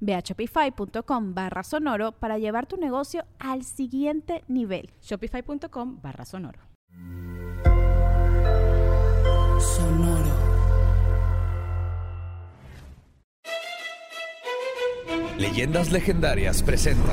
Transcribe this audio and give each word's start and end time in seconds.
Ve 0.00 0.14
a 0.14 0.20
shopify.com 0.20 1.34
barra 1.34 1.62
sonoro 1.62 2.12
para 2.12 2.38
llevar 2.38 2.66
tu 2.66 2.76
negocio 2.76 3.24
al 3.38 3.64
siguiente 3.64 4.44
nivel. 4.48 4.90
Shopify.com 5.02 6.00
barra 6.00 6.24
sonoro. 6.24 6.60
Sonoro. 9.60 10.48
Leyendas 15.38 15.92
Legendarias 15.92 16.62
presenta 16.62 17.12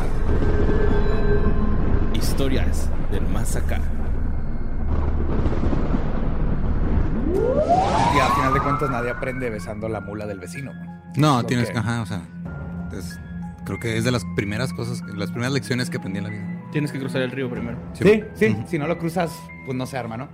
Historias 2.14 2.90
del 3.12 3.28
más 3.28 3.56
acá. 3.56 3.80
Y 8.16 8.20
al 8.20 8.32
final 8.32 8.54
de 8.54 8.60
cuentas 8.62 8.90
nadie 8.90 9.12
aprende 9.12 9.50
besando 9.50 9.88
la 9.90 10.02
mula 10.02 10.26
del 10.26 10.40
vecino. 10.40 10.72
No, 11.16 11.42
Lo 11.42 11.44
tienes 11.46 11.70
que, 11.70 11.78
ajá, 11.78 12.02
o 12.02 12.06
sea, 12.06 12.22
es- 12.96 13.20
creo 13.66 13.80
que 13.80 13.98
es 13.98 14.04
de 14.04 14.12
las 14.12 14.24
primeras 14.36 14.74
cosas, 14.74 15.02
las 15.16 15.30
primeras 15.32 15.54
lecciones 15.54 15.90
que 15.90 15.98
aprendí 15.98 16.20
en 16.20 16.24
la 16.26 16.30
vida. 16.30 16.62
Tienes 16.72 16.92
que 16.92 17.00
cruzar 17.00 17.22
el 17.22 17.32
río 17.32 17.50
primero. 17.50 17.78
Sí, 17.94 18.24
sí, 18.36 18.56
si 18.68 18.78
no 18.78 18.88
lo 18.88 18.98
cruzas, 18.98 19.32
pues 19.66 19.78
no 19.78 19.86
se 19.86 19.98
arma, 19.98 20.18
¿no? 20.18 20.30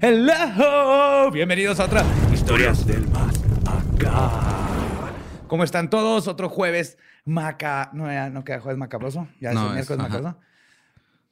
Hello, 0.00 1.30
bienvenidos 1.30 1.80
a 1.80 1.84
otra 1.86 2.04
Historias 2.32 2.86
del 2.86 3.06
Más 3.08 3.40
Acá. 3.66 4.30
¿Cómo 5.48 5.64
están 5.64 5.90
todos? 5.90 6.28
Otro 6.28 6.48
jueves 6.48 6.98
maca... 7.24 7.90
No, 7.92 8.06
ya 8.06 8.30
no 8.30 8.44
queda 8.44 8.60
jueves 8.60 8.78
macabroso, 8.78 9.28
ya 9.40 9.50
es 9.50 9.56
el 9.56 9.66
es- 9.66 9.72
miércoles 9.72 9.98
macabroso. 10.02 10.38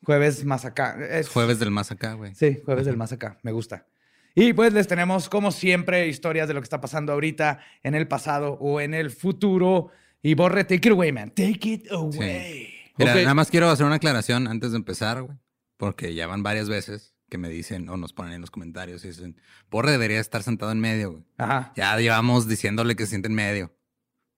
Jueves 0.04 0.44
más 0.44 0.64
acá. 0.64 0.96
Es 1.10 1.28
Jueves 1.28 1.58
del 1.58 1.70
más 1.70 1.90
acá, 1.90 2.14
güey. 2.14 2.34
Sí, 2.34 2.58
jueves 2.64 2.86
del 2.86 2.96
más 2.96 3.12
acá, 3.12 3.38
me 3.42 3.52
gusta. 3.52 3.86
Y 4.34 4.52
pues 4.52 4.72
les 4.72 4.86
tenemos, 4.88 5.28
como 5.28 5.50
siempre, 5.52 6.06
historias 6.08 6.48
de 6.48 6.54
lo 6.54 6.60
que 6.60 6.64
está 6.64 6.80
pasando 6.80 7.12
ahorita, 7.12 7.58
en 7.82 7.94
el 7.94 8.08
pasado 8.08 8.52
o 8.60 8.80
en 8.80 8.94
el 8.94 9.10
futuro. 9.10 9.88
Y 10.22 10.34
Borre, 10.34 10.64
take 10.64 10.88
it 10.88 10.92
away, 10.92 11.12
man. 11.12 11.30
Take 11.30 11.60
it 11.68 11.90
away. 11.92 12.68
Mira, 12.98 13.12
Ok. 13.14 13.20
nada 13.22 13.34
más 13.34 13.50
quiero 13.50 13.70
hacer 13.70 13.86
una 13.86 13.94
aclaración 13.96 14.46
antes 14.48 14.72
de 14.72 14.76
empezar, 14.76 15.22
güey. 15.22 15.38
Porque 15.78 16.14
ya 16.14 16.26
van 16.26 16.42
varias 16.42 16.68
veces 16.68 17.14
que 17.30 17.38
me 17.38 17.48
dicen 17.48 17.88
o 17.88 17.96
nos 17.96 18.12
ponen 18.12 18.34
en 18.34 18.40
los 18.42 18.50
comentarios 18.50 19.02
y 19.04 19.08
dicen, 19.08 19.40
Borre 19.70 19.92
debería 19.92 20.20
estar 20.20 20.42
sentado 20.42 20.72
en 20.72 20.80
medio, 20.80 21.12
güey. 21.12 21.24
Ajá. 21.38 21.72
Ya 21.76 21.96
llevamos 21.98 22.48
diciéndole 22.48 22.96
que 22.96 23.04
se 23.04 23.10
siente 23.10 23.28
en 23.28 23.34
medio, 23.34 23.72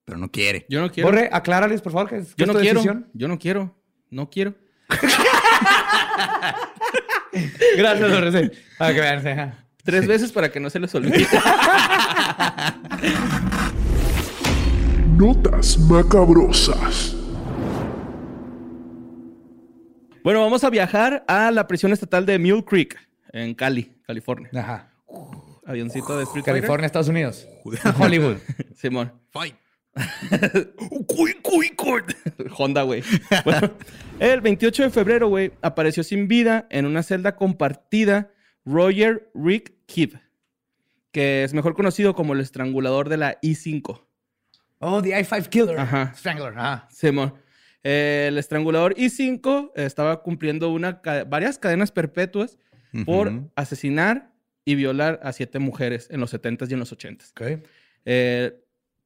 pero 0.04 0.18
no 0.18 0.30
quiere. 0.30 0.66
Yo 0.68 0.80
no 0.80 0.90
quiero. 0.92 1.08
Borre, 1.08 1.28
aclárales, 1.32 1.80
por 1.82 1.92
favor, 1.92 2.08
que 2.10 2.18
es, 2.18 2.34
que 2.34 2.44
yo 2.44 2.46
no 2.46 2.52
quiero. 2.60 2.80
decisión. 2.80 3.08
Yo 3.14 3.26
no 3.28 3.38
quiero. 3.38 3.74
No 4.10 4.30
quiero. 4.30 4.54
Gracias, 7.76 8.10
Borre. 8.10 8.30
sí. 8.44 8.50
Para 8.78 8.94
que 8.94 9.00
vean. 9.00 9.22
sí, 9.22 9.28
ajá. 9.28 9.58
Tres 9.82 10.06
veces 10.06 10.30
para 10.30 10.52
que 10.52 10.60
no 10.60 10.70
se 10.70 10.78
les 10.78 10.94
olvide. 10.94 11.26
Notas 15.22 15.78
macabrosas. 15.78 17.14
bueno, 20.24 20.40
vamos 20.40 20.64
a 20.64 20.70
viajar 20.70 21.24
a 21.28 21.52
la 21.52 21.68
prisión 21.68 21.92
estatal 21.92 22.26
de 22.26 22.40
Mule 22.40 22.64
Creek, 22.64 22.98
en 23.32 23.54
Cali, 23.54 23.92
California. 24.04 24.50
Ajá. 24.52 24.92
Avioncito 25.64 26.16
de 26.16 26.24
Street 26.24 26.44
Fighter. 26.44 26.62
California, 26.62 26.86
Estados 26.86 27.06
Unidos. 27.06 27.46
Hollywood. 28.00 28.38
Simón. 28.74 29.12
Fight. 29.30 29.54
Honda, 32.58 32.82
güey. 32.82 33.04
Bueno, 33.44 33.70
el 34.18 34.40
28 34.40 34.82
de 34.82 34.90
febrero, 34.90 35.28
güey, 35.28 35.52
apareció 35.62 36.02
sin 36.02 36.26
vida 36.26 36.66
en 36.68 36.84
una 36.84 37.04
celda 37.04 37.36
compartida 37.36 38.32
Roger 38.64 39.30
Rick 39.36 39.72
Kidd, 39.86 40.14
que 41.12 41.44
es 41.44 41.54
mejor 41.54 41.74
conocido 41.74 42.16
como 42.16 42.32
el 42.32 42.40
estrangulador 42.40 43.08
de 43.08 43.18
la 43.18 43.38
I-5. 43.40 44.00
Oh, 44.84 45.00
the 45.00 45.10
I-5 45.18 45.48
Killer. 45.48 45.78
Ajá. 45.78 46.12
Strangler. 46.16 46.52
Ajá. 46.58 46.88
Simón. 46.90 47.34
Eh, 47.84 48.26
el 48.28 48.38
estrangulador 48.38 48.94
I-5 48.96 49.72
estaba 49.76 50.22
cumpliendo 50.22 50.70
una 50.70 51.00
ca- 51.00 51.24
varias 51.24 51.58
cadenas 51.58 51.90
perpetuas 51.92 52.58
por 53.06 53.32
asesinar 53.56 54.32
y 54.64 54.74
violar 54.74 55.18
a 55.22 55.32
siete 55.32 55.58
mujeres 55.58 56.08
en 56.10 56.20
los 56.20 56.32
70s 56.34 56.68
y 56.70 56.74
en 56.74 56.78
los 56.80 56.92
80s. 56.92 57.30
Ok. 57.30 57.64
Eh, 58.04 58.60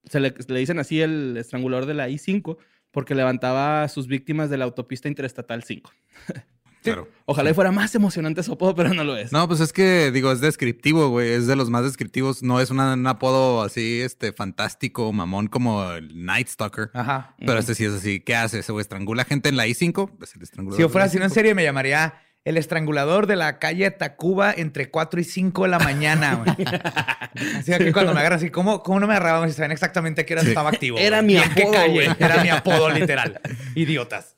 se 0.05 0.21
le, 0.21 0.35
le 0.49 0.59
dicen 0.59 0.79
así 0.79 1.01
el 1.01 1.37
estrangulador 1.37 1.87
de 1.87 1.95
la 1.95 2.09
I-5 2.09 2.57
porque 2.91 3.15
levantaba 3.15 3.83
a 3.83 3.89
sus 3.89 4.07
víctimas 4.09 4.49
de 4.51 4.57
la 4.57 4.65
autopista 4.65 5.09
interestatal 5.09 5.63
5. 5.63 5.93
Claro. 6.93 7.09
Ojalá 7.25 7.51
y 7.51 7.55
fuera 7.55 7.73
más 7.73 7.95
emocionante 7.95 8.43
su 8.43 8.53
apodo, 8.53 8.75
pero 8.75 8.95
no 8.95 9.05
lo 9.05 9.17
es. 9.17 9.33
No, 9.33 9.47
pues 9.49 9.61
es 9.61 9.73
que, 9.73 10.11
digo, 10.13 10.31
es 10.33 10.41
descriptivo, 10.41 11.09
güey. 11.09 11.31
Es 11.33 11.47
de 11.47 11.57
los 11.57 11.71
más 11.71 11.83
descriptivos. 11.85 12.43
No 12.43 12.61
es 12.61 12.71
una- 12.71 12.95
un 12.95 13.07
apodo 13.07 13.63
así, 13.63 14.01
este, 14.01 14.33
fantástico, 14.33 15.13
mamón, 15.13 15.49
como 15.49 15.91
el 15.93 16.25
Night 16.25 16.49
Stalker. 16.49 16.91
Ajá. 16.95 17.35
Pero 17.39 17.59
este 17.59 17.75
sí 17.75 17.85
es 17.85 17.93
así. 17.93 18.21
¿Qué 18.21 18.35
hace? 18.37 18.63
¿Se 18.63 18.73
güey 18.73 18.83
estrangula 18.83 19.25
gente 19.25 19.49
en 19.49 19.57
la 19.57 19.67
I-5? 19.67 20.11
Pues 20.19 20.35
el 20.37 20.43
estrangulador. 20.43 20.77
Si 20.77 20.83
yo 20.83 20.89
fuera 20.89 21.07
así 21.07 21.17
en 21.17 21.23
I-5. 21.25 21.35
serie, 21.35 21.55
me 21.55 21.65
llamaría 21.65 22.15
el 22.45 22.57
estrangulador 22.59 23.27
de 23.27 23.35
la 23.35 23.59
calle 23.59 23.91
Tacuba 23.91 24.53
entre 24.57 24.89
4 24.89 25.19
y 25.21 25.25
5 25.25 25.65
de 25.65 25.69
la 25.69 25.81
mañana, 25.81 26.37
güey. 26.37 26.57
Así 27.59 27.73
que 27.77 27.93
cuando 27.93 28.15
me 28.15 28.21
agarran 28.21 28.39
así, 28.39 28.51
¿cómo, 28.51 28.85
cómo 28.85 29.01
no 29.01 29.09
me 29.09 29.15
agarraban 29.15 29.49
si 29.51 29.57
saben 29.57 29.73
exactamente 29.73 30.25
qué 30.25 30.35
hora 30.35 30.43
estaba 30.43 30.71
activo? 30.71 30.97
Era 30.97 31.23
güey? 31.23 31.27
mi 31.27 31.33
¿Y 31.35 31.37
en 31.43 31.55
qué 31.55 31.63
apodo, 31.65 31.75
calle? 31.75 31.93
güey. 31.93 32.09
Era 32.21 32.43
mi 32.45 32.49
apodo, 32.51 32.89
literal. 32.91 33.41
Idiotas. 33.75 34.36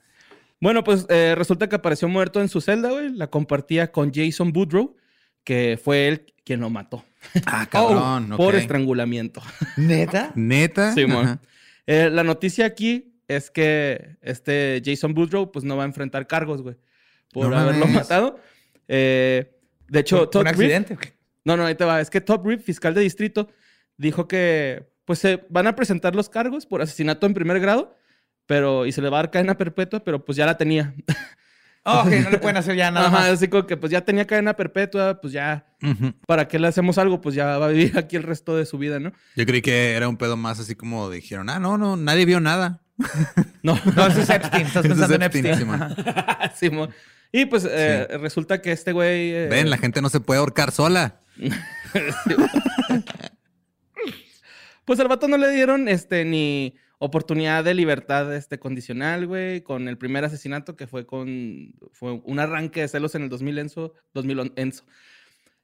Bueno, 0.61 0.83
pues 0.85 1.07
eh, 1.09 1.35
resulta 1.37 1.69
que 1.69 1.77
apareció 1.77 2.09
muerto 2.09 2.41
en 2.41 2.49
su 2.49 2.61
celda, 2.61 2.91
güey. 2.91 3.11
La 3.13 3.29
compartía 3.29 3.93
con 3.93 4.13
Jason 4.13 4.53
Boudreau, 4.53 4.97
que 5.45 5.79
fue 5.83 6.09
él 6.09 6.27
quien 6.45 6.61
lo 6.61 6.71
mató 6.71 7.05
Ah, 7.47 7.67
cabrón. 7.71 8.31
por 8.37 8.55
ok. 8.55 8.61
estrangulamiento. 8.61 9.41
¿Neta? 9.77 10.33
Neta. 10.35 10.93
Simón. 10.95 11.25
Ajá. 11.27 11.41
Eh, 11.87 12.11
la 12.11 12.25
noticia 12.25 12.67
aquí 12.67 13.15
es 13.29 13.51
que 13.51 14.17
este 14.23 14.83
Jason 14.85 15.15
Boudreau 15.15 15.51
pues 15.53 15.65
no 15.65 15.77
va 15.77 15.85
a 15.85 15.87
enfrentar 15.87 16.27
cargos, 16.27 16.63
güey, 16.63 16.77
por 17.33 17.49
No 17.51 17.57
haberlo 17.59 17.87
mames. 17.87 17.95
matado. 18.03 18.39
Eh, 18.89 19.55
de 19.89 20.01
hecho, 20.01 20.19
¿Fue 20.19 20.27
Todd 20.29 20.41
un 20.41 20.47
Reed- 20.47 20.51
accidente? 20.55 20.97
qué? 20.97 21.13
No, 21.45 21.57
no, 21.57 21.65
ahí 21.65 21.75
te 21.75 21.85
va. 21.85 22.01
Es 22.01 22.11
que 22.11 22.21
Todd 22.21 22.45
Reed, 22.45 22.61
fiscal 22.61 22.95
de 22.95 23.01
distrito, 23.03 23.49
dijo 23.97 24.27
que 24.29 24.89
pues 25.05 25.19
se 25.19 25.45
van 25.49 25.67
a 25.67 25.75
presentar 25.75 26.15
los 26.15 26.29
cargos 26.29 26.67
por 26.67 26.83
asesinato 26.83 27.27
en 27.27 27.33
primer 27.35 27.59
grado, 27.61 27.97
pero 28.49 28.87
y 28.87 28.93
se 28.93 29.03
le 29.03 29.11
va 29.11 29.19
a 29.19 29.23
dar 29.23 29.31
cadena 29.31 29.57
perpetua, 29.57 30.01
pero 30.03 30.25
pues 30.25 30.35
ya 30.37 30.47
la 30.47 30.57
tenía. 30.57 30.95
Oh, 31.85 32.01
ok, 32.01 32.07
no 32.25 32.31
le 32.31 32.39
pueden 32.41 32.57
hacer 32.57 32.75
ya 32.77 32.91
nada 32.91 33.07
Ajá, 33.09 33.17
más. 33.19 33.29
así 33.29 33.47
como 33.49 33.67
que 33.67 33.77
pues 33.77 33.93
ya 33.93 34.01
tenía 34.01 34.27
cadena 34.27 34.55
perpetua, 34.57 35.21
pues 35.21 35.33
ya. 35.33 35.67
¿para 36.27 36.49
qué 36.49 36.59
le 36.59 36.67
hacemos 36.67 36.99
algo? 36.99 37.21
Pues 37.21 37.35
ya 37.35 37.59
va 37.59 37.67
a 37.67 37.69
vivir 37.69 37.97
aquí 37.99 38.17
el 38.17 38.23
resto 38.25 38.57
de 38.57 38.67
su 38.67 38.79
vida, 38.79 38.99
¿no? 38.99 39.13
Yo 39.37 39.47
creí 39.47 39.63
que 39.63 39.93
era 39.95 40.09
un 40.09 40.17
pedo 40.17 40.37
más 40.37 40.59
así 40.59 40.75
como 40.75 41.09
dijeron, 41.11 41.49
ah, 41.51 41.61
no, 41.61 41.79
no, 41.79 41.97
nadie 41.97 42.25
vio 42.25 42.41
nada. 42.41 42.81
No, 43.63 43.79
No, 43.95 44.07
eso 44.07 44.21
es 44.23 44.31
Epstein. 44.31 44.67
Estás 44.67 44.85
Ese 44.85 44.95
es 44.95 44.99
pensando 44.99 45.15
en 45.15 45.23
Epstein. 45.23 45.55
Simón. 46.57 46.91
Y 47.31 47.45
pues 47.45 47.69
eh, 47.71 48.07
resulta 48.19 48.63
que 48.63 48.73
este 48.73 48.93
güey... 48.93 49.31
eh, 49.33 49.49
Ven, 49.51 49.69
la 49.69 49.77
gente 49.77 50.01
no 50.01 50.09
se 50.09 50.21
puede 50.21 50.41
ahorcar 50.41 50.73
sola. 50.73 51.21
Pues 54.85 54.99
al 55.01 55.09
vato 55.09 55.29
no 55.29 55.37
le 55.37 55.51
dieron 55.51 55.89
este 55.89 56.25
ni 56.25 56.75
oportunidad 56.99 57.65
de 57.65 57.75
libertad 57.75 58.35
este 58.35 58.59
condicional, 58.59 59.27
güey, 59.27 59.63
con 59.63 59.89
el 59.89 59.97
primer 59.99 60.25
asesinato 60.25 60.77
que 60.77 60.87
fue 60.87 61.07
con 61.07 61.75
fue 61.93 62.21
un 62.25 62.39
arranque 62.41 62.81
de 62.83 62.89
celos 62.89 63.15
en 63.15 63.23
el 63.23 63.29
2000 63.29 63.59
Enzo, 63.59 63.95
2000 64.15 64.53
Enzo. 64.57 64.85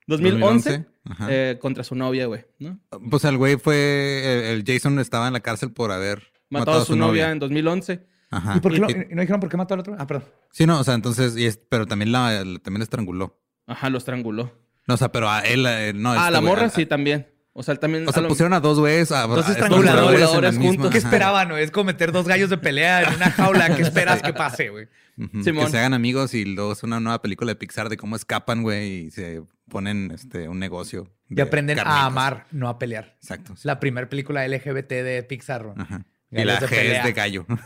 2011, 0.07 0.71
2011, 0.71 0.87
ajá. 1.07 1.27
eh, 1.31 1.59
contra 1.61 1.83
su 1.83 1.95
novia, 1.95 2.27
güey, 2.27 2.45
¿no? 2.59 2.79
Pues 3.11 3.25
el 3.25 3.39
güey 3.39 3.57
fue, 3.57 4.51
el, 4.53 4.59
el 4.59 4.65
Jason 4.67 4.99
estaba 4.99 5.27
en 5.29 5.33
la 5.33 5.41
cárcel 5.41 5.73
por 5.73 5.91
haber 5.93 6.23
Matado 6.51 6.83
a 6.83 6.85
su, 6.85 6.95
novia. 6.95 7.31
en 7.31 7.39
2011. 7.39 8.05
Ajá. 8.31 8.55
¿Y 8.57 8.61
por 8.61 8.73
qué 8.73 8.79
lo- 8.81 8.91
Y- 8.91 8.93
y 9.11 9.15
no 9.15 9.23
dijeron 9.23 9.41
por 9.41 9.49
qué 9.49 9.57
mató 9.57 9.73
al 9.75 9.81
otro? 9.81 9.97
Ah, 9.99 10.07
perdón. 10.07 10.29
Sí, 10.53 10.67
no, 10.67 10.79
o 10.79 10.85
sea, 10.85 10.93
entonces, 10.95 11.37
y 11.39 11.47
es- 11.47 11.57
pero 11.57 11.87
también 11.87 12.13
la, 12.13 12.39
también 12.63 12.79
la 12.81 12.85
estranguló. 12.85 13.41
Ajá, 13.67 13.89
lo 13.89 13.97
estranguló. 13.97 14.53
No, 14.87 14.95
o 14.95 14.97
sea, 14.99 15.11
pero 15.11 15.31
a 15.31 15.41
él, 15.41 15.65
eh, 15.67 15.93
no. 15.95 16.11
ah, 16.13 16.17
este 16.17 16.31
la 16.33 16.39
güey, 16.41 16.51
morra 16.53 16.67
a- 16.67 16.71
sí 16.71 16.85
también. 16.85 17.27
O 17.57 17.63
sea, 17.63 17.77
también. 17.77 18.07
O 18.09 18.13
sea, 18.13 18.19
a 18.19 18.23
lo- 18.25 18.29
pusieron 18.29 18.53
a 18.53 18.59
dos 18.61 18.81
güeyes, 18.81 19.13
a 19.13 19.27
Dos 19.29 19.49
estranguladores 19.49 20.29
juntos. 20.57 20.59
misma- 20.59 20.91
¿Qué 20.91 20.99
esperaban, 20.99 21.49
güey? 21.51 21.63
Es 21.63 21.71
como 21.71 21.85
meter 21.85 22.11
dos 22.11 22.27
gallos 22.27 22.51
de 22.51 22.59
pelea 22.59 23.03
en 23.05 23.15
una 23.15 23.31
jaula. 23.31 23.75
¿Qué 23.77 23.83
esperas 23.83 24.21
que 24.23 24.33
pase, 24.33 24.71
güey? 24.71 24.89
Que 25.17 25.69
se 25.71 25.79
hagan 25.79 25.95
amigos 25.95 26.35
y 26.35 26.45
luego 26.45 26.73
es 26.73 26.83
una 26.83 26.99
nueva 26.99 27.23
película 27.23 27.53
de 27.53 27.57
Pixar 27.57 27.89
de 27.89 27.97
cómo 27.97 28.17
escapan, 28.17 28.63
güey, 28.63 29.07
y 29.07 29.11
se 29.13 29.43
ponen 29.71 30.11
este, 30.13 30.49
un 30.49 30.59
negocio. 30.59 31.09
Y 31.31 31.37
de 31.37 31.43
aprenden 31.43 31.79
a 31.79 32.05
amar, 32.07 32.47
no 32.51 32.69
a 32.69 32.79
pelear. 32.81 33.15
Exacto. 33.23 33.55
La 33.63 33.79
primera 33.79 34.09
película 34.09 34.45
LGBT 34.47 34.91
de 35.05 35.23
Pixar. 35.23 35.63
güey. 35.63 35.77
Ajá. 35.79 36.05
Y 36.33 36.43
la 36.43 36.59
de 36.59 36.67
G 36.67 36.71
pelea. 36.71 36.99
es 36.99 37.05
de 37.05 37.13
gallo. 37.13 37.47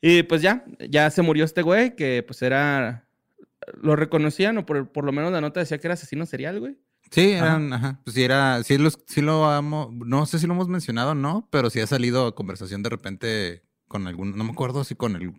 Y 0.00 0.24
pues 0.24 0.42
ya, 0.42 0.64
ya 0.90 1.10
se 1.10 1.22
murió 1.22 1.44
este 1.44 1.62
güey 1.62 1.94
que 1.94 2.24
pues 2.26 2.42
era. 2.42 3.04
Lo 3.80 3.96
reconocían, 3.96 4.58
o 4.58 4.66
por, 4.66 4.90
por 4.92 5.04
lo 5.04 5.12
menos 5.12 5.32
la 5.32 5.40
nota 5.40 5.60
decía 5.60 5.78
que 5.78 5.86
era 5.86 5.94
asesino 5.94 6.26
serial, 6.26 6.60
güey. 6.60 6.78
Sí, 7.10 7.32
eran, 7.32 7.72
ajá. 7.72 8.00
Pues 8.04 8.14
sí, 8.14 8.22
era, 8.24 8.62
sí, 8.62 8.78
los, 8.78 8.98
sí 9.06 9.20
lo 9.20 9.44
amo. 9.46 9.90
No 9.92 10.24
sé 10.26 10.38
si 10.38 10.46
lo 10.46 10.54
hemos 10.54 10.68
mencionado 10.68 11.10
o 11.10 11.14
no, 11.14 11.46
pero 11.50 11.68
sí 11.68 11.78
ha 11.80 11.86
salido 11.86 12.26
a 12.26 12.34
conversación 12.34 12.82
de 12.82 12.88
repente 12.90 13.62
con 13.88 14.06
algún, 14.06 14.36
no 14.36 14.44
me 14.44 14.52
acuerdo 14.52 14.82
si 14.84 14.94
con 14.94 15.16
el, 15.16 15.32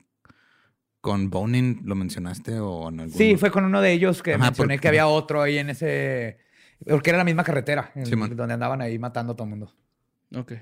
con 1.01 1.29
Bonin 1.31 1.81
lo 1.85 1.95
mencionaste 1.95 2.59
o 2.59 2.89
en 2.89 2.99
algún. 3.01 3.17
Sí, 3.17 3.35
fue 3.37 3.49
con 3.51 3.65
uno 3.65 3.81
de 3.81 3.91
ellos 3.91 4.21
que 4.21 4.35
Ajá, 4.35 4.45
mencioné 4.45 4.75
porque- 4.75 4.81
que 4.81 4.87
había 4.89 5.07
otro 5.07 5.41
ahí 5.41 5.57
en 5.57 5.69
ese... 5.71 6.37
Porque 6.87 7.09
era 7.09 7.17
la 7.17 7.23
misma 7.23 7.43
carretera, 7.43 7.91
en- 7.95 8.35
donde 8.35 8.53
andaban 8.53 8.81
ahí 8.81 8.99
matando 8.99 9.33
a 9.33 9.35
todo 9.35 9.45
el 9.45 9.49
mundo. 9.51 9.73
Ok. 10.35 10.53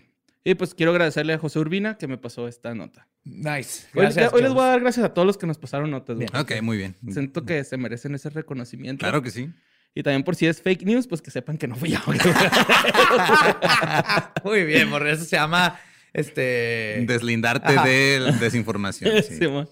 Y 0.44 0.56
pues 0.56 0.74
quiero 0.74 0.92
agradecerle 0.92 1.34
a 1.34 1.38
José 1.38 1.60
Urbina 1.60 1.98
que 1.98 2.08
me 2.08 2.18
pasó 2.18 2.48
esta 2.48 2.74
nota. 2.74 3.08
Nice. 3.24 3.88
Hoy, 3.94 4.02
Gracias, 4.02 4.34
hoy 4.34 4.42
les 4.42 4.54
voy 4.54 4.64
a 4.64 4.68
dar 4.68 4.80
gracias 4.80 5.06
a 5.06 5.14
todos 5.14 5.26
los 5.26 5.38
que 5.38 5.46
nos 5.46 5.60
pasaron 5.60 5.92
notas. 5.92 6.18
Bien. 6.18 6.36
Ok, 6.36 6.54
muy 6.64 6.78
bien. 6.78 6.96
Siento 7.10 7.46
que 7.46 7.64
se 7.64 7.78
merecen 7.78 8.16
ese 8.16 8.32
reconocimiento. 8.32 9.02
Claro 9.02 9.22
que 9.22 9.30
sí. 9.30 9.50
Y 9.94 10.04
también 10.04 10.24
por 10.24 10.36
si 10.36 10.48
es 10.48 10.62
fake 10.62 10.84
news, 10.84 11.06
pues 11.06 11.22
que 11.22 11.30
sepan 11.30 11.58
que 11.58 11.68
no 11.68 11.76
fui 11.76 11.92
yo. 11.92 12.00
Muy 14.44 14.64
bien, 14.64 14.90
por 14.90 15.06
eso 15.08 15.26
se 15.26 15.36
llama... 15.36 15.80
Este... 16.14 17.06
Deslindarte 17.08 17.74
Ajá. 17.74 17.86
de 17.86 18.34
desinformación. 18.40 19.24
sí. 19.24 19.36
Simón. 19.36 19.70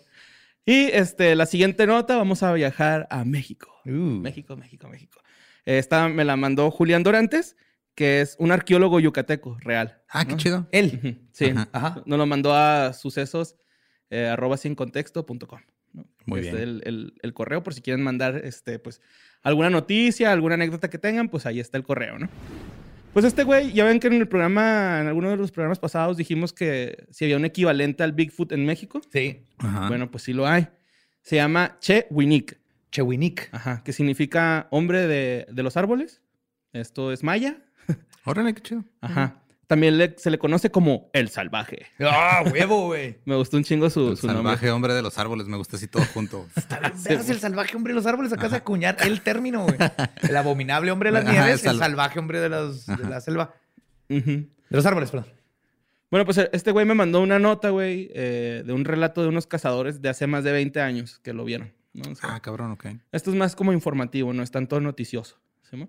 y 0.66 0.90
este, 0.94 1.36
la 1.36 1.46
siguiente 1.46 1.88
nota, 1.88 2.16
vamos 2.16 2.44
a 2.44 2.54
viajar 2.54 3.08
a 3.10 3.26
México. 3.26 3.74
Uh. 3.86 3.90
México, 3.90 4.56
México, 4.56 4.88
México. 4.88 5.20
Esta 5.66 6.08
me 6.08 6.26
la 6.26 6.38
mandó 6.38 6.72
Julián 6.72 7.04
Dorantes, 7.04 7.58
que 7.96 8.22
es 8.22 8.36
un 8.40 8.52
arqueólogo 8.52 9.00
yucateco 9.00 9.58
real. 9.60 10.02
Ah, 10.10 10.26
qué 10.26 10.32
¿no? 10.32 10.38
chido. 10.38 10.68
Él. 10.72 11.20
Sí, 11.32 11.46
Ajá. 11.56 11.70
Ajá. 11.74 12.04
nos 12.06 12.18
lo 12.18 12.26
mandó 12.26 12.54
a 12.56 12.94
sucesos 12.94 13.56
eh, 14.10 14.28
arroba 14.28 14.58
sin 14.58 14.76
contexto.com. 14.76 15.60
¿no? 15.94 16.06
Muy 16.26 16.40
Es 16.40 16.46
bien. 16.46 16.58
El, 16.58 16.82
el- 16.86 17.14
el 17.22 17.34
correo, 17.34 17.62
por 17.64 17.74
si 17.74 17.82
quieren 17.82 18.04
mandar 18.04 18.42
este, 18.44 18.80
pues, 18.80 19.02
alguna 19.42 19.70
noticia, 19.70 20.32
alguna 20.32 20.56
anécdota 20.56 20.90
que 20.90 20.98
tengan, 20.98 21.30
pues 21.30 21.46
ahí 21.46 21.60
está 21.60 21.78
el 21.78 21.84
correo, 21.84 22.18
¿no? 22.20 22.30
Pues 23.14 23.26
este 23.26 23.44
güey, 23.44 23.74
ya 23.74 23.86
ven 23.86 24.00
que 24.00 24.06
en 24.08 24.14
el 24.14 24.28
programa, 24.28 25.00
en 25.02 25.08
alguno 25.08 25.32
de 25.32 25.38
los 25.38 25.52
programas 25.52 25.80
pasados 25.80 26.16
dijimos 26.16 26.54
que 26.54 27.08
si 27.10 27.26
había 27.26 27.38
un 27.38 27.46
equivalente 27.46 28.04
al 28.04 28.14
Bigfoot 28.14 28.52
en 28.52 28.66
México. 28.66 29.02
Sí. 29.12 29.46
Ajá. 29.58 29.88
Bueno, 29.88 30.12
pues 30.12 30.24
sí 30.24 30.34
lo 30.34 30.48
hay. 30.48 30.68
Se 31.24 31.36
llama 31.38 31.78
Che 31.80 32.06
Winik, 32.12 32.60
Chewinik. 32.92 33.50
ajá, 33.52 33.84
que 33.84 33.94
significa 33.94 34.68
hombre 34.72 35.08
de, 35.08 35.48
de 35.52 35.64
los 35.64 35.76
árboles. 35.76 36.22
Esto 36.72 37.12
es 37.12 37.24
maya. 37.24 37.58
Órale, 38.30 38.54
qué 38.54 38.62
chido. 38.62 38.84
Ajá. 39.02 39.42
También 39.68 39.98
le- 40.00 40.16
se 40.18 40.32
le 40.32 40.40
conoce 40.40 40.72
como 40.72 41.10
el 41.14 41.30
salvaje. 41.30 41.86
¡Ah, 42.00 42.44
huevo, 42.52 42.88
güey! 42.88 43.18
Me 43.26 43.36
gustó 43.36 43.58
un 43.58 43.64
chingo 43.64 43.90
su, 43.90 44.10
El 44.12 44.18
su 44.18 44.26
nombre. 44.28 44.44
salvaje 44.44 44.72
hombre 44.72 44.94
de 44.94 45.02
los 45.04 45.18
árboles, 45.20 45.48
me 45.48 45.58
gusta 45.58 45.78
así 45.78 45.88
todo 45.88 46.04
junto. 46.14 46.48
Veas 47.06 47.30
el 47.30 47.40
salvaje 47.40 47.76
hombre 47.78 47.94
de 47.94 47.96
los 47.96 48.06
árboles. 48.08 48.32
Acabas 48.34 48.52
de 48.52 48.58
acuñar 48.58 48.98
el 49.02 49.22
término, 49.22 49.64
güey. 49.66 49.78
El 50.24 50.36
abominable 50.38 50.90
hombre 50.92 51.10
de 51.10 51.14
las 51.14 51.24
Ajá, 51.24 51.32
nieves, 51.34 51.64
el 51.64 51.72
el 51.72 51.78
sal- 51.78 51.90
salvaje 51.90 52.18
hombre 52.20 52.40
de, 52.40 52.50
la 52.50 53.22
selva. 53.22 53.54
De 54.08 54.48
los 54.70 54.86
árboles, 54.86 55.12
perdón. 55.12 55.28
Bueno, 56.10 56.26
pues 56.26 56.40
este 56.52 56.72
güey 56.72 56.88
me 56.88 56.96
mandó 56.96 57.22
una 57.22 57.38
nota, 57.38 57.70
güey, 57.70 58.10
eh, 58.16 58.64
de 58.66 58.74
un 58.74 58.84
relato 58.86 59.22
de 59.22 59.28
unos 59.28 59.46
cazadores 59.46 60.02
de 60.02 60.10
hace 60.10 60.26
más 60.26 60.44
de 60.44 60.52
20 60.52 60.82
años 60.82 61.20
que 61.20 61.34
lo 61.34 61.46
vieron. 61.46 61.72
¿no? 61.94 62.12
O 62.12 62.16
sea, 62.16 62.34
Ah, 62.34 62.40
cabrón, 62.40 62.72
ok. 62.72 62.88
Esto 63.12 63.30
es 63.30 63.36
más 63.36 63.56
como 63.56 63.72
informativo, 63.74 64.34
no 64.34 64.42
es 64.42 64.50
tanto 64.50 64.80
noticioso. 64.82 65.40
¿sí? 65.70 65.88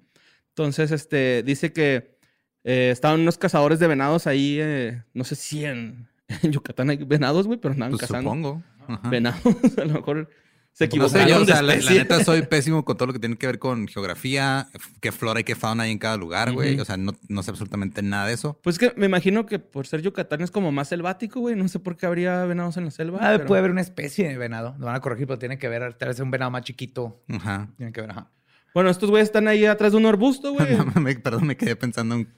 Entonces, 0.48 0.90
este, 0.90 1.42
dice 1.42 1.72
que 1.72 2.18
eh, 2.64 2.90
estaban 2.92 3.20
unos 3.20 3.38
cazadores 3.38 3.78
de 3.78 3.86
venados 3.86 4.26
ahí, 4.26 4.58
eh, 4.60 5.02
no 5.14 5.24
sé 5.24 5.34
si 5.36 5.64
en, 5.64 6.08
en 6.42 6.52
Yucatán 6.52 6.90
hay 6.90 6.96
venados, 6.98 7.46
güey, 7.46 7.58
pero 7.58 7.74
andaban 7.74 7.92
Pues 7.92 8.02
cazando 8.02 8.22
supongo. 8.30 8.62
Ajá. 8.88 9.08
venados. 9.08 9.40
A 9.78 9.84
lo 9.84 9.94
mejor 9.94 10.28
se 10.72 10.86
No 10.86 11.08
sé, 11.08 11.18
equivocaron 11.22 11.28
yo, 11.28 11.36
o 11.36 11.40
de 11.40 11.52
sea, 11.52 11.62
la, 11.62 11.76
neta 11.76 12.22
soy 12.24 12.42
pésimo 12.46 12.84
con 12.84 12.96
todo 12.96 13.08
lo 13.08 13.12
que 13.12 13.18
tiene 13.18 13.36
que 13.36 13.46
ver 13.46 13.58
con 13.58 13.88
geografía, 13.88 14.68
qué 15.00 15.10
flora 15.10 15.40
y 15.40 15.44
qué 15.44 15.56
fauna 15.56 15.82
hay 15.82 15.90
en 15.90 15.98
cada 15.98 16.16
lugar, 16.16 16.52
güey. 16.52 16.78
O 16.78 16.84
sea, 16.84 16.96
no, 16.96 17.12
no 17.28 17.42
sé 17.42 17.50
absolutamente 17.50 18.02
nada 18.02 18.26
de 18.26 18.34
eso. 18.34 18.58
Pues 18.62 18.78
que 18.78 18.92
me 18.96 19.06
imagino 19.06 19.46
que 19.46 19.58
por 19.58 19.88
ser 19.88 20.00
Yucatán 20.02 20.42
es 20.42 20.52
como 20.52 20.70
más 20.70 20.86
selvático, 20.88 21.40
güey. 21.40 21.56
No 21.56 21.66
sé 21.66 21.80
por 21.80 21.96
qué 21.96 22.06
habría 22.06 22.44
venados 22.44 22.76
en 22.76 22.84
la 22.84 22.92
selva. 22.92 23.18
Ah, 23.20 23.32
pero- 23.36 23.46
Puede 23.46 23.58
haber 23.58 23.72
una 23.72 23.80
especie 23.80 24.28
de 24.28 24.38
venado. 24.38 24.76
Lo 24.78 24.86
van 24.86 24.94
a 24.94 25.00
corregir, 25.00 25.26
pero 25.26 25.40
tiene 25.40 25.58
que 25.58 25.68
ver, 25.68 25.92
tal 25.94 26.08
vez 26.10 26.20
un 26.20 26.30
venado 26.30 26.52
más 26.52 26.62
chiquito. 26.62 27.20
Ajá. 27.28 27.68
Tiene 27.76 27.92
que 27.92 28.00
ver, 28.02 28.10
ajá. 28.12 28.30
Bueno, 28.72 28.90
estos 28.90 29.10
güeyes 29.10 29.28
están 29.28 29.48
ahí 29.48 29.66
atrás 29.66 29.90
de 29.90 29.98
un 29.98 30.06
arbusto, 30.06 30.52
güey. 30.52 30.76
No, 30.76 30.86
perdón, 31.20 31.48
me 31.48 31.56
quedé 31.56 31.74
pensando 31.74 32.14
en 32.14 32.28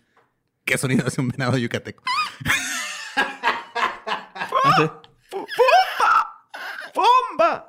qué 0.65 0.79
sonido 0.79 1.07
hace 1.07 1.21
un 1.21 1.29
venado 1.29 1.59
yucateco. 1.59 2.03
Así. 4.65 4.91
¡Bomba! 6.95 7.67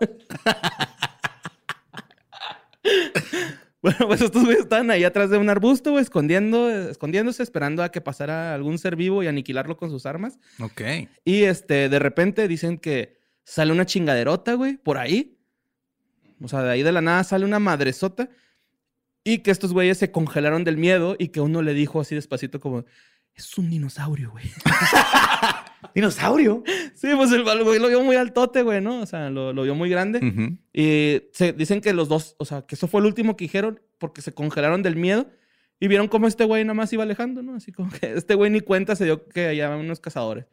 Bueno, 3.82 4.08
pues 4.08 4.22
estos 4.22 4.46
güeyes 4.46 4.64
estaban 4.64 4.90
ahí 4.92 5.04
atrás 5.04 5.30
de 5.30 5.38
un 5.38 5.50
arbusto, 5.50 5.92
güey, 5.92 6.04
escondiendo, 6.04 6.70
escondiéndose, 6.90 7.44
esperando 7.44 7.84
a 7.84 7.90
que 7.90 8.00
pasara 8.00 8.54
algún 8.54 8.78
ser 8.78 8.96
vivo 8.96 9.24
y 9.24 9.28
aniquilarlo 9.28 9.76
con 9.76 9.90
sus 9.90 10.06
armas. 10.06 10.40
Ok. 10.62 10.82
Y 11.26 11.44
este, 11.44 11.90
de 11.90 12.00
repente 12.00 12.48
dicen 12.48 12.78
que 12.78 13.20
sale 13.44 13.74
una 13.74 13.86
chingaderota, 13.86 14.54
güey, 14.54 14.78
por 14.78 14.98
ahí. 14.98 15.38
O 16.42 16.48
sea, 16.48 16.62
de 16.62 16.72
ahí 16.72 16.82
de 16.82 16.94
la 16.94 17.02
nada 17.02 17.26
sale 17.26 17.44
una 17.44 17.60
madresota. 17.60 18.30
Y 19.24 19.40
que 19.40 19.52
estos 19.52 19.74
güeyes 19.74 19.98
se 19.98 20.12
congelaron 20.12 20.64
del 20.64 20.78
miedo 20.78 21.16
y 21.18 21.30
que 21.30 21.40
uno 21.40 21.62
le 21.62 21.74
dijo 21.74 22.02
así 22.02 22.16
despacito 22.16 22.60
como, 22.60 22.86
es 23.36 23.58
un 23.58 23.70
dinosaurio, 23.70 24.32
güey. 24.32 24.46
¿Dinosaurio? 25.96 26.64
sí, 26.94 27.08
pues 27.16 27.32
el 27.32 27.48
el 27.48 27.64
güey 27.64 27.80
lo 27.80 27.88
vio 27.88 28.02
muy 28.04 28.16
altote, 28.16 28.64
güey, 28.64 28.82
¿no? 28.82 29.02
O 29.02 29.06
sea, 29.06 29.30
lo, 29.30 29.54
lo 29.54 29.64
vio 29.64 29.76
muy 29.76 29.90
grande. 29.90 30.58
Y 30.74 31.22
se 31.32 31.54
dicen 31.54 31.82
que 31.82 31.94
los 31.94 32.08
dos, 32.10 32.36
o 32.38 32.46
sea, 32.46 32.64
que 32.64 32.76
eso 32.76 32.88
fue 32.88 33.02
el 33.02 33.06
último 33.08 33.36
que 33.36 33.46
dijeron 33.46 33.80
porque 33.98 34.22
se 34.22 34.34
congelaron 34.34 34.84
del 34.84 34.96
miedo 34.96 35.28
y 35.80 35.88
vieron 35.88 36.08
cómo 36.08 36.28
este 36.28 36.46
güey 36.46 36.64
nada 36.64 36.74
más 36.74 36.94
iba 36.94 37.04
alejando, 37.04 37.44
¿no? 37.44 37.56
Así 37.56 37.72
como 37.72 37.92
que 37.92 38.14
este 38.14 38.36
güey 38.36 38.50
ni 38.52 38.62
cuenta 38.62 38.96
se 38.96 39.06
dio 39.06 39.28
que 39.28 39.48
allá 39.48 39.76
unos 39.76 40.00
cazadores. 40.00 40.46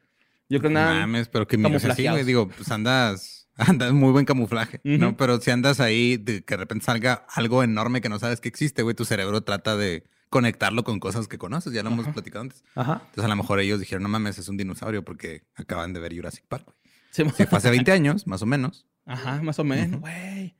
Yo 0.48 0.58
creo 0.58 0.72
nada. 0.72 0.94
mames, 0.94 1.28
pero 1.28 1.46
que 1.46 1.56
mira, 1.56 1.68
o 1.68 1.70
sea, 1.72 1.78
sí, 1.78 1.86
camuflajeados. 1.86 2.16
güey, 2.16 2.26
digo, 2.26 2.48
pues 2.48 2.70
andas, 2.70 3.39
andas 3.68 3.92
muy 3.92 4.10
buen 4.12 4.24
camuflaje, 4.24 4.80
¿no? 4.84 5.16
Pero 5.16 5.40
si 5.40 5.50
andas 5.50 5.80
ahí, 5.80 6.16
de 6.16 6.42
que 6.44 6.54
de 6.54 6.58
repente 6.58 6.84
salga 6.84 7.26
algo 7.34 7.62
enorme 7.62 8.00
que 8.00 8.08
no 8.08 8.18
sabes 8.18 8.40
que 8.40 8.48
existe, 8.48 8.82
güey, 8.82 8.94
tu 8.94 9.04
cerebro 9.04 9.42
trata 9.42 9.76
de 9.76 10.04
conectarlo 10.28 10.84
con 10.84 11.00
cosas 11.00 11.26
que 11.28 11.38
conoces, 11.38 11.72
ya 11.72 11.82
lo 11.82 11.90
hemos 11.90 12.06
platicado 12.08 12.42
antes. 12.42 12.64
Ajá. 12.74 13.02
Entonces 13.06 13.24
a 13.24 13.28
lo 13.28 13.36
mejor 13.36 13.58
ellos 13.60 13.80
dijeron, 13.80 14.02
no 14.02 14.08
mames, 14.08 14.38
es 14.38 14.48
un 14.48 14.56
dinosaurio 14.56 15.04
porque 15.04 15.42
acaban 15.56 15.92
de 15.92 16.00
ver 16.00 16.14
Jurassic 16.14 16.44
Park. 16.46 16.64
güey. 16.66 16.76
Sí, 17.10 17.24
Sí, 17.36 17.44
fue 17.46 17.58
hace 17.58 17.70
20 17.70 17.90
años, 17.90 18.26
más 18.26 18.40
o 18.42 18.46
menos. 18.46 18.86
Ajá, 19.04 19.42
más 19.42 19.58
o 19.58 19.64
menos, 19.64 20.00
güey. 20.00 20.54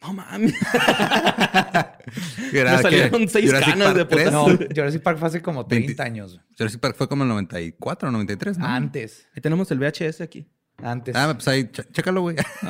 No 0.00 0.12
mames. 0.12 0.54
Era 2.52 2.76
Me 2.76 2.82
salieron 2.82 3.20
que 3.22 3.28
seis 3.28 3.46
Jurassic 3.46 3.70
canas 3.70 3.86
Park 3.88 3.98
de 3.98 4.04
3, 4.04 4.24
putazo. 4.28 4.48
No, 4.48 4.58
Jurassic 4.74 5.02
Park 5.02 5.18
fue 5.18 5.28
hace 5.28 5.42
como 5.42 5.66
30 5.66 5.86
20. 5.86 6.02
años. 6.02 6.40
Jurassic 6.56 6.80
Park 6.80 6.96
fue 6.96 7.08
como 7.08 7.24
el 7.24 7.28
94 7.30 8.08
o 8.08 8.12
93, 8.12 8.58
¿no? 8.58 8.66
Antes. 8.66 9.26
Ahí 9.34 9.42
tenemos 9.42 9.70
el 9.72 9.78
VHS 9.80 10.20
aquí. 10.20 10.46
Antes. 10.82 11.14
Ah, 11.16 11.32
pues 11.34 11.48
ahí, 11.48 11.64
ch- 11.64 11.90
chécalo, 11.92 12.20
güey. 12.22 12.36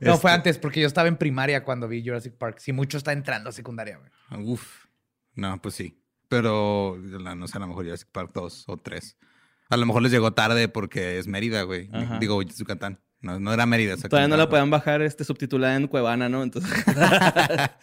no, 0.00 0.16
fue 0.18 0.30
este- 0.30 0.30
antes, 0.30 0.58
porque 0.58 0.80
yo 0.80 0.86
estaba 0.86 1.08
en 1.08 1.16
primaria 1.16 1.64
cuando 1.64 1.88
vi 1.88 2.04
Jurassic 2.04 2.34
Park. 2.34 2.58
Si 2.60 2.72
mucho 2.72 2.96
está 2.98 3.12
entrando 3.12 3.50
a 3.50 3.52
secundaria, 3.52 3.98
güey. 3.98 4.44
Uf. 4.46 4.86
No, 5.34 5.60
pues 5.60 5.74
sí. 5.74 5.98
Pero 6.28 6.96
no 6.98 7.48
sé, 7.48 7.56
a 7.58 7.60
lo 7.60 7.66
mejor 7.66 7.84
Jurassic 7.84 8.08
Park 8.10 8.30
2 8.34 8.64
o 8.68 8.76
3. 8.78 9.16
A 9.68 9.76
lo 9.76 9.86
mejor 9.86 10.02
les 10.02 10.12
llegó 10.12 10.32
tarde 10.32 10.68
porque 10.68 11.18
es 11.18 11.26
Mérida, 11.26 11.62
güey. 11.62 11.88
Ajá. 11.92 12.18
Digo, 12.18 12.40
Yucatán. 12.42 13.00
No, 13.20 13.38
no 13.38 13.52
era 13.52 13.66
Mérida. 13.66 13.96
Todavía 13.96 14.28
no 14.28 14.36
la 14.36 14.48
pueden 14.48 14.64
podían 14.64 14.70
bajar 14.70 15.02
este, 15.02 15.24
subtitulada 15.24 15.76
en 15.76 15.86
Cuevana, 15.86 16.28
¿no? 16.28 16.42
Entonces. 16.42 16.70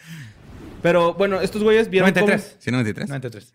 Pero 0.82 1.14
bueno, 1.14 1.40
estos 1.40 1.62
güeyes 1.62 1.90
vieron. 1.90 2.10
cómo- 2.12 2.26
93. 2.26 2.56
¿Sí, 2.58 2.70
93? 2.70 3.08
93. 3.08 3.54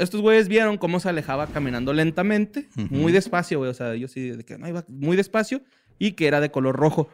Estos 0.00 0.20
güeyes 0.20 0.48
vieron 0.48 0.78
cómo 0.78 0.98
se 1.00 1.08
alejaba 1.08 1.46
caminando 1.46 1.92
lentamente, 1.92 2.68
muy 2.90 3.12
despacio, 3.12 3.58
güey. 3.58 3.70
O 3.70 3.74
sea, 3.74 3.94
yo 3.94 4.08
sí, 4.08 4.30
de 4.30 4.44
que 4.44 4.58
no 4.58 4.68
iba 4.68 4.84
muy 4.88 5.16
despacio 5.16 5.62
y 5.98 6.12
que 6.12 6.26
era 6.26 6.40
de 6.40 6.50
color 6.50 6.76
rojo. 6.76 7.08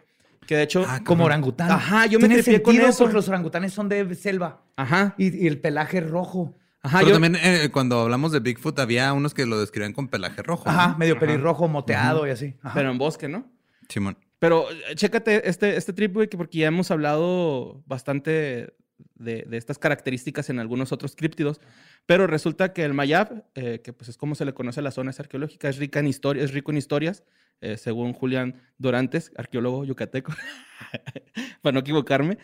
Que 0.46 0.56
de 0.56 0.62
hecho. 0.62 0.84
Ah, 0.86 1.00
Como 1.04 1.24
orangután. 1.24 1.70
Ajá, 1.70 2.06
yo 2.06 2.20
me 2.20 2.28
tripié 2.28 2.62
con 2.62 2.76
eso. 2.76 2.98
porque 3.04 3.14
los 3.14 3.28
orangutanes 3.28 3.72
son 3.72 3.88
de 3.88 4.14
selva 4.14 4.62
Ajá. 4.76 5.14
y, 5.18 5.36
y 5.44 5.46
el 5.48 5.58
pelaje 5.60 6.00
rojo. 6.00 6.54
Ajá, 6.82 6.98
Pero 7.00 7.08
yo- 7.10 7.14
también 7.20 7.36
eh, 7.42 7.68
cuando 7.72 8.00
hablamos 8.02 8.30
de 8.30 8.38
Bigfoot 8.38 8.78
había 8.78 9.12
unos 9.12 9.34
que 9.34 9.44
lo 9.44 9.58
describían 9.58 9.92
con 9.92 10.06
pelaje 10.06 10.42
rojo. 10.42 10.64
¿no? 10.66 10.70
Ajá, 10.70 10.96
medio 10.96 11.18
pelirrojo, 11.18 11.66
moteado 11.66 12.26
y 12.28 12.30
así. 12.30 12.54
Ajá. 12.62 12.74
Pero 12.74 12.92
en 12.92 12.98
bosque, 12.98 13.26
¿no? 13.28 13.50
Simón. 13.88 14.16
Pero 14.38 14.70
eh, 14.70 14.94
chécate 14.94 15.48
este, 15.48 15.76
este 15.76 15.92
trip, 15.92 16.14
güey, 16.14 16.28
que 16.28 16.36
porque 16.36 16.58
ya 16.58 16.68
hemos 16.68 16.92
hablado 16.92 17.82
bastante 17.86 18.72
de, 19.14 19.42
de 19.48 19.56
estas 19.56 19.78
características 19.78 20.48
en 20.50 20.58
algunos 20.58 20.92
otros 20.92 21.16
críptidos. 21.16 21.60
Pero 22.06 22.26
resulta 22.26 22.72
que 22.72 22.84
el 22.84 22.94
Mayab, 22.94 23.44
eh, 23.54 23.80
que 23.82 23.92
pues 23.92 24.08
es 24.08 24.16
como 24.16 24.34
se 24.34 24.44
le 24.44 24.54
conoce 24.54 24.80
a 24.80 24.82
la 24.82 24.90
zona 24.90 25.12
arqueológica, 25.16 25.68
es 25.68 25.76
rica 25.78 26.00
en 26.00 26.06
historia, 26.06 26.42
es 26.44 26.52
rico 26.52 26.70
en 26.70 26.78
historias, 26.78 27.24
eh, 27.60 27.76
según 27.76 28.12
Julián 28.12 28.60
Dorantes, 28.78 29.32
arqueólogo 29.36 29.84
yucateco, 29.84 30.32
para 31.62 31.72
no 31.74 31.80
equivocarme. 31.80 32.38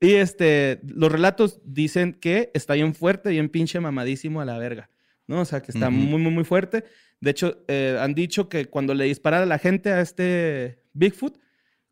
Y 0.00 0.14
este, 0.14 0.80
los 0.86 1.10
relatos 1.10 1.60
dicen 1.64 2.12
que 2.14 2.50
está 2.54 2.74
bien 2.74 2.94
fuerte, 2.94 3.30
bien 3.30 3.48
pinche 3.48 3.80
mamadísimo 3.80 4.40
a 4.40 4.44
la 4.44 4.58
verga, 4.58 4.90
¿no? 5.26 5.40
O 5.40 5.44
sea, 5.44 5.62
que 5.62 5.70
está 5.72 5.88
muy, 5.90 6.18
muy, 6.18 6.32
muy 6.32 6.44
fuerte. 6.44 6.84
De 7.20 7.30
hecho, 7.30 7.64
eh, 7.68 7.96
han 8.00 8.14
dicho 8.14 8.48
que 8.48 8.66
cuando 8.66 8.92
le 8.92 9.04
dispara 9.04 9.42
a 9.42 9.46
la 9.46 9.58
gente 9.58 9.92
a 9.92 10.00
este 10.00 10.82
Bigfoot, 10.92 11.38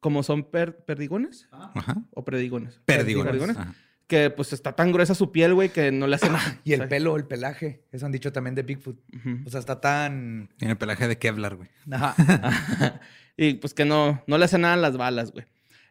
como 0.01 0.23
son 0.25 0.43
per- 0.51 0.85
perdigones 0.85 1.49
Ajá. 1.53 2.03
o 2.11 2.25
predigones. 2.25 2.81
Perdigones. 2.85 3.57
Ajá. 3.57 3.75
Que 4.13 4.29
pues 4.29 4.53
está 4.53 4.73
tan 4.73 4.93
gruesa 4.93 5.15
su 5.15 5.33
piel, 5.33 5.55
güey, 5.55 5.71
que 5.71 5.91
no 5.91 6.07
le 6.07 6.17
hace 6.17 6.29
nada. 6.29 6.59
Y 6.65 6.75
el 6.75 6.87
pelo, 6.87 7.17
el 7.17 7.25
pelaje. 7.25 7.81
Eso 7.93 8.05
han 8.05 8.13
dicho 8.13 8.31
también 8.31 8.55
de 8.55 8.63
Bigfoot. 8.63 8.99
ujú. 9.17 9.39
O 9.47 9.49
sea, 9.51 9.59
está 9.59 9.81
tan. 9.81 10.51
Tiene 10.59 10.77
pelaje 10.77 11.09
de 11.09 11.17
Kevlar, 11.17 11.57
güey. 11.57 11.71
Ajá. 11.91 13.01
y 13.39 13.55
pues 13.55 13.73
que 13.73 13.87
no, 13.87 14.23
no 14.27 14.37
le 14.37 14.45
hace 14.45 14.59
nada 14.59 14.75
a 14.75 14.77
las 14.77 14.99
balas, 14.99 15.33
güey. 15.33 15.47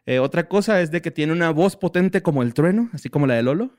Eh, 0.06 0.20
otra 0.20 0.46
cosa 0.46 0.80
es 0.80 0.92
de 0.92 1.02
que 1.02 1.10
tiene 1.10 1.32
una 1.32 1.50
voz 1.50 1.74
potente 1.74 2.22
como 2.22 2.44
el 2.44 2.54
trueno, 2.54 2.90
así 2.92 3.08
como 3.08 3.26
la 3.26 3.34
de 3.34 3.42
Lolo. 3.42 3.74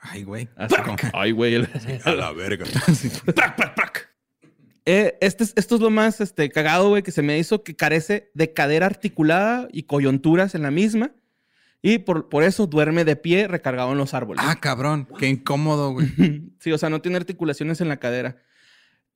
Ay, 0.00 0.24
güey. 0.24 0.48
Como, 0.84 0.96
ay, 1.12 1.30
güey. 1.30 1.54
el- 1.54 1.68
A 2.04 2.10
la 2.10 2.32
verga. 2.32 2.64
Eh, 4.86 5.16
este 5.20 5.44
es- 5.44 5.52
esto 5.56 5.76
es 5.76 5.80
lo 5.80 5.90
más 5.90 6.20
este, 6.20 6.48
cagado, 6.50 6.88
güey, 6.88 7.04
que 7.04 7.12
se 7.12 7.22
me 7.22 7.38
hizo 7.38 7.62
que 7.62 7.76
carece 7.76 8.30
de 8.34 8.52
cadera 8.52 8.86
articulada 8.86 9.68
y 9.72 9.84
coyunturas 9.84 10.56
en 10.56 10.62
la 10.62 10.72
misma. 10.72 11.12
Y 11.82 11.98
por, 11.98 12.28
por 12.28 12.42
eso 12.42 12.66
duerme 12.66 13.04
de 13.04 13.16
pie 13.16 13.48
recargado 13.48 13.92
en 13.92 13.98
los 13.98 14.12
árboles. 14.12 14.44
Ah, 14.46 14.56
cabrón. 14.60 15.08
Qué 15.18 15.28
incómodo, 15.28 15.92
güey. 15.92 16.08
Sí, 16.60 16.72
o 16.72 16.78
sea, 16.78 16.90
no 16.90 17.00
tiene 17.00 17.16
articulaciones 17.16 17.80
en 17.80 17.88
la 17.88 17.96
cadera. 17.96 18.36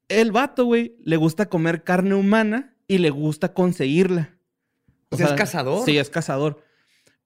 El 0.09 0.33
vato, 0.33 0.65
güey, 0.65 0.97
le 1.05 1.17
gusta 1.17 1.51
comer 1.51 1.85
carne 1.85 2.15
humana 2.15 2.75
y 2.89 2.99
le 2.99 3.11
gusta 3.11 3.53
conseguirla. 3.53 4.35
O 5.11 5.17
sea, 5.17 5.27
¿es 5.27 5.33
cazador? 5.35 5.85
Sí, 5.85 5.99
es 5.99 6.09
cazador. 6.09 6.65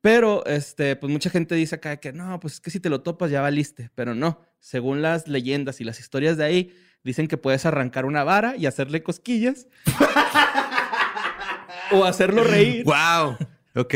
Pero, 0.01 0.45
este, 0.47 0.97
pues 0.97 1.13
mucha 1.13 1.31
gente 1.31 1.55
dice 1.55 1.77
acá 1.77 1.99
que 1.99 2.13
no, 2.13 2.41
pues 2.41 2.55
es 2.55 2.61
que 2.61 2.71
si 2.71 2.81
te 2.81 2.91
lo 2.91 3.03
topas 3.03 3.31
ya 3.31 3.41
valiste. 3.41 3.91
Pero 3.95 4.15
no, 4.15 4.43
según 4.59 5.03
las 5.03 5.29
leyendas 5.29 5.81
y 5.81 5.85
las 5.85 6.01
historias 6.01 6.37
de 6.37 6.45
ahí, 6.45 6.75
dicen 7.05 7.29
que 7.29 7.37
puedes 7.37 7.65
arrancar 7.65 8.07
una 8.07 8.25
vara 8.25 8.57
y 8.57 8.67
hacerle 8.67 9.03
cosquillas. 9.03 9.69
o 11.93 12.05
hacerlo 12.05 12.45
reír. 12.45 12.85
wow. 12.85 13.37
Ok. 13.75 13.95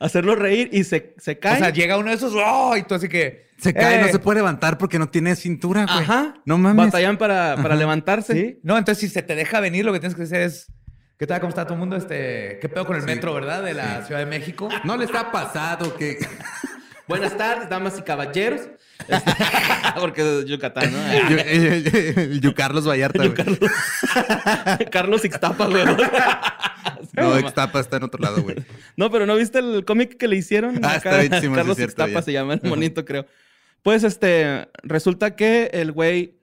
Hacerlo 0.00 0.34
reír 0.34 0.70
y 0.72 0.82
se, 0.84 1.14
se 1.18 1.38
cae. 1.38 1.56
O 1.56 1.58
sea, 1.58 1.70
llega 1.70 1.98
uno 1.98 2.08
de 2.08 2.16
esos. 2.16 2.32
¡Oh! 2.34 2.74
Y 2.76 2.82
tú 2.84 2.94
así 2.94 3.08
que. 3.08 3.48
Se 3.58 3.74
cae, 3.74 3.98
eh, 3.98 4.00
no 4.00 4.08
se 4.08 4.18
puede 4.18 4.38
levantar 4.38 4.78
porque 4.78 4.98
no 4.98 5.10
tiene 5.10 5.36
cintura, 5.36 5.84
güey. 5.84 5.98
Ajá. 5.98 6.34
No 6.46 6.56
mames. 6.56 6.86
Batallan 6.86 7.18
para, 7.18 7.56
para 7.62 7.76
levantarse. 7.76 8.32
¿Sí? 8.32 8.58
No, 8.62 8.78
entonces 8.78 8.98
si 9.06 9.12
se 9.12 9.20
te 9.22 9.34
deja 9.34 9.60
venir, 9.60 9.84
lo 9.84 9.92
que 9.92 10.00
tienes 10.00 10.16
que 10.16 10.22
hacer 10.22 10.40
es. 10.40 10.72
¿Qué 11.18 11.26
tal? 11.26 11.40
¿Cómo 11.40 11.50
está 11.50 11.64
todo 11.64 11.74
el 11.74 11.80
mundo? 11.80 11.96
Este, 11.96 12.58
¿Qué 12.62 12.68
pedo 12.70 12.86
con 12.86 12.96
el 12.96 13.02
metro, 13.02 13.34
verdad? 13.34 13.62
De 13.62 13.74
la 13.74 14.02
Ciudad 14.06 14.20
de 14.20 14.26
México. 14.26 14.70
No 14.84 14.96
le 14.96 15.04
está 15.04 15.30
pasado 15.30 15.94
que. 15.96 16.16
Buenas 17.06 17.36
tardes, 17.36 17.68
damas 17.68 17.98
y 17.98 18.02
caballeros. 18.02 18.62
Este, 19.06 19.32
porque 20.00 20.22
es 20.40 20.44
Yucatán, 20.46 20.90
¿no? 20.90 20.98
Yo- 21.28 21.36
eh, 21.40 22.38
Yo 22.40 22.54
Carlos 22.54 22.88
Vallarta, 22.88 23.22
güey. 23.26 24.88
Carlos 24.90 25.24
Ixtapa, 25.24 25.66
güey. 25.66 25.84
No, 27.20 27.38
Ixtapa 27.38 27.80
está 27.80 27.96
en 27.98 28.04
otro 28.04 28.20
lado, 28.20 28.42
güey. 28.42 28.56
No, 28.96 29.10
pero 29.10 29.26
¿no 29.26 29.36
viste 29.36 29.58
el 29.58 29.84
cómic 29.84 30.16
que 30.16 30.28
le 30.28 30.36
hicieron? 30.36 30.80
Ah, 30.84 30.96
está 30.96 31.22
sí, 31.22 31.28
Carlos 31.28 31.70
es 31.70 31.76
cierto, 31.76 31.82
Ixtapa 32.02 32.10
ya. 32.12 32.22
se 32.22 32.32
llama, 32.32 32.54
el 32.54 32.60
bonito, 32.68 33.04
creo. 33.04 33.26
Pues, 33.82 34.04
este, 34.04 34.68
resulta 34.82 35.36
que 35.36 35.70
el 35.72 35.92
güey 35.92 36.38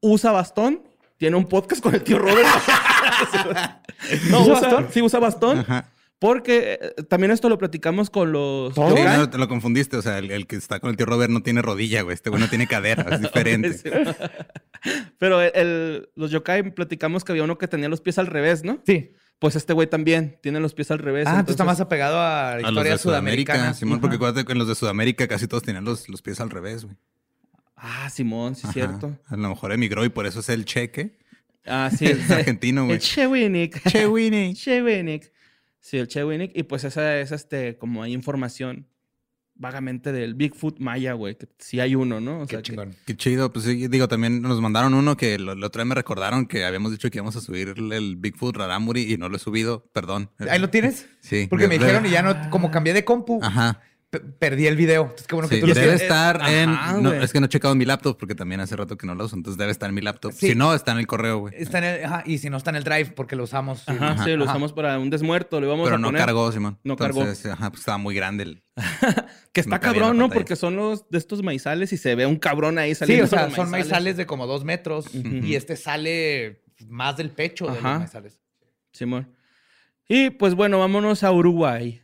usa 0.00 0.32
bastón, 0.32 0.82
tiene 1.16 1.36
un 1.36 1.46
podcast 1.48 1.80
con 1.82 1.94
el 1.94 2.02
tío 2.02 2.18
Robert. 2.18 2.48
no, 4.30 4.40
¿Usa 4.42 4.52
usa, 4.52 4.60
bastón? 4.68 4.88
Sí, 4.92 5.02
usa 5.02 5.20
bastón. 5.20 5.58
Ajá. 5.60 5.88
Porque 6.18 6.78
eh, 6.80 7.02
también 7.08 7.32
esto 7.32 7.48
lo 7.48 7.58
platicamos 7.58 8.08
con 8.08 8.30
los... 8.30 8.72
¿Todo? 8.74 8.96
Sí, 8.96 9.02
no, 9.02 9.28
te 9.28 9.38
lo 9.38 9.48
confundiste. 9.48 9.96
O 9.96 10.02
sea, 10.02 10.18
el, 10.18 10.30
el 10.30 10.46
que 10.46 10.54
está 10.54 10.78
con 10.78 10.90
el 10.90 10.96
tío 10.96 11.04
Robert 11.04 11.32
no 11.32 11.42
tiene 11.42 11.62
rodilla, 11.62 12.02
güey. 12.02 12.14
Este 12.14 12.30
güey 12.30 12.40
no 12.40 12.48
tiene 12.48 12.68
cadera. 12.68 13.02
Es 13.16 13.20
diferente. 13.22 13.72
Sí. 13.72 13.90
Pero 15.18 15.40
el- 15.42 15.52
el- 15.54 16.08
los 16.14 16.30
yokai 16.30 16.74
platicamos 16.74 17.24
que 17.24 17.32
había 17.32 17.42
uno 17.44 17.58
que 17.58 17.66
tenía 17.68 17.88
los 17.88 18.00
pies 18.00 18.18
al 18.18 18.28
revés, 18.28 18.62
¿no? 18.64 18.80
Sí. 18.86 19.12
Pues 19.42 19.56
este 19.56 19.72
güey 19.72 19.88
también 19.90 20.38
tiene 20.40 20.60
los 20.60 20.72
pies 20.72 20.90
al 20.92 21.00
revés. 21.00 21.26
Ah, 21.26 21.44
tú 21.44 21.50
estás 21.50 21.66
más 21.66 21.74
entonces- 21.74 21.80
apegado 21.80 22.20
a 22.20 22.22
la 22.22 22.52
A 22.52 22.60
los 22.60 22.70
historia 22.70 22.92
de 22.92 22.98
sudamericana. 22.98 23.58
Sudamérica, 23.58 23.74
Simón, 23.74 23.92
Ajá. 23.94 24.00
porque 24.00 24.16
acuérdate 24.16 24.46
que 24.46 24.52
en 24.52 24.58
los 24.58 24.68
de 24.68 24.74
Sudamérica 24.76 25.26
casi 25.26 25.48
todos 25.48 25.64
tenían 25.64 25.84
los, 25.84 26.08
los 26.08 26.22
pies 26.22 26.40
al 26.40 26.48
revés, 26.48 26.84
güey. 26.84 26.96
Ah, 27.76 28.08
Simón, 28.08 28.54
sí, 28.54 28.60
es 28.60 28.64
Ajá. 28.66 28.72
cierto. 28.72 29.18
A 29.26 29.36
lo 29.36 29.48
mejor 29.48 29.72
emigró 29.72 30.04
y 30.04 30.08
por 30.10 30.26
eso 30.26 30.38
es 30.38 30.48
el 30.48 30.64
cheque. 30.64 31.18
Ah, 31.66 31.90
sí. 31.98 32.06
Es 32.06 32.30
argentino, 32.30 32.84
güey. 32.84 32.94
El 32.94 33.00
Chewinik. 33.02 33.82
Che, 33.90 34.06
Winnie. 34.06 34.54
Chewinik. 34.54 35.32
Sí, 35.84 35.98
el 35.98 36.06
Chewinik. 36.06 36.52
Y 36.54 36.62
pues 36.62 36.84
esa 36.84 37.18
es, 37.18 37.32
este, 37.32 37.76
como 37.76 38.04
hay 38.04 38.12
información 38.12 38.86
vagamente 39.62 40.12
del 40.12 40.34
Bigfoot 40.34 40.78
maya, 40.80 41.14
güey. 41.14 41.36
Que 41.36 41.48
sí 41.58 41.80
hay 41.80 41.94
uno, 41.94 42.20
¿no? 42.20 42.42
O 42.42 42.46
Qué 42.46 42.56
sea, 42.56 42.62
que-. 42.62 42.90
Qué 43.06 43.16
chido. 43.16 43.50
Pues 43.50 43.64
sí, 43.64 43.88
digo, 43.88 44.08
también 44.08 44.42
nos 44.42 44.60
mandaron 44.60 44.92
uno 44.92 45.16
que 45.16 45.38
lo, 45.38 45.54
la 45.54 45.68
otra 45.68 45.82
vez 45.84 45.88
me 45.88 45.94
recordaron 45.94 46.46
que 46.46 46.66
habíamos 46.66 46.90
dicho 46.90 47.10
que 47.10 47.18
íbamos 47.18 47.36
a 47.36 47.40
subir 47.40 47.74
el 47.78 48.16
Bigfoot 48.16 48.56
Raramuri 48.56 49.10
y 49.10 49.16
no 49.16 49.30
lo 49.30 49.36
he 49.36 49.38
subido. 49.38 49.84
Perdón. 49.94 50.28
¿Ahí 50.50 50.58
lo 50.58 50.68
tienes? 50.68 51.06
Sí. 51.20 51.46
Porque 51.48 51.68
me 51.68 51.78
dijeron 51.78 52.04
y 52.04 52.10
ya 52.10 52.22
no, 52.22 52.50
como 52.50 52.70
cambié 52.70 52.92
de 52.92 53.04
compu, 53.04 53.40
Ajá. 53.42 53.80
Pe- 54.12 54.20
perdí 54.20 54.66
el 54.66 54.76
video. 54.76 55.02
Entonces, 55.04 55.26
qué 55.26 55.34
bueno 55.34 55.48
que 55.48 55.54
Sí, 55.56 55.60
tú 55.62 55.66
lo 55.68 55.74
debe 55.74 55.94
estar 55.94 56.36
en. 56.48 56.68
Ajá, 56.70 56.92
no, 57.00 57.08
güey. 57.08 57.24
es 57.24 57.32
que 57.32 57.40
no 57.40 57.46
he 57.46 57.48
checado 57.48 57.74
mi 57.74 57.84
laptop 57.86 58.16
porque 58.18 58.34
también 58.34 58.60
hace 58.60 58.76
rato 58.76 58.96
que 58.98 59.06
no 59.06 59.14
lo 59.14 59.24
uso. 59.24 59.34
Entonces 59.34 59.58
debe 59.58 59.72
estar 59.72 59.88
en 59.88 59.94
mi 59.94 60.02
laptop. 60.02 60.32
Sí. 60.32 60.48
Si 60.50 60.54
no, 60.54 60.74
está 60.74 60.92
en 60.92 60.98
el 60.98 61.06
correo, 61.06 61.38
güey. 61.38 61.54
Está 61.56 61.78
en 61.78 61.84
el, 61.84 62.04
ajá, 62.04 62.22
y 62.26 62.36
si 62.38 62.50
no 62.50 62.58
está 62.58 62.70
en 62.70 62.76
el 62.76 62.84
drive, 62.84 63.06
porque 63.16 63.34
lo 63.34 63.44
usamos. 63.44 63.88
Ajá, 63.88 64.10
Ajá, 64.12 64.24
sí, 64.24 64.30
lo 64.36 64.44
ajá. 64.44 64.52
usamos 64.52 64.72
para 64.74 64.98
un 64.98 65.08
desmuerto. 65.10 65.60
Le 65.60 65.66
vamos 65.66 65.84
Pero 65.86 65.96
a 65.96 65.98
no 65.98 66.08
poner. 66.08 66.20
cargó, 66.24 66.52
Simón. 66.52 66.78
No 66.84 66.96
cargó. 66.96 67.20
Entonces, 67.22 67.50
Ajá, 67.50 67.70
pues 67.70 67.80
estaba 67.80 67.98
muy 67.98 68.14
grande 68.14 68.44
el. 68.44 68.62
Que 69.52 69.60
está 69.60 69.76
No 69.76 69.80
cabrón, 69.80 70.16
¿no? 70.16 70.30
Porque 70.30 70.56
son 70.56 70.76
los 70.76 71.08
de 71.10 71.18
estos 71.18 71.42
maizales 71.42 71.92
y 71.92 71.96
se 71.98 72.14
ve 72.14 72.24
un 72.26 72.36
cabrón 72.36 72.78
ahí 72.78 72.90
Sí, 72.94 73.00
saliendo. 73.00 73.24
o 73.24 73.28
sea, 73.28 73.50
son 73.50 73.70
maizales 73.70 74.16
de 74.16 74.24
como 74.26 74.46
dos 74.46 74.64
metros 74.64 75.06
y 75.14 75.54
este 75.56 75.76
sale 75.76 76.62
más 76.88 77.16
del 77.18 77.30
pecho 77.30 77.66
de 77.66 77.72
los 77.74 77.82
maizales. 77.82 78.40
Simón. 78.92 79.28
Y 80.08 80.30
pues 80.30 80.54
bueno, 80.54 80.78
vámonos 80.78 81.22
a 81.22 81.32
Uruguay. 81.32 82.00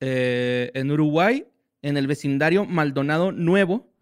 Eh, 0.00 0.70
en 0.74 0.90
Uruguay, 0.90 1.46
en 1.82 1.96
el 1.96 2.06
vecindario 2.06 2.64
Maldonado 2.64 3.32
Nuevo, 3.32 3.92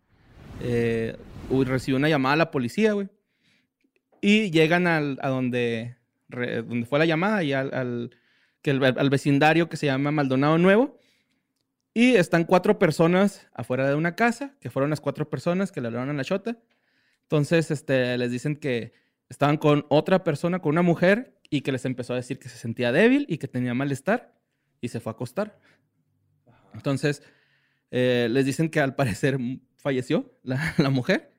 eh, 0.62 1.16
recibió 1.50 1.96
una 1.96 2.08
llamada 2.08 2.34
a 2.34 2.36
la 2.38 2.50
policía, 2.50 2.92
güey. 2.92 3.08
Y 4.20 4.50
llegan 4.50 4.86
al, 4.86 5.18
a 5.22 5.28
donde, 5.28 5.96
re- 6.28 6.62
donde 6.62 6.86
fue 6.86 6.98
la 6.98 7.06
llamada 7.06 7.42
y 7.42 7.52
al, 7.52 7.72
al- 7.74 8.10
que 8.62 8.70
el- 8.70 8.84
al 8.84 9.10
vecindario 9.10 9.68
que 9.68 9.76
se 9.76 9.86
llama 9.86 10.10
Maldonado 10.10 10.58
Nuevo. 10.58 10.98
Y 11.94 12.14
están 12.14 12.44
cuatro 12.44 12.78
personas 12.78 13.46
afuera 13.54 13.88
de 13.88 13.94
una 13.96 14.14
casa, 14.14 14.54
que 14.60 14.70
fueron 14.70 14.90
las 14.90 15.00
cuatro 15.00 15.28
personas 15.28 15.72
que 15.72 15.80
le 15.80 15.88
hablaron 15.88 16.10
a 16.10 16.12
la 16.12 16.24
chota. 16.24 16.56
Entonces, 17.22 17.70
este, 17.70 18.16
les 18.18 18.30
dicen 18.30 18.56
que 18.56 18.92
estaban 19.28 19.56
con 19.56 19.84
otra 19.88 20.22
persona, 20.22 20.60
con 20.60 20.70
una 20.70 20.82
mujer, 20.82 21.34
y 21.50 21.62
que 21.62 21.72
les 21.72 21.84
empezó 21.86 22.12
a 22.12 22.16
decir 22.16 22.38
que 22.38 22.48
se 22.48 22.58
sentía 22.58 22.92
débil 22.92 23.26
y 23.28 23.38
que 23.38 23.48
tenía 23.48 23.74
malestar, 23.74 24.34
y 24.80 24.88
se 24.88 25.00
fue 25.00 25.10
a 25.10 25.14
acostar. 25.14 25.58
Entonces, 26.78 27.22
eh, 27.90 28.28
les 28.30 28.44
dicen 28.46 28.68
que 28.70 28.80
al 28.80 28.94
parecer 28.94 29.38
falleció 29.76 30.32
la, 30.42 30.74
la 30.78 30.90
mujer. 30.90 31.32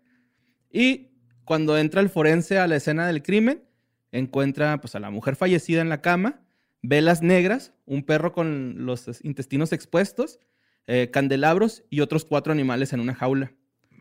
Y 0.72 1.10
cuando 1.46 1.78
entra 1.78 2.02
el 2.02 2.10
forense 2.10 2.60
a 2.60 2.68
la 2.68 2.76
escena 2.76 3.08
del 3.08 3.24
crimen, 3.24 3.64
encuentra 4.12 4.80
pues, 4.82 4.96
a 4.96 5.00
la 5.00 5.10
mujer 5.10 5.36
fallecida 5.36 5.82
en 5.82 5.90
la 5.90 6.02
cama, 6.02 6.42
velas 6.82 7.22
negras, 7.22 7.74
un 7.86 8.04
perro 8.04 8.32
con 8.34 8.86
los 8.86 9.08
es- 9.08 9.24
intestinos 9.26 9.72
expuestos, 9.74 10.40
eh, 10.88 11.10
candelabros 11.12 11.84
y 11.90 12.00
otros 12.02 12.26
cuatro 12.26 12.52
animales 12.54 12.94
en 12.94 13.00
una 13.00 13.14
jaula. 13.16 13.52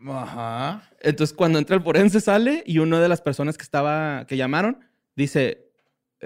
Ajá. 0.07 0.89
Entonces, 1.01 1.35
cuando 1.35 1.59
entra 1.59 1.75
el 1.75 1.83
forense, 1.83 2.21
sale 2.21 2.63
y 2.65 2.79
una 2.79 2.99
de 3.01 3.09
las 3.09 3.21
personas 3.21 3.57
que 3.57 3.63
estaba, 3.63 4.25
que 4.27 4.37
llamaron, 4.37 4.79
dice, 5.15 5.67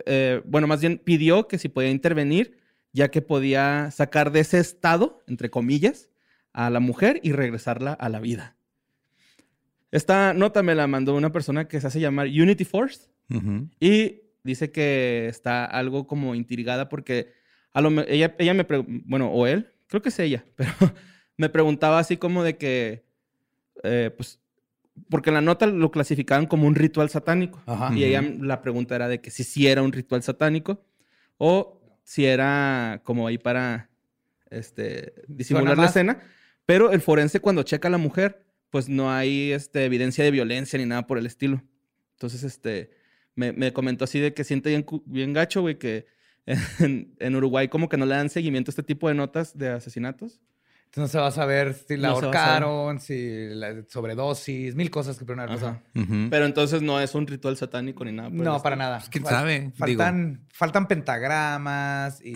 eh, 0.06 0.42
bueno, 0.46 0.68
más 0.68 0.80
bien 0.82 1.00
pidió 1.00 1.48
que 1.48 1.58
si 1.58 1.70
podía 1.70 1.90
intervenir, 1.90 2.58
ya 2.94 3.10
que 3.12 3.22
podía 3.22 3.90
sacar 3.92 4.32
de 4.32 4.40
ese 4.42 4.60
estado, 4.60 5.22
entre 5.28 5.50
comillas, 5.50 6.10
a 6.54 6.70
la 6.70 6.80
mujer 6.80 7.20
y 7.24 7.32
regresarla 7.34 7.94
a 7.94 8.08
la 8.10 8.20
vida. 8.20 8.56
Esta 9.92 10.34
nota 10.34 10.64
me 10.64 10.76
la 10.76 10.88
mandó 10.88 11.16
una 11.16 11.32
persona 11.32 11.68
que 11.68 11.80
se 11.80 11.88
hace 11.88 12.00
llamar 12.00 12.28
Unity 12.28 12.66
Force 12.66 13.10
y 13.80 14.22
dice 14.44 14.72
que 14.72 15.28
está 15.28 15.66
algo 15.66 16.06
como 16.08 16.36
intrigada 16.36 16.88
porque 16.90 17.34
a 17.74 17.82
lo, 17.82 17.90
me- 17.90 18.06
ella, 18.08 18.36
ella 18.38 18.54
me 18.54 18.66
bueno, 19.06 19.32
o 19.32 19.48
él, 19.48 19.72
creo 19.88 20.02
que 20.02 20.10
es 20.10 20.20
ella, 20.20 20.44
pero 20.56 20.72
me 21.38 21.50
preguntaba 21.50 21.98
así 22.00 22.18
como 22.18 22.44
de 22.44 22.58
que, 22.58 23.06
eh, 23.84 24.12
pues, 24.16 24.40
porque 25.10 25.32
en 25.32 25.36
la 25.36 25.42
nota 25.42 25.66
lo 25.66 25.90
clasificaban 25.90 26.46
como 26.46 26.68
un 26.68 26.76
ritual 26.76 27.10
satánico. 27.10 27.62
Ajá. 27.66 27.92
Y 27.96 28.04
ella, 28.04 28.22
la 28.22 28.62
pregunta 28.62 28.96
era 28.96 29.08
de 29.08 29.20
que 29.22 29.32
si 29.32 29.44
sí 29.44 29.66
era 29.68 29.82
un 29.82 29.92
ritual 29.92 30.22
satánico, 30.22 30.86
o 31.38 31.82
si 32.04 32.26
era 32.26 33.02
como 33.04 33.28
ahí 33.28 33.38
para 33.38 33.90
este, 34.50 35.14
disimular 35.28 35.78
la 35.78 35.86
escena. 35.86 36.22
Pero 36.66 36.92
el 36.92 37.02
forense 37.02 37.40
cuando 37.40 37.64
checa 37.64 37.88
a 37.88 37.92
la 37.92 37.98
mujer, 37.98 38.46
pues 38.70 38.90
no 38.90 39.12
hay 39.12 39.52
este, 39.52 39.86
evidencia 39.86 40.24
de 40.24 40.32
violencia 40.32 40.80
ni 40.80 40.86
nada 40.86 41.08
por 41.08 41.18
el 41.18 41.26
estilo. 41.26 41.64
Entonces, 42.14 42.44
este, 42.44 42.92
me, 43.36 43.52
me 43.52 43.74
comentó 43.74 44.06
así 44.06 44.20
de 44.20 44.34
que 44.34 44.44
siente 44.44 44.70
bien, 44.70 44.86
bien 45.06 45.34
gacho, 45.34 45.62
güey, 45.62 45.78
que 45.78 46.06
en, 46.80 47.16
en 47.20 47.36
Uruguay 47.36 47.68
como 47.68 47.90
que 47.90 47.98
no 47.98 48.06
le 48.06 48.16
dan 48.16 48.30
seguimiento 48.30 48.70
a 48.70 48.74
este 48.74 48.84
tipo 48.84 49.08
de 49.08 49.16
notas 49.16 49.58
de 49.58 49.70
asesinatos. 49.70 50.42
Entonces 50.94 51.16
no 51.16 51.20
se 51.20 51.24
va 51.24 51.28
a 51.30 51.32
saber 51.32 51.74
si 51.74 51.98
la 51.98 52.10
No 52.10 52.14
ahorcaron, 52.14 53.00
si 53.00 53.48
la 53.50 53.84
sobredosis, 53.90 54.76
mil 54.76 54.92
cosas 54.92 55.18
que 55.18 55.26
pudieron 55.26 55.40
haber 55.40 55.56
pasado. 55.56 55.82
Pero 56.30 56.46
entonces 56.46 56.84
no 56.84 57.02
es 57.02 57.16
un 57.16 57.26
ritual 57.26 57.58
satánico 57.58 58.06
ni 58.06 58.12
nada. 58.12 58.30
No, 58.30 58.62
para 58.62 58.76
nada. 58.76 59.00
Pues, 59.00 59.10
quién 59.10 59.24
Fal- 59.24 59.30
sabe, 59.32 59.72
Faltan, 59.76 60.46
faltan 60.54 60.88
pentagramas 60.88 62.22
y, 62.24 62.36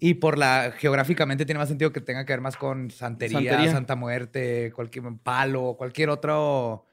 y 0.00 0.14
por 0.14 0.38
la 0.38 0.72
geográficamente 0.74 1.44
tiene 1.44 1.58
más 1.58 1.68
sentido 1.68 1.92
que 1.92 2.00
tenga 2.00 2.24
que 2.24 2.32
ver 2.32 2.40
más 2.40 2.56
con 2.56 2.90
santería, 2.90 3.36
Santería. 3.40 3.72
Santa 3.72 3.94
Muerte, 3.94 4.72
cualquier 4.74 5.04
palo, 5.22 5.74
cualquier 5.76 6.08
otro 6.08 6.86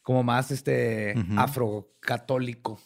como 0.00 0.22
más 0.22 0.50
este 0.52 1.14
afrocatólico. 1.36 2.80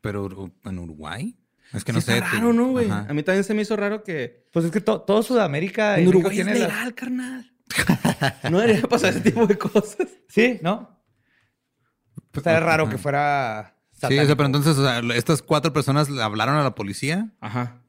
Pero 0.00 0.50
en 0.64 0.78
Uruguay. 0.78 1.36
Es 1.72 1.84
que 1.84 1.92
Sí 1.92 1.94
no 1.94 1.98
está 2.00 2.12
sé. 2.14 2.20
raro, 2.20 2.48
te- 2.48 2.54
¿no, 2.54 2.68
güey? 2.68 2.90
Ajá. 2.90 3.06
A 3.08 3.14
mí 3.14 3.22
también 3.22 3.44
se 3.44 3.54
me 3.54 3.62
hizo 3.62 3.76
raro 3.76 4.02
que... 4.02 4.46
Pues 4.52 4.64
es 4.66 4.70
que 4.70 4.80
to- 4.80 5.00
todo 5.02 5.22
Sudamérica 5.22 5.98
y 5.98 6.02
En 6.02 6.08
Uruguay 6.08 6.38
es 6.38 6.44
tiene 6.44 6.58
las- 6.60 6.68
legal, 6.68 6.94
carnal. 6.94 7.52
No 8.50 8.60
debería 8.60 8.82
pasar 8.82 9.10
ese 9.10 9.20
tipo 9.20 9.46
de 9.46 9.56
cosas. 9.56 9.96
Sí, 10.28 10.58
¿no? 10.62 11.02
Estaría 12.34 12.60
raro 12.60 12.88
que 12.88 12.98
fuera 12.98 13.76
Sí, 13.92 13.98
o 13.98 14.00
sea, 14.00 14.10
satánico. 14.10 14.36
pero 14.36 14.46
entonces, 14.46 14.78
o 14.78 14.82
sea, 14.84 15.00
estas 15.16 15.42
cuatro 15.42 15.72
personas 15.72 16.08
le 16.10 16.22
hablaron 16.22 16.56
a 16.56 16.62
la 16.62 16.74
policía 16.74 17.30
Ajá. 17.40 17.82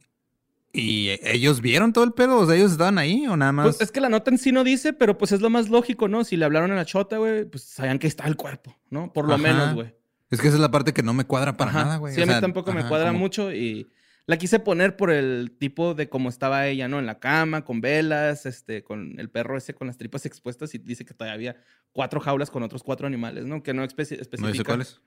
y 0.72 1.10
ellos 1.24 1.62
vieron 1.62 1.92
todo 1.94 2.04
el 2.04 2.12
pedo. 2.14 2.38
O 2.40 2.46
sea, 2.46 2.56
ellos 2.56 2.72
estaban 2.74 2.98
ahí 2.98 3.26
o 3.28 3.36
nada 3.38 3.52
más. 3.52 3.66
Pues 3.66 3.82
es 3.82 3.92
que 3.92 4.00
la 4.02 4.10
nota 4.10 4.30
en 4.32 4.38
sí 4.38 4.52
no 4.52 4.64
dice, 4.64 4.94
pero 4.94 5.18
pues 5.18 5.32
es 5.32 5.42
lo 5.42 5.50
más 5.50 5.70
lógico, 5.70 6.08
¿no? 6.08 6.24
Si 6.24 6.36
le 6.38 6.46
hablaron 6.46 6.72
a 6.72 6.76
la 6.76 6.86
chota, 6.86 7.18
güey, 7.18 7.46
pues 7.46 7.64
sabían 7.64 8.00
que 8.00 8.08
está 8.08 8.26
el 8.28 8.36
cuerpo, 8.36 8.76
¿no? 8.90 9.12
Por 9.14 9.28
lo 9.28 9.34
Ajá. 9.36 9.44
menos, 9.44 9.74
güey. 9.76 9.96
Es 10.34 10.42
que 10.42 10.48
esa 10.48 10.58
es 10.58 10.62
la 10.62 10.72
parte 10.72 10.94
que 10.94 11.04
no 11.04 11.14
me 11.14 11.26
cuadra 11.26 11.56
para 11.58 11.72
Ajá. 11.72 11.84
nada, 11.86 11.98
güey. 11.98 12.14
Sí, 12.14 12.20
O 12.20 12.24
a 12.24 12.26
mí 12.28 12.32
sea, 12.34 12.42
tampoco 12.42 12.74
me 12.74 12.86
cuadra 12.88 13.12
mucho 13.14 13.52
y 13.54 13.90
la 14.26 14.38
quise 14.38 14.60
poner 14.60 14.96
por 14.96 15.12
el 15.12 15.52
tipo 15.60 15.94
de 15.94 16.08
cómo 16.10 16.30
estaba 16.30 16.66
ella, 16.68 16.88
¿no? 16.88 17.00
En 17.00 17.06
la 17.06 17.20
cama, 17.20 17.64
con 17.66 17.82
velas, 17.82 18.46
este, 18.46 18.84
con 18.84 19.20
el 19.20 19.30
perro 19.30 19.58
ese 19.58 19.74
con 19.74 19.88
las 19.88 19.98
tripas 19.98 20.26
expuestas 20.26 20.74
y 20.76 20.78
dice 20.78 21.06
que 21.06 21.14
todavía 21.14 21.34
había 21.36 21.56
cuatro 21.92 22.20
jaulas 22.22 22.50
con 22.50 22.64
otros 22.64 22.84
cuatro 22.84 23.06
animales, 23.06 23.46
¿no? 23.46 23.62
Que 23.64 23.74
no 23.74 23.84
especi- 23.84 24.20
especifica 24.20 24.40
No 24.48 24.54
sé 24.56 24.64
cuáles. 24.64 25.02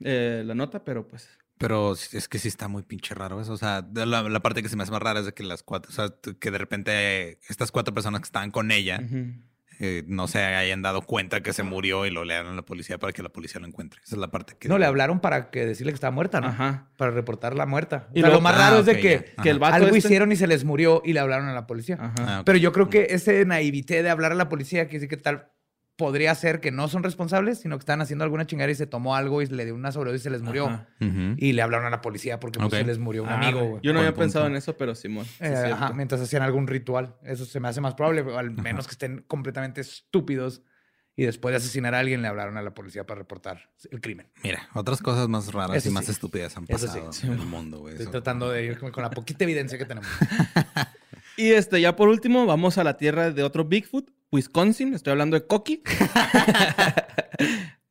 eh, 0.00 0.42
la 0.44 0.54
nota, 0.54 0.84
pero 0.84 1.06
pues... 1.06 1.28
Pero 1.58 1.92
es 1.92 2.28
que 2.28 2.38
sí 2.40 2.48
está 2.48 2.66
muy 2.66 2.82
pinche 2.82 3.14
raro 3.14 3.40
eso. 3.40 3.52
O 3.52 3.56
sea, 3.56 3.86
la, 3.94 4.22
la 4.22 4.40
parte 4.40 4.62
que 4.64 4.68
se 4.68 4.74
me 4.74 4.82
hace 4.82 4.90
más 4.90 5.00
rara 5.02 5.20
es 5.20 5.26
de 5.26 5.32
que 5.34 5.44
las 5.44 5.62
cuatro, 5.62 5.90
o 5.92 5.94
sea, 5.94 6.12
que 6.40 6.50
de 6.50 6.58
repente 6.58 7.38
estas 7.48 7.70
cuatro 7.70 7.94
personas 7.94 8.20
que 8.20 8.24
estaban 8.24 8.50
con 8.50 8.72
ella 8.72 9.00
ujú. 9.04 9.34
Eh, 9.84 10.04
no 10.06 10.28
se 10.28 10.38
hayan 10.42 10.80
dado 10.80 11.02
cuenta 11.02 11.40
que 11.42 11.52
se 11.52 11.64
murió 11.64 12.06
y 12.06 12.10
lo 12.10 12.24
le 12.24 12.36
a 12.36 12.42
la 12.44 12.62
policía 12.62 12.98
para 12.98 13.12
que 13.12 13.20
la 13.22 13.30
policía 13.30 13.60
lo 13.60 13.66
encuentre. 13.66 14.00
Esa 14.04 14.14
es 14.14 14.20
la 14.20 14.30
parte 14.30 14.54
que. 14.58 14.68
No, 14.68 14.78
le 14.78 14.86
hablaron 14.86 15.18
para 15.20 15.50
que 15.50 15.66
decirle 15.66 15.92
que 15.92 15.96
estaba 15.96 16.12
muerta, 16.12 16.40
¿no? 16.40 16.46
Ajá. 16.46 16.88
Para 16.96 17.10
reportar 17.10 17.54
la 17.56 17.66
muerta. 17.66 18.08
Y 18.14 18.20
Y 18.20 18.22
lo 18.22 18.28
luego- 18.28 18.42
más 18.42 18.54
Ah, 18.54 18.58
raro 18.70 18.78
es 18.78 18.86
de 18.86 18.92
ok, 18.92 19.42
que, 19.42 19.50
el 19.50 19.58
vato 19.58 19.74
algo 19.74 19.88
este- 19.88 19.98
hicieron 19.98 20.30
y 20.30 20.36
se 20.36 20.46
les 20.46 20.64
murió 20.64 21.02
y 21.04 21.12
le 21.12 21.20
hablaron 21.20 21.48
a 21.48 21.52
la 21.52 21.66
policía. 21.66 21.96
Ajá. 22.00 22.14
Ah. 22.20 22.42
Pero 22.46 22.58
yo 22.58 22.70
creo 22.72 22.88
que 22.88 23.08
ese 23.10 23.44
naivité 23.44 24.02
de 24.04 24.10
hablar 24.10 24.30
a 24.32 24.36
la 24.36 24.48
policía, 24.48 24.86
que 24.88 24.96
dice 24.98 25.08
que 25.08 25.16
tal 25.16 25.48
podría 26.02 26.34
ser 26.34 26.60
que 26.60 26.72
no 26.72 26.88
son 26.88 27.04
responsables, 27.04 27.60
sino 27.60 27.76
que 27.76 27.82
están 27.82 28.00
haciendo 28.00 28.24
alguna 28.24 28.44
chingada 28.44 28.68
y 28.72 28.74
se 28.74 28.88
tomó 28.88 29.14
algo 29.14 29.40
y 29.40 29.46
le 29.46 29.64
dio 29.64 29.74
una 29.76 29.92
sobredosis 29.92 30.22
y 30.22 30.24
se 30.24 30.30
les 30.30 30.42
murió. 30.42 30.84
Y 30.98 31.52
le 31.52 31.62
hablaron 31.62 31.86
a 31.86 31.90
la 31.90 32.00
policía 32.00 32.40
porque 32.40 32.58
pues, 32.58 32.72
Ok. 32.72 32.78
se 32.80 32.84
les 32.84 32.98
murió 32.98 33.22
un 33.22 33.28
Ah, 33.28 33.36
amigo. 33.36 33.78
Yo 33.82 33.92
no 33.92 34.00
había 34.00 34.12
pensado 34.14 34.44
punto. 34.46 34.54
en 34.54 34.58
eso, 34.58 34.76
pero 34.76 34.96
Simón. 34.96 35.24
sí 35.26 35.36
Eh, 35.40 35.70
ajá, 35.72 35.92
mientras 35.92 36.20
hacían 36.20 36.42
algún 36.42 36.66
ritual. 36.66 37.14
Eso 37.22 37.44
se 37.44 37.60
me 37.60 37.68
hace 37.68 37.80
más 37.80 37.94
probable, 37.94 38.24
al 38.36 38.50
menos 38.50 38.86
que 38.88 38.92
estén 38.92 39.22
completamente 39.28 39.80
estúpidos 39.80 40.62
y 41.14 41.24
después 41.24 41.52
de 41.52 41.58
asesinar 41.58 41.94
a 41.94 42.00
alguien 42.00 42.20
le 42.22 42.26
hablaron 42.28 42.56
a 42.56 42.62
la 42.62 42.74
policía 42.74 43.04
para 43.06 43.18
reportar 43.20 43.70
el 43.90 44.00
crimen. 44.00 44.28
Mira, 44.42 44.68
otras 44.74 45.00
cosas 45.02 45.28
más 45.28 45.52
raras 45.52 45.76
Eso 45.76 45.90
y 45.90 45.92
más 45.92 46.06
sí. 46.06 46.10
estúpidas 46.12 46.56
han 46.56 46.66
sí. 46.66 46.72
pasado 46.72 47.10
en 47.22 47.32
el 47.32 47.46
mundo, 47.46 47.78
güey. 47.80 47.92
Estoy 47.92 48.04
Eso- 48.04 48.10
tratando 48.12 48.50
de 48.50 48.64
ir 48.64 48.78
con 48.78 48.90
con 48.90 49.02
la 49.04 49.10
poquita 49.10 49.44
evidencia 49.44 49.78
que 49.78 49.84
tenemos. 49.84 50.08
Y 51.36 51.52
este, 51.52 51.80
ya 51.80 51.96
por 51.96 52.08
último, 52.08 52.44
vamos 52.46 52.76
a 52.76 52.84
la 52.84 52.96
tierra 52.98 53.30
de 53.30 53.42
otro 53.42 53.64
Bigfoot, 53.64 54.10
Wisconsin. 54.32 54.94
Estoy 54.94 55.12
hablando 55.12 55.38
de 55.38 55.46
Coqui. 55.46 55.82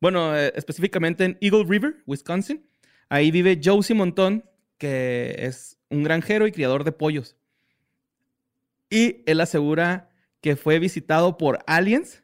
bueno, 0.00 0.36
eh, 0.36 0.52
específicamente 0.56 1.24
en 1.24 1.38
Eagle 1.40 1.64
River, 1.66 2.02
Wisconsin. 2.06 2.66
Ahí 3.08 3.30
vive 3.30 3.60
Josie 3.62 3.94
Montón, 3.94 4.44
que 4.78 5.34
es 5.38 5.78
un 5.90 6.02
granjero 6.02 6.46
y 6.46 6.52
criador 6.52 6.84
de 6.84 6.92
pollos. 6.92 7.36
Y 8.90 9.22
él 9.26 9.40
asegura 9.40 10.10
que 10.40 10.56
fue 10.56 10.78
visitado 10.78 11.38
por 11.38 11.60
aliens 11.66 12.22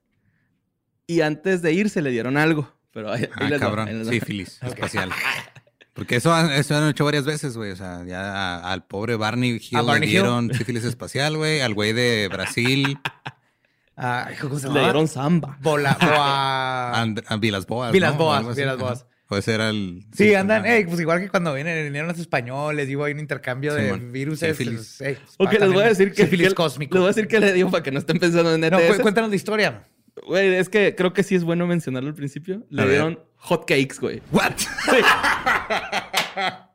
y 1.07 1.21
antes 1.21 1.63
de 1.63 1.73
irse 1.73 2.03
le 2.03 2.11
dieron 2.11 2.37
algo. 2.37 2.73
Pero 2.93 3.13
ahí, 3.13 3.25
ahí 3.25 3.31
Ah, 3.47 3.51
les 3.51 3.61
cabrón. 3.61 3.99
les. 3.99 4.09
Sífilis 4.09 4.61
espacial. 4.63 5.11
Porque 5.93 6.17
eso, 6.17 6.33
han- 6.33 6.51
eso 6.53 6.77
han 6.77 6.89
hecho 6.89 7.05
varias 7.05 7.25
veces, 7.25 7.57
güey. 7.57 7.73
O 7.73 7.77
sea, 7.77 8.05
ya 8.07 8.59
al 8.61 8.87
pobre 8.87 9.17
Barney 9.17 9.51
Hill 9.61 9.79
¿A 9.79 9.83
Barney 9.83 10.01
le 10.01 10.07
Hill? 10.07 10.13
dieron 10.23 10.55
sífilis 10.55 10.85
espacial, 10.85 11.37
güey. 11.37 11.61
Al 11.61 11.75
güey 11.75 11.93
de 11.93 12.29
Brasil, 12.29 12.99
Ah, 14.01 14.29
¿cómo 14.41 14.59
se 14.59 14.69
Le 14.69 14.81
dieron 14.81 15.09
samba. 15.09 15.59
Bola, 15.61 15.97
boa... 16.01 16.93
And- 17.03 17.23
a 17.27 17.37
Vilas 17.37 17.67
Boas. 17.67 17.93
Vilas 17.93 18.13
¿no? 18.13 18.19
Boas. 18.19 18.57
Vilas. 18.57 18.79
Boas. 18.79 19.07
Ese 19.31 19.55
era 19.55 19.69
el... 19.71 20.07
Sí, 20.15 20.35
andan, 20.35 20.63
pues 20.87 21.01
igual 21.01 21.21
que 21.21 21.29
cuando 21.29 21.53
vienen, 21.53 21.85
vinieron 21.85 22.09
los 22.09 22.19
españoles, 22.19 22.87
digo, 22.89 23.05
hay 23.05 23.13
un 23.13 23.19
intercambio 23.21 23.75
de 23.75 23.93
virus. 23.93 24.39
Sífilis. 24.39 25.03
Ok, 25.37 25.53
les 25.53 25.71
voy 25.73 25.83
a 25.83 25.89
decir 25.89 26.13
que... 26.13 26.23
Sífilis 26.25 26.55
cosmico. 26.55 26.95
Les 26.95 27.01
voy 27.01 27.09
a 27.09 27.13
decir 27.13 27.29
que 27.29 27.39
le 27.41 27.53
dio 27.53 27.71
para 27.71 27.83
que 27.83 27.91
no 27.91 27.99
estén 27.99 28.19
pensando 28.19 28.55
en 28.55 28.61
No, 28.63 28.79
ETS. 28.79 28.97
cu- 28.97 29.03
cuéntanos 29.03 29.29
la 29.29 29.37
historia. 29.37 29.83
Güey, 30.27 30.55
es 30.55 30.71
que 30.71 30.95
creo 30.95 31.13
que 31.13 31.23
sí 31.25 31.35
es 31.35 31.45
bueno 31.45 31.67
mencionarlo 31.67 32.09
al 32.09 32.15
principio. 32.15 32.65
Le 32.71 32.81
A 32.83 32.85
ver. 32.87 32.95
dieron 32.95 33.21
hot 33.37 33.67
cakes, 33.69 33.97
güey. 34.01 34.23
¿What? 34.33 34.53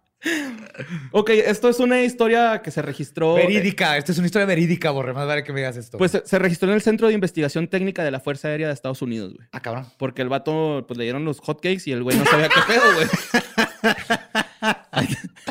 Ok, 1.11 1.29
esto 1.31 1.69
es 1.69 1.79
una 1.79 2.03
historia 2.03 2.61
que 2.63 2.71
se 2.71 2.81
registró. 2.81 3.35
Verídica, 3.35 3.97
esta 3.97 4.11
es 4.11 4.17
una 4.17 4.27
historia 4.27 4.45
verídica, 4.45 4.91
Borre, 4.91 5.13
más 5.13 5.27
vale 5.27 5.43
que 5.43 5.53
me 5.53 5.59
digas 5.59 5.77
esto. 5.77 5.97
Pues 5.97 6.11
se, 6.11 6.25
se 6.25 6.39
registró 6.39 6.69
en 6.69 6.75
el 6.75 6.81
Centro 6.81 7.07
de 7.07 7.13
Investigación 7.13 7.67
Técnica 7.67 8.03
de 8.03 8.11
la 8.11 8.19
Fuerza 8.19 8.47
Aérea 8.47 8.67
de 8.67 8.73
Estados 8.73 9.01
Unidos, 9.01 9.33
güey. 9.35 9.47
ah, 9.51 9.61
cabrón. 9.61 9.85
Porque 9.97 10.21
el 10.21 10.29
vato, 10.29 10.85
pues 10.87 10.97
le 10.97 11.03
dieron 11.03 11.25
los 11.25 11.39
hot 11.39 11.61
cakes 11.61 11.83
y 11.85 11.91
el 11.91 12.03
güey 12.03 12.17
no 12.17 12.25
sabía 12.25 12.49
qué 12.49 12.59
pedo, 12.67 12.93
güey. 12.95 13.07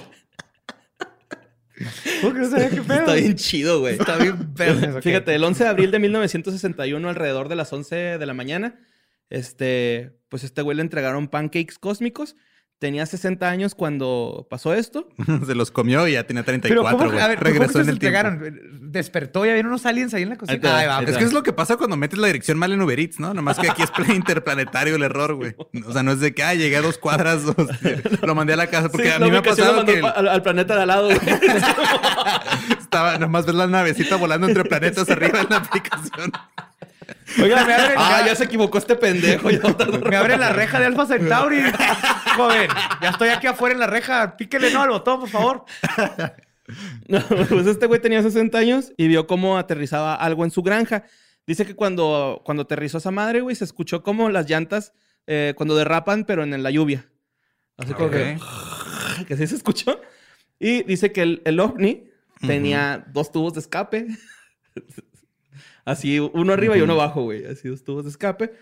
¿Cómo 2.20 2.35
que 2.35 2.40
no 2.40 2.50
sabía 2.50 2.70
qué 2.70 2.82
pedo? 2.82 3.00
Está 3.00 3.14
bien 3.14 3.35
chido, 3.35 3.80
güey. 3.80 3.94
Está 3.94 4.16
bien 4.18 4.35
ok. 4.96 5.02
Fíjate, 5.02 5.35
el 5.35 5.44
11 5.44 5.64
de 5.64 5.70
abril 5.70 5.90
de 5.90 5.98
1961, 5.98 7.08
alrededor 7.08 7.48
de 7.48 7.56
las 7.56 7.72
11 7.72 8.18
de 8.18 8.26
la 8.26 8.35
mañana, 8.35 8.78
este, 9.30 10.12
pues 10.28 10.44
este 10.44 10.62
güey 10.62 10.76
le 10.76 10.82
entregaron 10.82 11.28
pancakes 11.28 11.76
cósmicos. 11.80 12.37
Tenía 12.82 13.06
60 13.06 13.48
años 13.48 13.76
cuando 13.76 14.44
pasó 14.50 14.74
esto. 14.74 15.08
Se 15.46 15.54
los 15.54 15.70
comió 15.70 16.08
y 16.08 16.14
ya 16.14 16.26
tenía 16.26 16.42
Pero 16.42 16.58
34, 16.60 16.98
¿cómo, 16.98 17.10
güey. 17.12 17.22
a 17.22 17.28
ver, 17.28 17.38
¿cómo 17.38 17.48
Regresó 17.48 17.74
que 17.74 17.80
en 17.82 17.88
el 17.90 17.98
tiempo. 18.00 18.28
Despertó 18.80 19.46
y 19.46 19.50
había 19.50 19.62
unos 19.62 19.86
aliens 19.86 20.12
ahí 20.14 20.24
en 20.24 20.30
la 20.30 20.36
cocina. 20.36 20.58
va, 20.88 21.02
Es 21.04 21.16
que 21.16 21.22
es 21.22 21.32
lo 21.32 21.44
que 21.44 21.52
pasa 21.52 21.76
cuando 21.76 21.96
metes 21.96 22.18
la 22.18 22.26
dirección 22.26 22.58
mal 22.58 22.72
en 22.72 22.82
Uber 22.82 22.98
Eats, 22.98 23.20
¿no? 23.20 23.34
Nomás 23.34 23.60
que 23.60 23.70
aquí 23.70 23.84
es 23.84 23.92
interplanetario 24.16 24.96
el 24.96 25.04
error, 25.04 25.34
güey. 25.36 25.54
O 25.86 25.92
sea, 25.92 26.02
no 26.02 26.10
es 26.10 26.18
de 26.18 26.34
que, 26.34 26.42
ah, 26.42 26.54
llegué 26.54 26.76
a 26.78 26.82
dos 26.82 26.98
cuadras, 26.98 27.42
sea, 27.44 27.56
lo 28.20 28.34
mandé 28.34 28.54
a 28.54 28.56
la 28.56 28.66
casa. 28.66 28.88
Porque 28.88 29.06
Sí, 29.06 29.12
a 29.14 29.18
la 29.20 29.26
mí 29.26 29.30
me 29.30 29.38
ha 29.38 29.42
pasado 29.42 29.76
mandó 29.76 29.94
que 29.94 30.00
pa- 30.00 30.10
al, 30.10 30.26
al 30.26 30.42
planeta 30.42 30.74
de 30.74 30.82
al 30.82 30.88
lado, 30.88 31.08
estaba, 32.80 33.16
nomás 33.18 33.46
ves 33.46 33.54
la 33.54 33.66
navecita 33.68 34.16
volando 34.16 34.48
entre 34.48 34.64
planetas 34.64 35.08
arriba 35.08 35.40
en 35.42 35.46
la 35.50 35.56
aplicación. 35.58 36.32
Oiga, 37.40 37.64
me 37.64 37.75
abren, 37.75 37.94
ah, 37.96 38.22
ya 38.27 38.35
se 38.35 38.44
equivocó 38.44 38.79
este 38.79 38.96
pendejo. 38.96 39.48
me 40.09 40.16
abren 40.16 40.40
la 40.40 40.53
reja 40.53 40.79
de 40.79 40.87
Alpha 40.87 41.07
Centauri. 41.07 41.62
Joven, 42.37 42.68
ya 43.01 43.11
estoy 43.11 43.29
aquí 43.31 43.46
afuera 43.46 43.75
en 43.75 43.81
la 43.81 43.87
reja. 43.87 44.37
Píquele 44.37 44.72
no 44.72 44.83
al 44.83 44.90
botón, 44.90 45.20
por 45.20 45.29
favor. 45.29 45.64
No, 47.09 47.20
pues 47.48 47.66
este 47.66 47.87
güey 47.87 48.01
tenía 48.01 48.22
60 48.22 48.57
años 48.57 48.92
y 48.96 49.09
vio 49.09 49.27
cómo 49.27 49.59
aterrizaba 49.59 50.14
algo 50.14 50.44
en 50.44 50.51
su 50.51 50.62
granja. 50.62 51.05
Dice 51.46 51.66
que 51.66 51.75
cuando, 51.75 52.40
cuando 52.44 52.62
aterrizó 52.62 52.98
esa 52.98 53.11
madre, 53.11 53.40
güey, 53.40 53.57
se 53.57 53.64
escuchó 53.64 54.03
como 54.03 54.31
las 54.31 54.48
llantas 54.48 54.92
eh, 55.27 55.55
cuando 55.57 55.77
derrapan, 55.77 56.25
pero 56.25 56.44
en 56.44 56.62
la 56.62 56.70
lluvia. 56.70 57.11
Así 57.77 57.92
como 57.94 58.11
que, 58.11 58.38
que 59.27 59.37
sí 59.37 59.46
se 59.46 59.57
escuchó. 59.57 60.01
Y 60.59 60.85
dice 60.85 61.12
que 61.12 61.22
el, 61.22 61.42
el 61.44 61.59
ovni 61.59 62.05
tenía 62.40 63.05
dos 63.09 63.33
tubos 63.33 63.55
de 63.55 63.61
escape. 63.61 64.07
Así, 65.84 66.18
uno 66.18 66.52
arriba 66.52 66.76
y 66.76 66.82
uno 66.82 66.94
abajo, 66.94 67.22
güey. 67.22 67.44
Así, 67.46 67.68
dos 67.68 67.82
tubos 67.84 68.04
de 68.04 68.10
escape. 68.10 68.52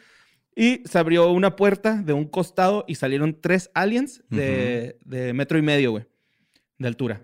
Y 0.56 0.82
se 0.86 0.98
abrió 0.98 1.30
una 1.30 1.56
puerta 1.56 2.02
de 2.02 2.12
un 2.12 2.26
costado 2.26 2.84
y 2.88 2.96
salieron 2.96 3.40
tres 3.40 3.70
aliens 3.74 4.22
de, 4.28 4.98
de 5.04 5.32
metro 5.32 5.58
y 5.58 5.62
medio, 5.62 5.92
güey, 5.92 6.06
de 6.78 6.88
altura. 6.88 7.22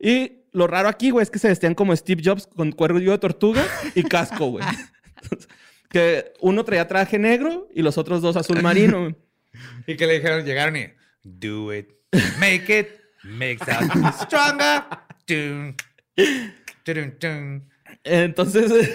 Y 0.00 0.44
lo 0.52 0.66
raro 0.66 0.88
aquí, 0.88 1.10
güey, 1.10 1.22
es 1.22 1.30
que 1.30 1.38
se 1.38 1.48
vestían 1.48 1.74
como 1.74 1.94
Steve 1.94 2.22
Jobs 2.24 2.46
con 2.46 2.72
cuello 2.72 3.10
de 3.10 3.18
tortuga 3.18 3.64
y 3.94 4.02
casco, 4.02 4.50
güey. 4.50 4.64
Que 5.90 6.34
uno 6.40 6.66
traía 6.66 6.86
traje 6.86 7.18
negro 7.18 7.66
y 7.74 7.80
los 7.80 7.96
otros 7.96 8.20
dos 8.20 8.36
azul 8.36 8.60
marino. 8.62 9.16
Y 9.86 9.96
que 9.96 10.06
le 10.06 10.14
dijeron, 10.14 10.44
llegaron 10.44 10.76
y... 10.76 10.88
Do 11.22 11.74
it. 11.74 11.88
Make 12.38 12.78
it. 12.78 12.88
makes 13.24 13.64
us 13.66 14.20
stronger. 14.20 14.84
Dun, 15.26 15.74
dun, 16.84 17.14
dun. 17.18 17.68
Entonces, 18.08 18.90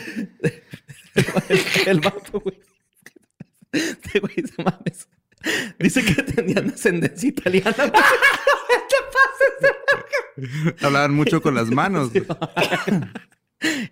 el, 1.87 1.99
vato, 1.99 2.39
güey. 2.39 2.59
Este 3.71 4.19
güey, 4.19 4.35
no 4.57 4.65
mames. 4.65 5.07
Dice 5.79 6.03
que 6.03 6.23
tenían 6.23 6.69
ascendencia 6.69 7.29
italiana. 7.29 7.75
güey. 7.77 7.91
Hablaban 10.81 11.13
mucho 11.13 11.41
con 11.41 11.55
las 11.55 11.69
manos. 11.69 12.11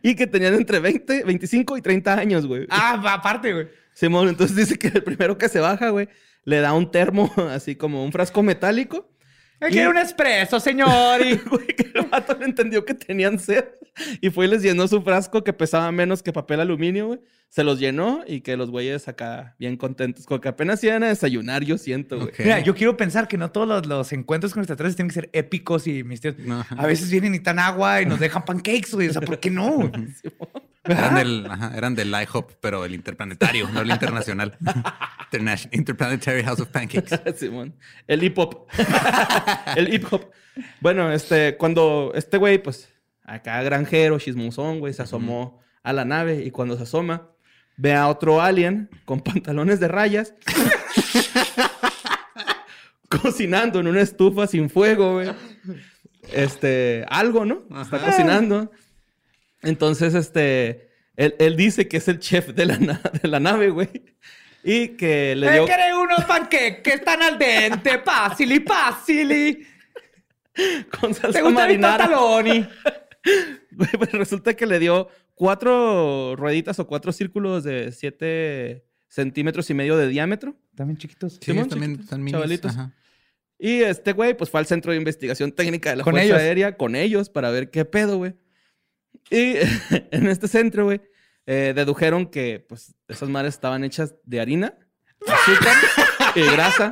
Y 0.02 0.16
que 0.16 0.28
tenían 0.28 0.54
entre 0.56 0.80
20, 0.80 1.24
25 1.24 1.78
y 1.78 1.82
30 1.82 2.14
años, 2.14 2.46
güey. 2.46 2.68
Ah, 2.70 3.02
aparte, 3.14 3.54
güey. 3.54 3.68
Simón, 3.94 4.30
entonces 4.30 4.56
dice 4.56 4.78
que 4.78 4.88
el 4.88 5.04
primero 5.04 5.38
que 5.38 5.50
se 5.50 5.60
baja, 5.60 5.90
güey, 5.90 6.10
le 6.44 6.60
da 6.60 6.74
un 6.74 6.92
termo, 6.92 7.32
así 7.50 7.76
como 7.76 8.04
un 8.04 8.12
frasco 8.12 8.44
metálico. 8.44 9.10
Me 9.62 9.70
quiere 9.70 9.90
un 9.90 9.98
espresso, 9.98 10.60
señor. 10.60 11.22
Y... 11.26 11.36
Güey, 11.50 11.68
el 11.94 12.08
vato 12.08 12.36
no 12.36 12.46
entendió 12.46 12.84
que 12.84 12.94
tenían 12.96 13.40
sed. 13.40 13.66
Y 14.20 14.30
fue 14.30 14.46
y 14.46 14.48
les 14.48 14.64
llenó 14.64 14.88
su 14.88 15.02
frasco 15.02 15.44
que 15.44 15.54
pesaba 15.54 15.92
menos 15.92 16.24
que 16.24 16.34
papel 16.34 16.60
aluminio, 16.60 17.08
güey. 17.08 17.20
Se 17.54 17.66
los 17.66 17.80
llenó 17.80 18.22
y 18.26 18.40
que 18.42 18.56
los 18.56 18.72
güeyes 18.72 19.10
acá 19.10 19.56
bien 19.60 19.76
contentos. 19.76 20.26
Como 20.26 20.40
que 20.40 20.48
apenas 20.48 20.82
iban 20.86 21.04
a 21.04 21.10
desayunar, 21.10 21.66
yo 21.66 21.78
siento, 21.78 22.18
güey. 22.18 22.32
Mira, 22.40 22.62
yo 22.62 22.74
quiero 22.74 22.96
pensar 22.96 23.28
que 23.28 23.38
no 23.38 23.52
todos 23.52 23.68
los, 23.68 23.86
los 23.88 24.14
encuentros 24.14 24.54
con 24.54 24.62
extraterrestres 24.64 24.96
tienen 24.96 25.10
que 25.10 25.16
ser 25.16 25.30
épicos 25.34 25.86
y 25.86 26.06
misteriosos. 26.06 26.48
No. 26.48 26.66
A 26.70 26.88
veces 26.88 27.12
vienen 27.12 27.36
y 27.36 27.42
tan 27.42 27.60
agua 27.60 28.02
y 28.02 28.06
nos 28.06 28.22
dejan 28.22 28.46
pancakes, 28.46 28.94
güey. 28.94 29.10
O 29.10 29.12
sea, 29.14 29.22
¿por 29.22 29.38
qué 29.42 29.52
no? 29.52 29.92
Eran 30.86 31.14
del, 31.16 31.46
ajá, 31.46 31.74
eran 31.78 31.94
del 31.94 32.10
IHOP, 32.10 32.54
pero 32.60 32.86
el 32.86 32.96
interplanetario, 32.96 33.70
no 33.70 33.82
el 33.82 33.92
internacional. 33.92 34.58
Interna- 35.32 35.70
Interplanetary 35.72 36.42
House 36.44 36.60
of 36.62 36.70
Pancakes. 36.70 37.20
Simón. 37.38 37.76
El 38.08 38.24
hip 38.24 38.38
hop. 38.40 38.66
el 39.76 39.94
hip 39.94 40.06
hop. 40.10 40.32
Bueno, 40.80 41.12
este, 41.12 41.56
cuando 41.58 42.12
este 42.16 42.38
güey, 42.38 42.64
pues, 42.64 42.90
acá 43.24 43.62
granjero, 43.62 44.18
chismosón, 44.20 44.80
güey, 44.80 44.94
se 44.94 45.04
asomó 45.04 45.60
a 45.84 45.94
la 45.94 46.04
nave 46.06 46.44
y 46.44 46.50
cuando 46.50 46.76
se 46.78 46.84
asoma, 46.84 47.30
ve 47.82 47.94
a 47.94 48.08
otro 48.08 48.42
alien 48.42 48.90
con 49.06 49.22
pantalones 49.24 49.80
de 49.80 49.88
rayas. 49.88 50.36
cocinando 53.10 53.80
en 53.82 53.88
una 53.88 54.02
estufa 54.02 54.48
sin 54.48 54.70
fuego, 54.70 55.14
güey. 55.14 55.30
Este, 56.32 57.04
algo, 57.10 57.44
¿no? 57.44 57.64
Está 57.82 58.00
cocinando. 58.00 58.72
Entonces, 59.62 60.14
este, 60.14 60.92
él, 61.18 61.36
él 61.40 61.58
dice 61.58 61.90
que 61.90 61.98
es 61.98 62.08
el 62.08 62.20
chef 62.20 62.50
de 62.50 62.66
la, 62.66 62.78
de 62.78 63.28
la 63.28 63.40
nave, 63.42 63.70
güey. 63.70 63.90
Y 64.64 64.90
que 64.90 65.36
le 65.36 65.48
Me 65.48 65.54
dio... 65.54 65.66
quiere 65.66 65.94
unos 65.94 66.24
pancakes 66.24 67.04
tan 67.04 67.22
al 67.22 67.38
dente. 67.38 67.98
Pásili, 67.98 68.62
pásili. 68.62 69.68
con 71.00 71.14
salsa 71.14 71.40
¿Te 71.40 71.44
gusta 71.44 71.50
mi 71.50 71.54
marinara. 71.54 72.06
pantaloni? 72.06 72.66
Güey, 73.72 73.90
pues 73.98 74.12
resulta 74.12 74.54
que 74.54 74.66
le 74.66 74.80
dio 74.80 75.10
cuatro 75.42 76.36
rueditas 76.36 76.78
o 76.78 76.86
cuatro 76.86 77.12
círculos 77.12 77.64
de 77.64 77.92
siete 77.92 78.86
centímetros 79.08 79.68
y 79.72 79.74
medio 79.74 79.98
de 79.98 80.08
diámetro. 80.08 80.56
También 80.76 80.98
chiquitos. 80.98 81.40
Sí, 81.42 81.52
Simón, 81.52 81.68
también 81.68 81.94
chiquitos, 81.94 82.06
están 82.06 82.20
minis. 82.20 82.34
chavalitos. 82.34 82.72
Ajá. 82.72 82.94
Y 83.58 83.82
este 83.82 84.14
güey, 84.14 84.38
pues 84.38 84.52
fue 84.52 84.60
al 84.60 84.68
centro 84.68 84.92
de 84.92 85.00
investigación 85.00 85.52
técnica 85.52 85.90
de 85.90 85.96
la 85.96 86.04
Con 86.04 86.12
Fuerza 86.12 86.28
ellos. 86.28 86.38
Aérea 86.38 86.78
con 86.78 86.96
ellos 86.96 87.32
para 87.32 87.50
ver 87.50 87.72
qué 87.72 87.86
pedo, 87.86 88.18
güey. 88.18 88.36
Y 89.32 89.56
en 90.12 90.28
este 90.28 90.48
centro, 90.48 90.86
güey, 90.86 91.02
eh, 91.48 91.74
dedujeron 91.76 92.28
que, 92.28 92.64
pues, 92.70 92.94
esas 93.08 93.28
madres 93.28 93.56
estaban 93.56 93.84
hechas 93.84 94.14
de 94.24 94.42
harina, 94.42 94.78
azúcar 95.28 95.76
y 96.36 96.42
grasa. 96.52 96.92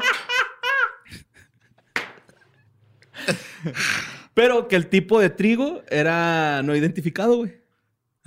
Pero 4.34 4.68
que 4.68 4.76
el 4.76 4.88
tipo 4.88 5.20
de 5.20 5.30
trigo 5.30 5.84
era 5.92 6.64
no 6.64 6.76
identificado, 6.76 7.38
güey. 7.38 7.59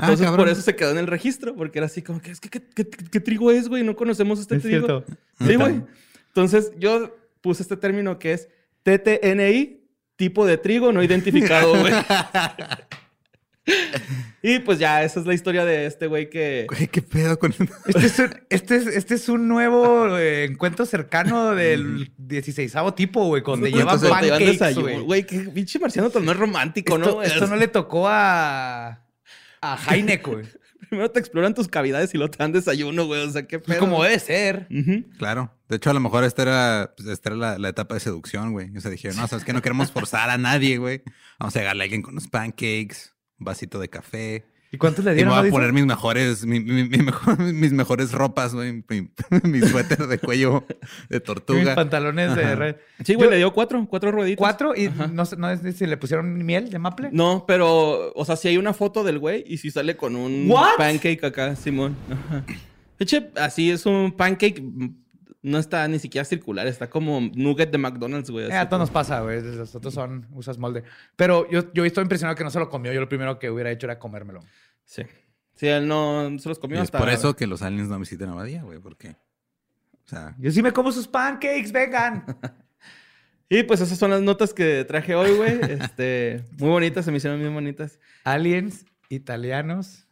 Ah, 0.03 0.11
Entonces, 0.11 0.37
por 0.37 0.49
eso 0.49 0.62
se 0.62 0.75
quedó 0.75 0.91
en 0.91 0.99
el 0.99 1.07
registro, 1.07 1.55
porque 1.55 1.79
era 1.79 1.87
así 1.87 2.03
como 2.03 2.21
que, 2.21 2.33
es 2.33 2.41
que, 2.41 2.49
¿qué, 2.51 2.61
qué- 2.61 2.88
qué 2.88 3.21
trigo 3.21 3.53
es, 3.53 3.69
güey? 3.69 3.85
No 3.85 3.95
conocemos 3.95 4.41
este 4.41 4.57
Es 4.57 4.62
trigo. 4.62 4.87
cierto. 4.87 5.05
Sí, 5.47 5.55
güey. 5.55 5.83
Entonces, 6.29 6.73
yo 6.77 7.17
puse 7.41 7.62
este 7.62 7.77
término 7.77 8.19
que 8.19 8.33
es 8.33 8.49
TTNI, 8.83 9.81
tipo 10.17 10.45
de 10.45 10.59
trigo 10.59 10.91
no 10.93 11.03
identificado, 11.05 11.71
güey. 11.81 11.93
y 14.43 14.59
pues 14.59 14.81
ya, 14.81 15.05
esa 15.05 15.21
es 15.21 15.27
la 15.27 15.35
historia 15.35 15.65
de 15.65 15.87
este 15.87 16.09
güey 16.09 16.29
que... 16.29 16.67
Güey, 16.69 16.88
qué 16.88 17.01
pedo 17.01 17.38
con 17.38 17.55
Este 17.87 18.07
es 18.07 18.19
un, 18.19 18.35
este 18.51 18.75
es, 18.77 18.87
este 18.88 19.15
es 19.15 19.29
un 19.29 19.47
nuevo 19.47 20.19
eh, 20.19 20.45
encuentro 20.47 20.85
cercano 20.85 21.55
del 21.55 22.11
16 22.19 22.75
tipo, 22.97 23.25
güey, 23.27 23.43
donde 23.43 23.71
llevan 23.71 24.01
pancakes, 24.01 24.47
desayuno. 24.47 24.83
güey. 24.83 25.01
Güey, 25.03 25.27
qué 25.27 25.38
pinche 25.55 25.79
marciano 25.79 26.11
tan 26.11 26.25
no 26.25 26.33
es 26.33 26.38
romántico, 26.38 26.97
Esto, 26.97 27.11
¿no? 27.15 27.23
esto 27.23 27.47
no 27.47 27.55
le 27.55 27.69
tocó 27.69 28.09
a, 28.09 29.02
a 29.62 29.79
Heineck, 29.88 30.27
güey. 30.27 30.44
Primero 30.90 31.11
te 31.11 31.20
exploran 31.20 31.55
tus 31.55 31.68
cavidades 31.68 32.12
y 32.12 32.18
luego 32.18 32.33
te 32.33 32.38
dan 32.38 32.53
desayuno, 32.53 33.07
güey. 33.07 33.27
O 33.27 33.31
sea, 33.31 33.46
qué 33.46 33.59
pedo. 33.59 33.79
Como 33.79 34.03
debe 34.03 34.18
ser. 34.18 34.68
Claro. 35.16 35.57
De 35.68 35.77
hecho, 35.77 35.88
a 35.88 35.94
lo 35.94 36.01
mejor 36.01 36.25
esta 36.25 36.42
era, 36.42 36.94
pues, 36.94 37.09
esta 37.09 37.31
era 37.31 37.37
la, 37.37 37.59
la 37.59 37.68
etapa 37.70 37.94
de 37.94 38.01
seducción, 38.01 38.53
güey. 38.53 38.77
O 38.77 38.81
sea, 38.81 38.90
dijeron, 38.90 39.16
no, 39.16 39.27
sabes 39.27 39.44
que 39.44 39.55
no 39.55 39.62
queremos 39.62 39.90
forzar 39.90 40.29
a 40.29 40.37
nadie, 40.37 40.77
güey. 40.77 41.03
Vamos 41.38 41.57
a 41.57 41.61
llegarle 41.61 41.83
a 41.83 41.85
alguien 41.85 42.03
con 42.03 42.12
unos 42.12 42.29
pancakes, 42.29 43.14
un 43.38 43.44
vasito 43.46 43.79
de 43.79 43.88
café. 43.88 44.44
¿Y 44.75 44.79
cuántos 44.79 45.05
le 45.05 45.11
Y 45.11 45.13
me 45.13 45.17
dieron? 45.17 45.39
voy 45.39 45.49
a 45.49 45.51
poner 45.51 45.73
mis 45.75 45.85
mejores, 45.85 46.47
mi- 46.47 46.61
mi- 46.61 46.89
mi 46.89 46.99
mejor- 46.99 47.39
mis 47.53 47.73
mejores 47.73 48.11
ropas, 48.13 48.55
güey. 48.55 48.83
Mi, 48.89 49.11
mi 49.45 49.61
suéter 49.61 50.07
de 50.07 50.19
cuello 50.19 50.65
de 51.11 51.17
Mis 51.19 51.23
tortuga. 51.25 51.75
pantalones 51.75 52.35
de 52.35 52.55
red. 52.57 52.77
Sí, 53.05 53.15
güey, 53.15 53.27
Yo- 53.27 53.31
le 53.33 53.37
dio 53.37 53.53
cuatro, 53.53 53.87
cuatro 53.89 54.11
rueditas. 54.11 54.39
Cuatro 54.39 54.75
y 54.75 54.87
Ajá. 54.87 55.09
no, 55.09 55.27
sé- 55.27 55.37
no 55.37 55.51
es 55.51 55.61
si 55.77 55.87
le 55.87 55.97
pusieron 55.99 56.45
miel 56.45 56.71
de 56.71 56.79
maple. 56.79 57.11
No, 57.13 57.45
pero, 57.47 58.13
o 58.15 58.25
sea, 58.25 58.37
si 58.37 58.49
hay 58.49 58.57
una 58.57 58.73
foto 58.73 59.05
del 59.05 59.19
güey 59.19 59.45
y 59.47 59.59
si 59.59 59.71
sale 59.71 59.97
con 59.97 60.17
un 60.17 60.51
What? 60.51 60.77
pancake 60.79 61.23
acá, 61.25 61.55
Simón. 61.55 61.95
Ajá. 62.11 62.45
Eche, 62.99 63.31
así 63.37 63.71
es 63.71 63.85
un 63.85 64.13
pancake, 64.13 64.63
no 65.43 65.59
está 65.59 65.89
ni 65.89 65.99
siquiera 65.99 66.25
circular, 66.25 66.69
está 66.69 66.89
como 66.89 67.21
nugget 67.35 67.73
de 67.73 67.79
McDonald's, 67.79 68.31
güey. 68.31 68.47
Eh, 68.49 68.53
a 68.55 68.69
todos 68.69 68.79
nos 68.83 68.91
pasa, 68.91 69.21
güey. 69.23 69.43
Los 69.43 69.75
otros 69.75 69.93
son, 69.93 70.29
usas 70.35 70.57
molde. 70.57 70.85
Pero 71.17 71.51
yo, 71.51 71.73
yo 71.75 71.85
estoy 71.85 72.03
impresionado 72.03 72.37
que 72.37 72.45
no 72.45 72.51
se 72.51 72.61
lo 72.61 72.71
comió. 72.71 72.93
Yo 72.93 73.01
lo 73.01 73.09
primero 73.09 73.41
que 73.41 73.51
hubiera 73.51 73.73
hecho 73.73 73.87
era 73.89 73.99
comérmelo. 73.99 74.39
Sí. 74.85 75.03
Sí, 75.55 75.68
él 75.68 75.87
no 75.87 76.38
se 76.38 76.49
los 76.49 76.59
Y 76.59 76.61
comió 76.61 76.77
es 76.79 76.85
hasta... 76.85 76.99
por 76.99 77.09
eso 77.09 77.37
que 77.37 77.47
los 77.47 77.62
aliens 77.62 77.88
no 77.88 77.99
visiten 77.99 78.29
a 78.29 78.35
Badía, 78.35 78.62
güey, 78.62 78.79
porque. 78.79 79.16
O 80.05 80.09
sea, 80.09 80.35
Yo 80.38 80.51
sí 80.51 80.62
me 80.62 80.73
como 80.73 80.90
sus 80.92 81.07
pancakes, 81.07 81.73
vengan. 81.73 82.25
Y 83.49 83.64
pues 83.64 83.83
esas 83.83 83.99
son 83.99 84.11
las 84.11 84.23
notas 84.23 84.55
que 84.55 84.83
traje 84.87 85.14
hoy, 85.14 85.37
güey. 85.37 85.61
Este, 85.71 86.47
muy 86.59 86.71
bonitas, 86.71 87.05
se 87.05 87.11
me 87.11 87.18
hicieron 87.18 87.38
bien 87.38 87.53
bonitas. 87.53 87.99
Aliens 88.25 88.87
italianos. 89.11 90.09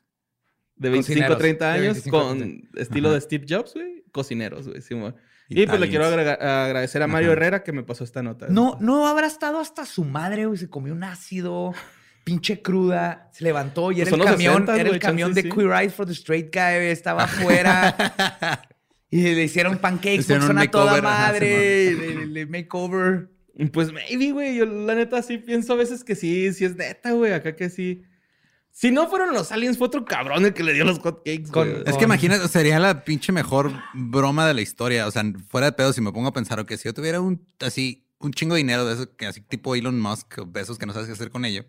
De 0.76 0.90
25 0.90 1.24
a 1.24 1.28
Cocineros, 1.28 1.38
30 1.38 1.64
de 1.64 1.72
años 1.72 1.94
25 1.94 2.18
a 2.18 2.22
con 2.22 2.38
30. 2.38 2.80
estilo 2.82 3.08
Ajá. 3.08 3.14
de 3.14 3.20
Steve 3.22 3.46
Jobs, 3.48 3.72
güey. 3.72 4.04
Cocineros, 4.12 4.68
güey. 4.68 4.82
Simón. 4.82 5.16
Y 5.48 5.66
pues 5.66 5.80
le 5.80 5.88
quiero 5.88 6.04
agradecer 6.04 7.02
a 7.02 7.06
Mario 7.06 7.30
Ajá. 7.30 7.36
Herrera 7.38 7.62
que 7.62 7.72
me 7.72 7.82
pasó 7.82 8.04
esta 8.04 8.22
nota. 8.22 8.46
No, 8.50 8.76
no 8.78 9.08
habrá 9.08 9.26
estado 9.26 9.58
hasta 9.58 9.86
su 9.86 10.04
madre, 10.04 10.44
güey. 10.44 10.58
Se 10.58 10.68
comió 10.68 10.92
un 10.92 11.02
ácido, 11.02 11.72
pinche 12.24 12.62
cruda. 12.62 13.28
Se 13.32 13.44
levantó 13.44 13.92
y 13.92 13.96
Pues 13.96 14.08
era 14.08 14.16
el 14.16 14.24
camión, 14.24 14.66
60s, 14.66 14.78
era 14.78 14.90
el 14.90 14.98
camión 14.98 15.28
chance 15.30 15.42
de 15.42 15.50
sí. 15.50 15.54
Queer 15.56 15.72
Eyes 15.82 15.94
for 15.94 16.06
the 16.06 16.12
Straight 16.12 16.54
Guy, 16.54 16.86
Estaba 16.90 17.24
afuera. 17.24 17.96
y 19.10 19.22
le 19.22 19.44
hicieron 19.44 19.78
pancakes 19.78 20.20
Hicieron 20.20 20.46
porque 20.46 20.52
un 20.52 20.58
son 20.58 20.68
a 20.68 20.70
toda 20.70 21.02
madre. 21.02 21.94
le, 21.94 22.14
le- 22.14 22.26
le 22.26 22.46
makeover. 22.46 23.30
Pues 23.72 23.92
maybe, 23.92 24.32
güey. 24.32 24.56
Yo 24.56 24.64
la 24.66 24.94
neta 24.94 25.22
sí 25.22 25.38
pienso 25.38 25.72
a 25.72 25.76
veces 25.76 26.04
que 26.04 26.14
sí, 26.14 26.52
sí 26.52 26.64
es 26.64 26.76
neta, 26.76 27.12
güey. 27.12 27.32
Acá 27.32 27.54
que 27.56 27.68
sí. 27.68 28.02
Si 28.72 28.90
no 28.92 29.08
fueron 29.08 29.34
los 29.34 29.50
aliens, 29.50 29.76
fue 29.76 29.88
otro 29.88 30.04
cabrón 30.04 30.44
el 30.44 30.54
que 30.54 30.62
le 30.62 30.72
dio 30.72 30.84
los 30.84 31.00
hotcakes, 31.00 31.50
Con- 31.50 31.68
güey. 31.68 31.82
Es 31.86 31.96
que 31.96 32.04
imagínate, 32.04 32.46
sería 32.48 32.78
la 32.78 33.04
pinche 33.04 33.32
mejor 33.32 33.72
broma 33.92 34.46
de 34.46 34.54
la 34.54 34.60
historia. 34.60 35.06
O 35.06 35.10
sea, 35.10 35.24
fuera 35.48 35.66
de 35.66 35.72
pedo, 35.72 35.92
si 35.92 36.00
me 36.00 36.12
pongo 36.12 36.28
a 36.28 36.32
pensar, 36.32 36.64
que 36.64 36.76
si 36.78 36.84
yo 36.84 36.94
tuviera 36.94 37.20
un 37.20 37.44
así, 37.58 38.06
un 38.20 38.32
chingo 38.32 38.54
de 38.54 38.58
dinero 38.58 38.86
de 38.86 38.94
eso, 38.94 39.16
que 39.16 39.26
así 39.26 39.40
tipo 39.40 39.74
Elon 39.74 40.00
Musk, 40.00 40.38
o 40.38 40.46
besos 40.46 40.78
que 40.78 40.86
no 40.86 40.92
sabes 40.92 41.08
qué 41.08 41.12
hacer 41.14 41.30
con 41.30 41.44
ello, 41.44 41.64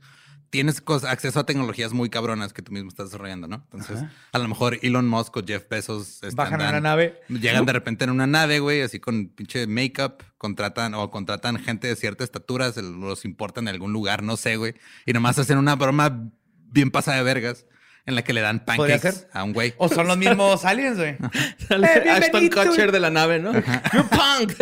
tienes 0.51 0.83
acceso 1.07 1.39
a 1.39 1.45
tecnologías 1.45 1.93
muy 1.93 2.09
cabronas 2.09 2.53
que 2.53 2.61
tú 2.61 2.71
mismo 2.71 2.89
estás 2.89 3.07
desarrollando, 3.07 3.47
¿no? 3.47 3.65
Entonces, 3.73 4.03
a 4.31 4.37
lo 4.37 4.47
mejor 4.47 4.77
Elon 4.83 5.07
Musk 5.07 5.37
o 5.37 5.43
Jeff 5.43 5.67
Bezos 5.69 6.15
están 6.21 6.35
Bajan 6.35 6.61
a 6.61 6.65
dan- 6.65 6.73
una 6.73 6.81
nave. 6.81 7.19
Llegan 7.29 7.65
de 7.65 7.73
repente 7.73 8.03
en 8.03 8.09
una 8.11 8.27
nave, 8.27 8.59
güey, 8.59 8.81
así 8.81 8.99
con 8.99 9.29
pinche 9.29 9.65
make-up, 9.65 10.23
contratan 10.37 10.93
o 10.93 11.09
contratan 11.09 11.57
gente 11.57 11.87
de 11.87 11.95
cierta 11.95 12.23
estatura, 12.23 12.71
se 12.71 12.83
los 12.83 13.25
importan 13.25 13.67
en 13.67 13.73
algún 13.73 13.93
lugar, 13.93 14.21
no 14.21 14.37
sé, 14.37 14.57
güey, 14.57 14.75
y 15.05 15.13
nomás 15.13 15.39
hacen 15.39 15.57
una 15.57 15.75
broma 15.75 16.29
bien 16.67 16.91
pasada 16.91 17.17
de 17.17 17.23
vergas 17.23 17.65
en 18.05 18.15
la 18.15 18.23
que 18.23 18.33
le 18.33 18.41
dan 18.41 18.59
¿Podría 18.65 18.97
pancakes 18.97 19.27
a 19.31 19.43
un 19.43 19.53
güey. 19.53 19.73
O 19.77 19.87
son 19.87 20.07
los 20.07 20.17
mismos 20.17 20.65
aliens, 20.65 20.97
güey. 20.97 21.17
Eh, 21.69 22.09
Ashton. 22.09 22.49
Kutcher 22.49 22.91
de 22.91 22.99
la 22.99 23.09
nave, 23.09 23.39
¿no? 23.39 23.53
You 23.53 24.07
punk. 24.09 24.53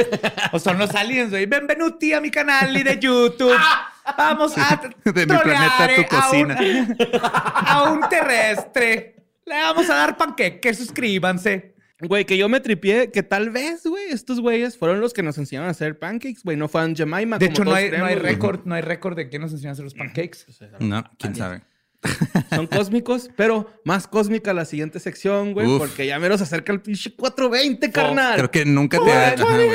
O 0.51 0.59
son 0.59 0.77
los 0.77 0.93
aliens, 0.93 1.31
güey. 1.31 1.45
Benvenuti 1.45 2.13
a 2.13 2.21
mi 2.21 2.29
canal 2.29 2.75
y 2.75 2.83
de 2.83 2.99
YouTube. 2.99 3.57
Vamos 4.17 4.57
a 4.57 4.81
De 5.03 5.25
mi 5.25 5.37
planeta 5.37 5.83
a 5.83 5.87
tu 5.87 6.01
eh, 6.01 6.07
a 6.09 6.15
un- 6.15 6.21
cocina. 6.21 6.57
A 7.65 7.91
un, 7.91 8.09
terrestre. 8.09 9.15
Le 9.45 9.55
vamos 9.55 9.89
a 9.89 9.95
dar 9.95 10.17
panqueque, 10.17 10.73
suscríbanse. 10.73 11.75
Güey, 12.01 12.23
que 12.25 12.37
yo 12.37 12.47
me 12.47 12.61
tripié 12.61 13.11
que 13.11 13.23
tal 13.23 13.49
vez, 13.49 13.85
güey, 13.85 14.05
estos 14.11 14.39
güeyes 14.39 14.77
fueron 14.77 15.01
los 15.01 15.13
que 15.13 15.21
nos 15.21 15.37
enseñaron 15.37 15.67
a 15.67 15.71
hacer 15.71 15.99
pancakes, 15.99 16.41
güey. 16.43 16.55
No 16.55 16.69
fueron 16.69 16.95
Jemima. 16.95 17.37
De 17.37 17.47
como 17.47 17.51
hecho, 17.51 17.65
no 17.65 17.73
hay, 17.73 17.91
no 17.91 18.05
hay 18.05 18.15
récord, 18.15 18.61
no 18.65 18.75
hay 18.75 18.81
récord 18.81 19.17
de 19.17 19.27
quién 19.27 19.41
nos 19.41 19.51
enseñó 19.51 19.69
a 19.69 19.73
hacer 19.73 19.83
los 19.83 19.95
pancakes. 19.95 20.45
No, 20.79 21.03
quién 21.17 21.35
sabe. 21.35 21.61
Son 22.49 22.67
cósmicos, 22.67 23.29
pero 23.35 23.73
más 23.83 24.07
cósmica 24.07 24.53
la 24.53 24.65
siguiente 24.65 24.99
sección, 24.99 25.53
güey, 25.53 25.67
Uf. 25.67 25.79
porque 25.79 26.07
ya 26.07 26.17
menos 26.19 26.37
se 26.39 26.43
acerca 26.45 26.71
el 26.71 26.81
pinche 26.81 27.13
420, 27.15 27.91
carnal. 27.91 28.35
Creo 28.35 28.51
que 28.51 28.65
nunca 28.65 28.99
te 29.03 29.11
ha... 29.11 29.35
Güey. 29.35 29.69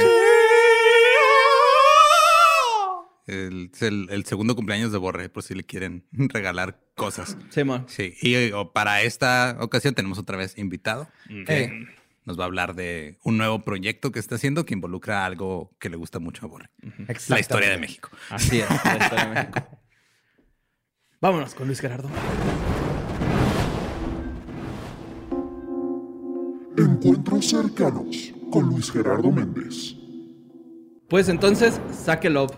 El, 3.26 3.70
es 3.72 3.82
el, 3.82 4.08
el 4.10 4.24
segundo 4.26 4.54
cumpleaños 4.54 4.92
de 4.92 4.98
Borre, 4.98 5.28
por 5.30 5.42
si 5.42 5.54
le 5.54 5.64
quieren 5.64 6.04
regalar 6.12 6.80
cosas. 6.94 7.36
Simón. 7.50 7.86
Sí, 7.88 8.14
y 8.20 8.34
eh, 8.34 8.54
o 8.54 8.72
para 8.72 9.02
esta 9.02 9.56
ocasión 9.60 9.94
tenemos 9.94 10.18
otra 10.18 10.36
vez 10.36 10.58
invitado. 10.58 11.08
Mm. 11.28 11.44
que 11.44 11.86
nos 12.24 12.38
va 12.38 12.44
a 12.44 12.46
hablar 12.46 12.74
de 12.74 13.18
un 13.22 13.36
nuevo 13.36 13.62
proyecto 13.62 14.10
que 14.10 14.18
está 14.18 14.36
haciendo 14.36 14.64
que 14.64 14.72
involucra 14.72 15.26
algo 15.26 15.70
que 15.78 15.90
le 15.90 15.96
gusta 15.96 16.18
mucho 16.20 16.46
a 16.46 16.48
Borre. 16.48 16.70
La 17.28 17.38
historia 17.38 17.68
de 17.70 17.76
México. 17.78 18.10
Así 18.30 18.60
es, 18.60 18.68
la 18.68 18.96
historia 18.96 19.26
de 19.26 19.34
México. 19.34 19.68
Vámonos 21.24 21.54
con 21.54 21.66
Luis 21.66 21.80
Gerardo. 21.80 22.10
Encuentros 26.76 27.48
cercanos 27.48 28.34
con 28.52 28.66
Luis 28.66 28.92
Gerardo 28.92 29.30
Méndez. 29.32 29.94
Pues 31.08 31.30
entonces, 31.30 31.80
sáquelo. 31.90 32.48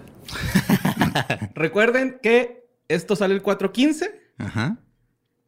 Recuerden 1.54 2.18
que 2.20 2.68
esto 2.88 3.14
sale 3.14 3.34
el 3.34 3.42
415, 3.42 4.32
Ajá. 4.38 4.78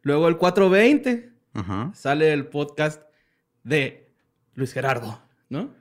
luego 0.01 0.29
el 0.29 0.37
420 0.37 1.29
Ajá. 1.55 1.91
sale 1.93 2.31
el 2.31 2.47
podcast 2.47 3.01
de 3.65 4.13
Luis 4.53 4.71
Gerardo, 4.71 5.21
¿no? 5.49 5.73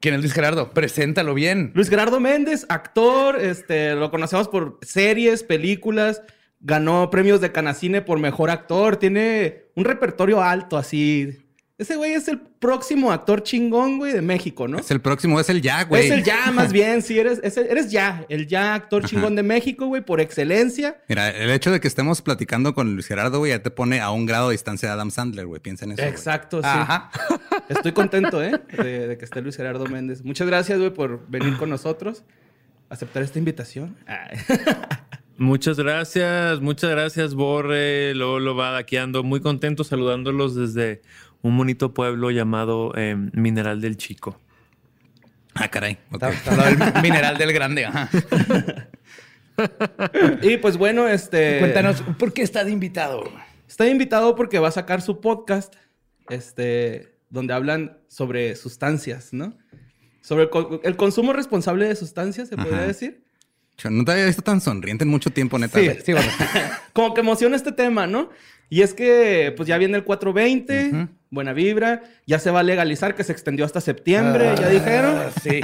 ¿Quién 0.00 0.16
es 0.16 0.20
Luis 0.20 0.34
Gerardo? 0.34 0.74
Preséntalo 0.74 1.32
bien. 1.32 1.72
Luis 1.74 1.88
Gerardo 1.88 2.20
Méndez, 2.20 2.66
actor, 2.68 3.40
este, 3.40 3.94
lo 3.94 4.10
conocemos 4.10 4.48
por 4.48 4.78
series, 4.82 5.44
películas, 5.44 6.20
ganó 6.62 7.10
premios 7.10 7.40
de 7.40 7.52
Canacine 7.52 8.00
por 8.02 8.18
mejor 8.18 8.50
actor, 8.50 8.96
tiene 8.96 9.64
un 9.74 9.84
repertorio 9.84 10.42
alto 10.42 10.76
así. 10.78 11.38
Ese 11.78 11.96
güey 11.96 12.12
es 12.12 12.28
el 12.28 12.38
próximo 12.38 13.10
actor 13.10 13.42
chingón, 13.42 13.98
güey, 13.98 14.12
de 14.12 14.22
México, 14.22 14.68
¿no? 14.68 14.78
Es 14.78 14.88
el 14.92 15.00
próximo, 15.00 15.40
es 15.40 15.48
el 15.48 15.60
ya, 15.62 15.82
güey. 15.82 16.04
Es 16.04 16.10
el 16.12 16.22
ya, 16.22 16.50
más 16.54 16.72
bien, 16.72 17.02
sí, 17.02 17.18
eres, 17.18 17.40
es 17.42 17.56
el- 17.56 17.66
eres 17.66 17.90
ya, 17.90 18.24
el 18.28 18.46
ya 18.46 18.74
actor 18.76 19.04
chingón 19.04 19.34
de 19.34 19.42
México, 19.42 19.86
güey, 19.86 20.00
por 20.04 20.20
excelencia. 20.20 20.98
Mira, 21.08 21.30
el 21.30 21.50
hecho 21.50 21.72
de 21.72 21.80
que 21.80 21.88
estemos 21.88 22.22
platicando 22.22 22.72
con 22.74 22.94
Luis 22.94 23.08
Gerardo, 23.08 23.38
güey, 23.40 23.50
ya 23.50 23.62
te 23.64 23.72
pone 23.72 24.00
a 24.00 24.12
un 24.12 24.26
grado 24.26 24.50
de 24.50 24.52
distancia 24.52 24.88
de 24.90 24.92
Adam 24.94 25.10
Sandler, 25.10 25.46
güey. 25.46 25.60
Piensa 25.60 25.84
en 25.86 25.92
eso. 25.92 26.02
güey. 26.02 26.10
Exacto, 26.12 26.58
sí. 26.60 26.68
Ajá. 26.68 27.10
Estoy 27.68 27.90
contento, 27.90 28.40
¿eh? 28.44 28.60
De, 28.76 29.08
de 29.08 29.18
que 29.18 29.24
esté 29.24 29.40
Luis 29.42 29.56
Gerardo 29.56 29.86
Méndez. 29.86 30.22
Muchas 30.22 30.46
gracias, 30.46 30.78
güey, 30.78 30.90
por 30.94 31.26
venir 31.28 31.56
con 31.56 31.68
nosotros, 31.68 32.22
aceptar 32.90 33.24
esta 33.24 33.40
invitación. 33.40 33.96
Ay. 34.06 34.38
Muchas 35.38 35.78
gracias, 35.78 36.60
muchas 36.60 36.90
gracias, 36.90 37.34
Borre, 37.34 38.14
Lolo, 38.14 38.54
Bada, 38.54 38.78
aquí 38.78 38.96
ando 38.96 39.22
muy 39.24 39.40
contento 39.40 39.82
saludándolos 39.82 40.54
desde 40.54 41.02
un 41.40 41.56
bonito 41.56 41.94
pueblo 41.94 42.30
llamado 42.30 42.92
eh, 42.96 43.16
Mineral 43.32 43.80
del 43.80 43.96
Chico. 43.96 44.38
Ah, 45.54 45.68
caray. 45.68 45.98
Está, 46.12 46.30
está 46.30 47.00
mineral 47.02 47.36
del 47.38 47.52
grande. 47.52 47.84
Ajá. 47.86 48.08
Y 50.42 50.56
pues 50.58 50.76
bueno, 50.78 51.08
este. 51.08 51.58
Cuéntanos, 51.58 52.02
¿por 52.18 52.32
qué 52.32 52.42
está 52.42 52.64
de 52.64 52.70
invitado? 52.70 53.24
Está 53.68 53.86
invitado 53.88 54.34
porque 54.34 54.58
va 54.58 54.68
a 54.68 54.72
sacar 54.72 55.02
su 55.02 55.20
podcast, 55.20 55.74
este, 56.30 57.16
donde 57.30 57.52
hablan 57.52 57.98
sobre 58.08 58.54
sustancias, 58.56 59.32
¿no? 59.32 59.56
Sobre 60.20 60.44
el, 60.44 60.50
co- 60.50 60.80
el 60.84 60.96
consumo 60.96 61.32
responsable 61.32 61.86
de 61.86 61.96
sustancias, 61.96 62.48
se 62.48 62.56
podría 62.56 62.76
Ajá. 62.78 62.86
decir. 62.86 63.24
Yo 63.82 63.90
no 63.90 64.04
te 64.04 64.12
había 64.12 64.26
visto 64.26 64.42
tan 64.42 64.60
sonriente 64.60 65.04
en 65.04 65.10
mucho 65.10 65.30
tiempo, 65.30 65.58
neta. 65.58 65.78
Sí. 65.78 65.90
Sí, 66.04 66.12
bueno. 66.12 66.28
Como 66.92 67.14
que 67.14 67.20
emociona 67.20 67.56
este 67.56 67.72
tema, 67.72 68.06
¿no? 68.06 68.30
Y 68.70 68.82
es 68.82 68.94
que, 68.94 69.52
pues 69.56 69.68
ya 69.68 69.76
viene 69.78 69.96
el 69.98 70.04
420, 70.04 71.08
buena 71.30 71.52
vibra, 71.52 72.02
ya 72.26 72.38
se 72.38 72.50
va 72.50 72.60
a 72.60 72.62
legalizar, 72.62 73.14
que 73.14 73.22
se 73.24 73.32
extendió 73.32 73.64
hasta 73.66 73.80
septiembre, 73.80 74.54
ya 74.58 74.68
dijeron. 74.68 75.16
Ah, 75.18 75.30
Sí. 75.42 75.60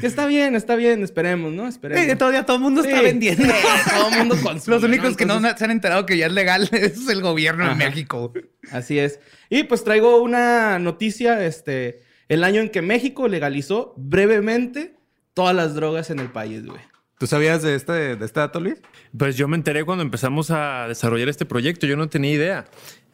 Que 0.00 0.06
está 0.06 0.24
bien, 0.26 0.54
está 0.56 0.76
bien, 0.76 1.02
esperemos, 1.02 1.52
¿no? 1.52 1.68
Esperemos. 1.68 2.06
Eh, 2.06 2.16
todavía 2.16 2.46
todo 2.46 2.56
el 2.56 2.62
mundo 2.62 2.80
está 2.82 2.96
Sí. 3.00 3.04
vendiendo. 3.04 3.44
Sí, 3.44 3.50
todo 3.90 4.08
el 4.08 4.16
mundo 4.18 4.36
consume, 4.42 4.76
Los 4.76 4.82
únicos 4.84 5.10
¿no? 5.10 5.16
que 5.18 5.26
no 5.26 5.40
se 5.58 5.62
han 5.64 5.70
enterado 5.70 6.06
que 6.06 6.16
ya 6.16 6.24
es 6.26 6.32
legal 6.32 6.66
es 6.72 7.06
el 7.06 7.20
gobierno 7.20 7.64
de 7.64 7.70
Ajá. 7.72 7.78
México. 7.78 8.32
Así 8.72 8.98
es. 8.98 9.20
Y 9.50 9.64
pues 9.64 9.84
traigo 9.84 10.22
una 10.22 10.78
noticia, 10.78 11.44
este, 11.44 12.00
el 12.30 12.44
año 12.44 12.62
en 12.62 12.70
que 12.70 12.80
México 12.80 13.28
legalizó 13.28 13.92
brevemente 13.98 14.94
todas 15.34 15.54
las 15.54 15.74
drogas 15.74 16.08
en 16.08 16.18
el 16.18 16.28
país, 16.32 16.64
güey. 16.64 16.80
¿Tú 17.18 17.26
sabías 17.26 17.62
de 17.62 17.74
este, 17.74 18.16
de 18.16 18.24
este 18.24 18.40
dato, 18.40 18.60
Luis? 18.60 18.76
Pues 19.16 19.36
yo 19.36 19.46
me 19.48 19.56
enteré 19.56 19.84
cuando 19.84 20.02
empezamos 20.02 20.50
a 20.50 20.86
desarrollar 20.88 21.28
este 21.28 21.46
proyecto, 21.46 21.86
yo 21.86 21.96
no 21.96 22.08
tenía 22.08 22.32
idea. 22.32 22.64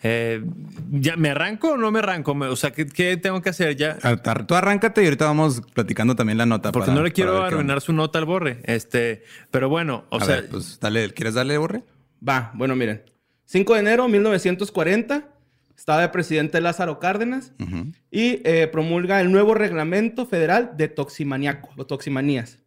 Eh, 0.03 0.43
¿Ya 0.91 1.17
me 1.17 1.29
arranco 1.31 1.73
o 1.73 1.77
no 1.77 1.91
me 1.91 1.99
arranco? 1.99 2.33
O 2.33 2.57
sea, 2.57 2.71
¿qué, 2.73 2.87
qué 2.87 3.19
tengo 3.19 3.43
que 3.43 3.51
hacer 3.51 3.77
ya? 3.77 3.99
Tú 4.47 4.55
arráncate 4.55 5.03
y 5.03 5.05
ahorita 5.05 5.27
vamos 5.27 5.61
platicando 5.75 6.17
también 6.17 6.39
la 6.39 6.47
nota. 6.47 6.73
Porque 6.73 6.87
para- 6.87 6.99
no 6.99 7.05
le 7.05 7.13
quiero 7.13 7.43
arruinar 7.43 7.83
su 7.83 7.93
nota 7.93 8.19
al 8.19 8.25
Borre. 8.25 8.61
Este, 8.65 9.23
pero 9.51 9.69
bueno, 9.69 10.07
o 10.09 10.17
a 10.17 10.25
sea, 10.25 10.37
ver, 10.37 10.49
pues 10.49 10.79
dale, 10.81 11.11
¿quieres 11.13 11.35
darle, 11.35 11.59
Borre? 11.59 11.83
Va, 12.27 12.51
bueno, 12.55 12.75
miren. 12.77 13.03
5 13.45 13.75
de 13.75 13.81
enero 13.81 14.05
de 14.05 14.09
1940, 14.11 15.29
estaba 15.77 16.01
de 16.01 16.09
presidente 16.09 16.61
Lázaro 16.63 16.99
Cárdenas 16.99 17.53
Ujú. 17.59 17.93
y 18.11 18.41
eh, 18.45 18.69
promulga 18.73 19.21
el 19.21 19.31
nuevo 19.33 19.55
reglamento 19.55 20.25
federal 20.25 20.73
de 20.77 20.89
toximaniaco 20.89 21.69
o 21.77 21.85
toximanías. 21.87 22.59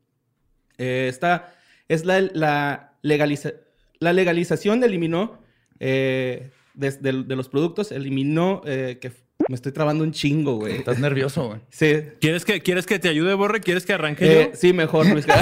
Eh, 0.77 1.07
esta 1.09 1.53
es 1.87 2.05
la, 2.05 2.21
la, 2.21 2.93
legaliza- 3.03 3.53
la 3.99 4.13
legalización 4.13 4.83
eliminó 4.83 5.41
eh, 5.79 6.51
de, 6.73 6.91
de- 6.91 7.23
de 7.23 7.35
los 7.35 7.49
productos, 7.49 7.91
eliminó 7.91 8.61
eh, 8.65 8.97
que 9.01 9.11
me 9.49 9.55
estoy 9.55 9.71
trabando 9.73 10.03
un 10.03 10.11
chingo, 10.13 10.55
güey. 10.55 10.77
Estás 10.77 10.99
nervioso, 10.99 11.47
güey. 11.47 11.59
Sí, 11.69 11.95
¿quieres 12.21 12.45
que, 12.45 12.61
¿quieres 12.61 12.85
que 12.85 12.99
te 12.99 13.09
ayude, 13.09 13.33
Borre? 13.33 13.59
¿Quieres 13.61 13.85
que 13.85 13.93
arranque 13.93 14.25
eh, 14.41 14.49
yo? 14.51 14.57
sí, 14.57 14.71
mejor, 14.73 15.05
Luis. 15.07 15.25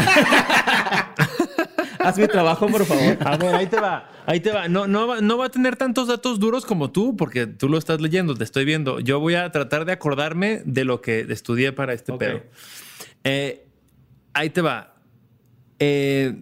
Haz 1.99 2.17
mi 2.17 2.27
trabajo, 2.27 2.67
por 2.67 2.83
favor. 2.85 3.15
A 3.23 3.37
ver, 3.37 3.53
ahí 3.53 3.67
te 3.67 3.79
va, 3.79 4.09
ahí 4.25 4.39
te 4.39 4.51
va. 4.51 4.67
No, 4.67 4.87
no, 4.87 5.05
va. 5.07 5.21
no 5.21 5.37
va 5.37 5.45
a 5.45 5.49
tener 5.49 5.75
tantos 5.75 6.07
datos 6.07 6.39
duros 6.39 6.65
como 6.65 6.91
tú, 6.91 7.15
porque 7.15 7.45
tú 7.45 7.69
lo 7.69 7.77
estás 7.77 8.01
leyendo, 8.01 8.33
te 8.33 8.43
estoy 8.43 8.65
viendo. 8.65 8.99
Yo 8.99 9.19
voy 9.19 9.35
a 9.35 9.51
tratar 9.51 9.85
de 9.85 9.91
acordarme 9.91 10.63
de 10.65 10.83
lo 10.83 10.99
que 11.01 11.19
estudié 11.29 11.73
para 11.73 11.93
este 11.93 12.11
pedo. 12.13 12.41
Eh, 13.23 13.67
ahí 14.33 14.49
te 14.49 14.61
va. 14.61 14.95
Eh, 15.83 16.35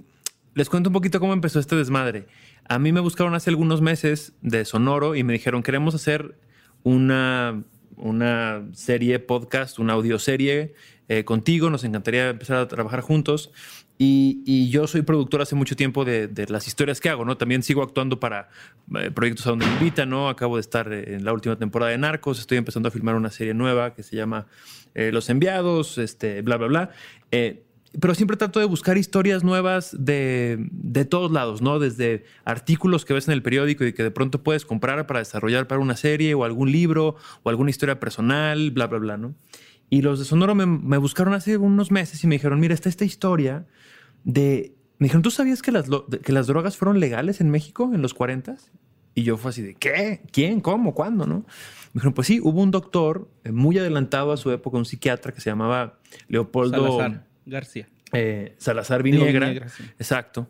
les 0.54 0.70
cuento 0.70 0.90
un 0.90 0.94
poquito 0.94 1.22
cómo 1.22 1.32
empezó 1.32 1.62
este 1.62 1.78
desmadre. 1.78 2.28
A 2.68 2.78
mí 2.78 2.92
me 2.92 3.00
buscaron 3.00 3.34
hace 3.36 3.50
algunos 3.50 3.82
meses 3.82 4.34
de 4.42 4.66
Sonoro 4.66 5.16
y 5.16 5.24
me 5.24 5.32
dijeron, 5.32 5.64
queremos 5.64 5.96
hacer 5.96 6.36
una, 6.84 7.64
una 7.96 8.64
serie, 8.74 9.18
podcast, 9.20 9.80
una 9.80 9.94
audioserie 9.94 10.74
eh, 11.08 11.24
contigo, 11.24 11.70
nos 11.70 11.86
encantaría 11.86 12.30
empezar 12.30 12.58
a 12.58 12.68
trabajar 12.68 13.00
juntos. 13.00 13.52
Y, 13.98 14.70
yo 14.70 14.88
soy 14.88 15.02
productor 15.02 15.42
hace 15.42 15.56
mucho 15.56 15.76
tiempo 15.76 16.06
de, 16.06 16.30
las 16.50 16.68
historias 16.68 17.00
que 17.00 17.10
hago, 17.10 17.26
¿no? 17.26 17.38
También 17.38 17.64
sigo 17.64 17.82
actuando 17.82 18.20
para 18.20 18.50
eh, 18.96 19.12
proyectos 19.12 19.48
a 19.48 19.52
donde 19.52 19.66
me 19.66 19.74
invitan, 19.74 20.10
¿no? 20.10 20.30
Acabo 20.30 20.56
de 20.56 20.62
estar 20.62 20.92
en 20.92 21.26
la 21.26 21.34
última 21.34 21.58
temporada 21.58 21.92
de 21.92 21.98
Narcos, 21.98 22.40
estoy 22.40 22.58
empezando 22.58 22.90
a 22.90 22.92
filmar 22.92 23.16
una 23.16 23.30
serie 23.30 23.54
nueva 23.54 23.94
que 23.94 24.04
se 24.04 24.16
llama 24.16 24.48
eh, 24.96 25.12
Los 25.12 25.30
Enviados, 25.30 25.98
este, 25.98 26.42
bla, 26.42 26.58
bla, 26.58 26.68
bla. 26.68 26.92
Pero 28.00 28.14
siempre 28.14 28.38
trato 28.38 28.60
de 28.60 28.66
buscar 28.66 28.98
historias 28.98 29.44
nuevas 29.44 29.96
de, 29.98 30.68
de 30.72 31.06
todos 31.06 31.32
lados, 31.32 31.62
¿no? 31.62 31.80
Desde 31.80 32.24
artículos 32.46 33.04
que 33.04 33.14
ves 33.14 33.28
en 33.28 33.34
el 33.34 33.42
periódico 33.42 33.84
y 33.84 33.94
que 33.94 34.04
de 34.04 34.12
pronto 34.12 34.44
puedes 34.44 34.64
comprar 34.64 35.08
para 35.08 35.20
desarrollar 35.20 35.68
para 35.68 35.82
una 35.82 35.96
serie 35.96 36.36
o 36.36 36.44
algún 36.44 36.72
libro 36.72 37.16
o 37.42 37.50
alguna 37.50 37.72
historia 37.72 38.00
personal, 38.00 38.70
bla, 38.72 38.86
bla, 38.88 39.00
bla, 39.00 39.18
¿no? 39.18 39.34
Y 39.90 40.04
los 40.04 40.20
de 40.20 40.26
Sonoro 40.26 40.54
me, 40.54 40.98
buscaron 40.98 41.34
hace 41.34 41.58
unos 41.58 41.90
meses 41.90 42.24
y 42.24 42.28
me 42.28 42.36
dijeron, 42.36 42.60
mira, 42.60 42.74
está 42.74 42.90
esta 42.90 43.06
historia 43.06 43.66
de... 44.24 44.76
Me 45.00 45.06
dijeron, 45.06 45.24
¿tú 45.24 45.32
sabías 45.32 45.62
que 45.62 45.72
las, 45.72 45.86
que 46.24 46.32
las 46.32 46.46
drogas 46.46 46.78
fueron 46.78 47.00
legales 47.00 47.42
en 47.42 47.50
México 47.50 47.90
en 47.94 48.02
los 48.02 48.14
40? 48.14 48.58
Y 49.16 49.24
yo 49.24 49.38
fue 49.38 49.50
así 49.50 49.62
de, 49.62 49.76
¿qué? 49.76 50.22
¿Quién? 50.32 50.62
¿Cómo? 50.62 50.94
¿Cuándo? 50.94 51.26
¿No? 51.26 51.38
Me 51.38 51.46
dijeron, 51.96 52.14
pues 52.14 52.28
sí, 52.28 52.40
hubo 52.44 52.62
un 52.62 52.70
doctor 52.70 53.30
eh, 53.44 53.52
muy 53.52 53.80
adelantado 53.80 54.32
a 54.32 54.38
su 54.38 54.52
época, 54.52 54.78
un 54.78 54.86
psiquiatra 54.86 55.34
que 55.34 55.42
se 55.42 55.50
llamaba 55.50 55.98
Leopoldo 56.28 57.00
García. 57.50 57.88
eh, 58.14 58.56
Salazar 58.58 59.04
Viniegra. 59.04 59.48
Viniegra, 59.48 59.70
sí. 59.70 59.84
Exacto. 60.00 60.48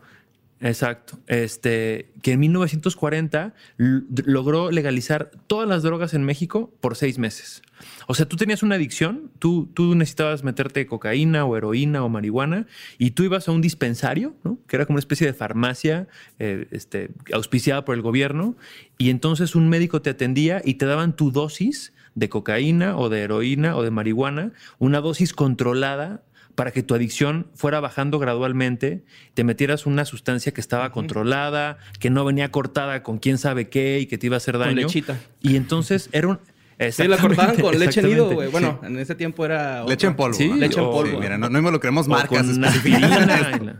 Exacto. 0.61 1.17
Este, 1.27 2.09
que 2.21 2.33
en 2.33 2.41
1940 2.41 3.53
l- 3.77 4.01
logró 4.25 4.71
legalizar 4.71 5.31
todas 5.47 5.69
las 5.69 5.83
drogas 5.83 6.13
en 6.13 6.23
México 6.23 6.73
por 6.81 6.97
seis 6.97 7.17
meses. 7.17 7.61
O 8.07 8.13
sea, 8.13 8.25
tú 8.27 8.35
tenías 8.35 8.61
una 8.61 8.75
adicción, 8.75 9.31
tú, 9.39 9.69
tú 9.73 9.95
necesitabas 9.95 10.43
meterte 10.43 10.85
cocaína 10.85 11.45
o 11.45 11.55
heroína 11.55 12.03
o 12.03 12.09
marihuana 12.09 12.67
y 12.97 13.11
tú 13.11 13.23
ibas 13.23 13.47
a 13.47 13.53
un 13.53 13.61
dispensario, 13.61 14.35
¿no? 14.43 14.57
que 14.67 14.75
era 14.75 14.85
como 14.85 14.95
una 14.95 14.99
especie 14.99 15.25
de 15.25 15.33
farmacia 15.33 16.07
eh, 16.39 16.67
este, 16.71 17.11
auspiciada 17.31 17.85
por 17.85 17.95
el 17.95 18.01
gobierno, 18.01 18.57
y 18.97 19.11
entonces 19.11 19.55
un 19.55 19.69
médico 19.69 20.01
te 20.01 20.09
atendía 20.09 20.61
y 20.65 20.73
te 20.73 20.85
daban 20.85 21.15
tu 21.15 21.31
dosis 21.31 21.93
de 22.15 22.27
cocaína 22.27 22.97
o 22.97 23.07
de 23.07 23.21
heroína 23.21 23.77
o 23.77 23.83
de 23.83 23.91
marihuana, 23.91 24.51
una 24.77 24.99
dosis 24.99 25.31
controlada 25.31 26.21
para 26.59 26.71
que 26.71 26.83
tu 26.83 26.93
adicción 26.93 27.47
fuera 27.55 27.79
bajando 27.79 28.19
gradualmente, 28.19 29.05
te 29.33 29.45
metieras 29.45 29.85
una 29.85 30.03
sustancia 30.03 30.53
que 30.53 30.59
estaba 30.59 30.91
controlada, 30.91 31.77
que 32.01 32.09
no 32.09 32.25
venía 32.25 32.51
cortada 32.51 33.01
con 33.01 33.17
quién 33.17 33.37
sabe 33.37 33.69
qué 33.69 34.01
y 34.01 34.07
que 34.07 34.17
te 34.17 34.25
iba 34.25 34.35
a 34.35 34.39
hacer 34.39 34.57
daño. 34.57 34.75
lechita. 34.75 35.17
Y 35.41 35.55
entonces 35.55 36.09
era 36.11 36.27
un... 36.27 36.39
Sí, 36.91 37.07
la 37.07 37.17
cortaban 37.17 37.55
con 37.61 37.79
leche 37.79 38.03
nido, 38.03 38.29
güey. 38.31 38.49
Bueno, 38.49 38.81
en 38.83 38.99
ese 38.99 39.15
tiempo 39.15 39.45
era... 39.45 39.85
Leche 39.85 40.07
en 40.07 40.17
polvo. 40.17 40.33
Sí, 40.33 40.49
¿no? 40.49 40.57
leche 40.57 40.81
en 40.81 40.85
polvo. 40.87 41.11
Sí, 41.13 41.17
mira, 41.17 41.37
no, 41.37 41.47
no 41.47 41.59
involucremos 41.59 42.09
marcas 42.09 42.43
con 42.43 42.49
específicas. 42.49 43.77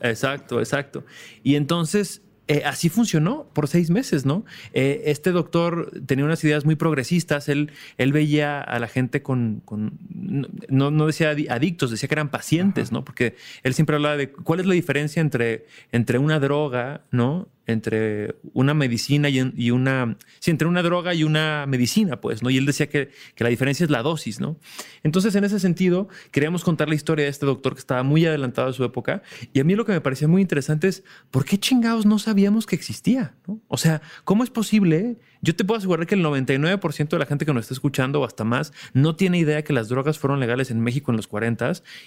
Exacto, 0.00 0.60
exacto. 0.60 1.04
Y 1.42 1.56
entonces 1.56 2.22
eh, 2.48 2.62
así 2.64 2.88
funcionó 2.88 3.48
por 3.52 3.66
seis 3.68 3.90
meses, 3.90 4.24
¿no? 4.24 4.44
Eh, 4.72 5.02
este 5.06 5.32
doctor 5.32 5.90
tenía 6.06 6.24
unas 6.24 6.42
ideas 6.44 6.64
muy 6.64 6.76
progresistas. 6.76 7.48
Él, 7.48 7.72
él 7.98 8.12
veía 8.12 8.60
a 8.60 8.78
la 8.78 8.86
gente 8.88 9.22
con, 9.22 9.62
con- 9.64 9.98
no, 10.68 10.90
no 10.90 11.06
decía 11.06 11.32
adi- 11.32 11.48
adictos, 11.50 11.90
decía 11.90 12.08
que 12.08 12.14
eran 12.14 12.30
pacientes, 12.30 12.92
¿no? 12.92 13.04
Porque 13.04 13.34
él 13.64 13.74
siempre 13.74 13.96
hablaba 13.96 14.16
de 14.16 14.30
cuál 14.30 14.60
es 14.60 14.66
la 14.66 14.74
diferencia 14.74 15.20
entre, 15.20 15.66
entre 15.92 16.18
una 16.18 16.38
droga, 16.38 17.02
¿no? 17.10 17.48
Entre 17.66 18.36
una 18.52 18.74
medicina 18.74 19.28
y, 19.28 19.40
un- 19.40 19.52
y 19.56 19.70
una. 19.70 20.16
Sí, 20.38 20.50
entre 20.50 20.68
una 20.68 20.82
droga 20.82 21.14
y 21.14 21.24
una 21.24 21.66
medicina, 21.66 22.20
pues, 22.20 22.42
¿no? 22.42 22.50
Y 22.50 22.58
él 22.58 22.66
decía 22.66 22.88
que, 22.88 23.10
que 23.34 23.44
la 23.44 23.50
diferencia 23.50 23.84
es 23.84 23.90
la 23.90 24.02
dosis, 24.02 24.38
¿no? 24.40 24.58
Entonces, 25.02 25.34
en 25.34 25.44
ese 25.44 25.58
sentido, 25.60 26.08
queríamos 26.30 26.62
contar 26.64 26.88
la 26.88 26.94
historia 26.94 27.24
de 27.24 27.30
este 27.30 27.46
doctor 27.46 27.74
que 27.74 27.80
estaba 27.80 28.02
muy 28.02 28.24
adelantado 28.24 28.68
a 28.68 28.72
su 28.72 28.84
época. 28.84 29.22
Y 29.52 29.60
a 29.60 29.64
mí 29.64 29.74
lo 29.74 29.84
que 29.84 29.92
me 29.92 30.00
parecía 30.00 30.28
muy 30.28 30.42
interesante 30.42 30.88
es 30.88 31.02
por 31.30 31.44
qué 31.44 31.58
chingados 31.58 32.06
no 32.06 32.18
sabíamos 32.18 32.66
que 32.66 32.76
existía, 32.76 33.34
¿no? 33.46 33.60
O 33.68 33.76
sea, 33.78 34.00
¿cómo 34.24 34.44
es 34.44 34.50
posible? 34.50 35.18
Yo 35.42 35.54
te 35.54 35.64
puedo 35.64 35.78
asegurar 35.78 36.06
que 36.06 36.14
el 36.14 36.24
99% 36.24 37.08
de 37.08 37.18
la 37.18 37.26
gente 37.26 37.44
que 37.46 37.52
nos 37.52 37.62
está 37.64 37.74
escuchando 37.74 38.20
o 38.20 38.24
hasta 38.24 38.42
más 38.44 38.72
no 38.94 39.16
tiene 39.16 39.38
idea 39.38 39.62
que 39.62 39.72
las 39.72 39.88
drogas 39.88 40.18
fueron 40.18 40.40
legales 40.40 40.70
en 40.70 40.80
México 40.80 41.10
en 41.12 41.16
los 41.16 41.26
40 41.26 41.56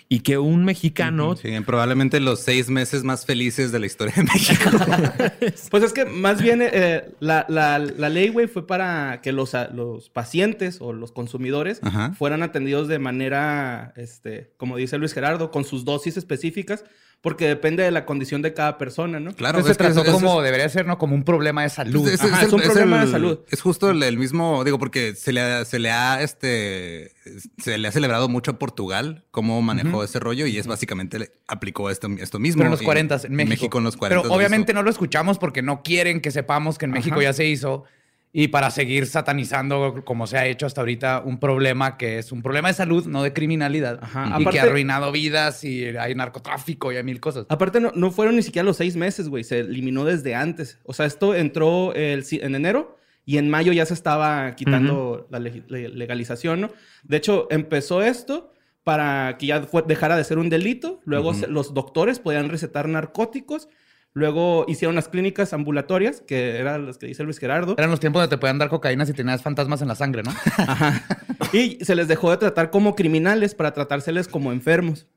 y 0.10 0.20
que 0.20 0.38
un 0.38 0.64
mexicano 0.64 1.36
Sí, 1.36 1.50
probablemente 1.66 2.20
los 2.20 2.40
seis 2.42 2.70
meses 2.70 3.04
más 3.04 3.26
felices 3.26 3.72
de 3.72 3.80
la 3.80 3.86
historia 3.88 4.14
de 4.16 4.24
México. 4.24 4.70
Pues 5.72 5.84
es 5.84 5.94
que 5.94 6.06
más 6.06 6.42
bien 6.42 6.62
eh, 6.62 7.12
la, 7.20 7.46
la- 7.50 7.80
la 7.80 8.10
ley, 8.10 8.30
güey, 8.30 8.48
fue 8.48 8.66
para 8.68 9.22
que 9.22 9.32
los, 9.32 9.56
a- 9.56 9.70
los 9.70 10.10
pacientes 10.10 10.80
o 10.82 10.94
los 10.94 11.12
consumidores 11.12 11.80
Ajá. 11.84 12.14
fueran 12.18 12.44
atendidos 12.44 12.88
de 12.88 13.00
manera, 13.00 13.94
este, 13.96 14.54
como 14.58 14.78
dice 14.78 14.98
Luis 14.98 15.14
Gerardo, 15.14 15.52
con 15.52 15.64
sus 15.66 15.86
dosis 15.86 16.18
específicas, 16.18 16.84
porque 17.22 17.48
depende 17.50 17.84
de 17.84 17.92
la 17.92 18.06
condición 18.06 18.42
de 18.42 18.54
cada 18.54 18.78
persona, 18.78 19.20
¿no? 19.20 19.34
Claro, 19.34 19.58
Entonces 19.60 19.76
se 19.78 19.84
es 19.84 19.90
que 19.90 19.94
trató 19.94 20.10
eso- 20.10 20.18
como 20.26 20.42
debería 20.42 20.70
ser, 20.70 20.86
¿no? 20.88 20.98
Como 20.98 21.16
un 21.16 21.24
problema 21.24 21.64
de 21.64 21.70
salud. 21.70 22.08
Es, 22.08 22.22
Ajá, 22.22 22.44
es 22.44 22.54
un 22.54 22.62
problema 22.62 23.04
de 23.06 23.12
salud. 23.12 23.40
Es 23.50 23.62
justo 23.62 23.90
el, 23.90 24.02
el 24.04 24.18
mismo, 24.18 24.64
digo, 24.64 24.80
porque 24.80 25.16
se 25.16 25.34
le, 25.34 25.42
ha- 25.42 25.66
se 25.66 25.80
le 25.80 25.92
ha 25.92 26.22
este 26.24 27.12
se 27.58 27.78
le 27.78 27.88
ha 27.88 27.92
celebrado 27.92 28.30
mucho 28.30 28.52
a 28.52 28.60
Portugal 28.60 29.26
cómo 29.32 29.62
manejó 29.62 30.04
ese 30.04 30.20
rollo 30.20 30.46
y 30.48 30.58
es 30.58 30.66
básicamente 30.66 31.20
le 31.20 31.32
aplicó 31.48 31.90
esto, 31.90 32.08
esto 32.20 32.40
mismo. 32.40 32.60
Pero 32.60 32.68
en 32.68 32.72
los 32.72 32.82
Y 32.82 32.86
40 32.86 33.20
en 33.26 33.36
México. 33.36 33.78
en 33.78 33.84
los 33.84 33.98
40 33.98 34.22
Pero 34.24 34.34
obviamente 34.36 34.74
no 34.74 34.82
lo 34.84 34.90
escuchamos 34.90 35.38
porque 35.40 35.62
no 35.62 35.84
quieren 35.84 36.22
que 36.22 36.32
sepamos 36.32 36.78
que 36.78 36.86
en 36.86 36.92
México 36.92 37.16
Ajá. 37.16 37.24
ya 37.24 37.34
se 37.34 37.46
hizo 37.46 37.84
y 38.32 38.50
para 38.50 38.70
seguir 38.70 39.08
satanizando, 39.08 40.04
como 40.06 40.28
se 40.28 40.38
ha 40.38 40.46
hecho 40.46 40.66
hasta 40.68 40.82
ahorita, 40.82 41.24
un 41.26 41.40
problema 41.40 41.98
que 41.98 42.20
es 42.20 42.32
un 42.32 42.42
problema 42.44 42.68
de 42.68 42.76
salud, 42.76 43.06
no 43.08 43.24
de 43.24 43.34
criminalidad. 43.34 44.00
Ajá. 44.04 44.26
Y 44.28 44.42
Aparte- 44.42 44.52
que 44.52 44.60
ha 44.60 44.64
arruinado 44.64 45.12
vidas 45.12 45.64
y 45.64 45.86
hay 45.86 46.14
narcotráfico 46.14 46.92
y 46.92 46.98
hay 46.98 47.04
mil 47.04 47.20
cosas. 47.20 47.46
Aparte, 47.50 47.80
no, 47.80 47.92
no 47.96 48.12
fueron 48.12 48.36
ni 48.36 48.44
siquiera 48.44 48.66
los 48.66 48.78
seis 48.78 48.96
meses, 48.96 49.30
güey. 49.30 49.44
Se 49.44 49.60
eliminó 49.60 50.06
desde 50.06 50.36
antes. 50.36 50.78
O 50.84 50.94
sea, 50.94 51.06
esto 51.08 51.34
entró 51.34 51.94
el 51.96 52.24
en 52.32 52.54
enero 52.56 52.98
y 53.26 53.38
en 53.40 53.50
mayo 53.50 53.74
ya 53.74 53.86
se 53.86 53.94
estaba 53.96 54.56
quitando 54.56 55.28
la 55.32 55.40
leg- 55.40 55.66
le- 55.68 55.90
legalización, 55.90 56.62
¿no? 56.62 56.70
De 57.04 57.18
hecho, 57.18 57.48
empezó 57.50 58.04
esto 58.04 58.54
para 58.84 59.38
que 59.40 59.48
ya 59.48 59.62
fue- 59.64 59.84
dejara 59.88 60.16
de 60.18 60.24
ser 60.24 60.38
un 60.38 60.50
delito. 60.50 61.00
Luego 61.04 61.34
se- 61.34 61.48
los 61.48 61.74
doctores 61.74 62.20
podían 62.20 62.50
recetar 62.50 62.88
narcóticos. 62.88 63.70
Luego 64.14 64.66
hicieron 64.68 64.96
las 64.96 65.08
clínicas 65.08 65.54
ambulatorias, 65.54 66.22
que 66.22 66.58
eran 66.58 66.88
las 66.88 66.98
que 66.98 67.06
dice 67.08 67.24
Luis 67.24 67.38
Gerardo. 67.38 67.76
Eran 67.78 67.92
los 67.92 68.00
tiempos 68.00 68.22
donde 68.22 68.36
te 68.36 68.40
podían 68.40 68.58
dar 68.58 68.70
cocaína 68.70 69.06
si 69.06 69.14
tenías 69.14 69.42
fantasmas 69.44 69.82
en 69.82 69.88
la 69.88 69.96
sangre, 69.96 70.24
¿no? 70.24 70.32
Y 71.54 71.84
se 71.84 71.96
les 71.96 72.08
dejó 72.08 72.30
de 72.32 72.38
tratar 72.38 72.70
como 72.70 72.96
criminales 72.96 73.56
para 73.56 73.74
tratárseles 73.74 74.28
como 74.28 74.52
enfermos. 74.52 75.08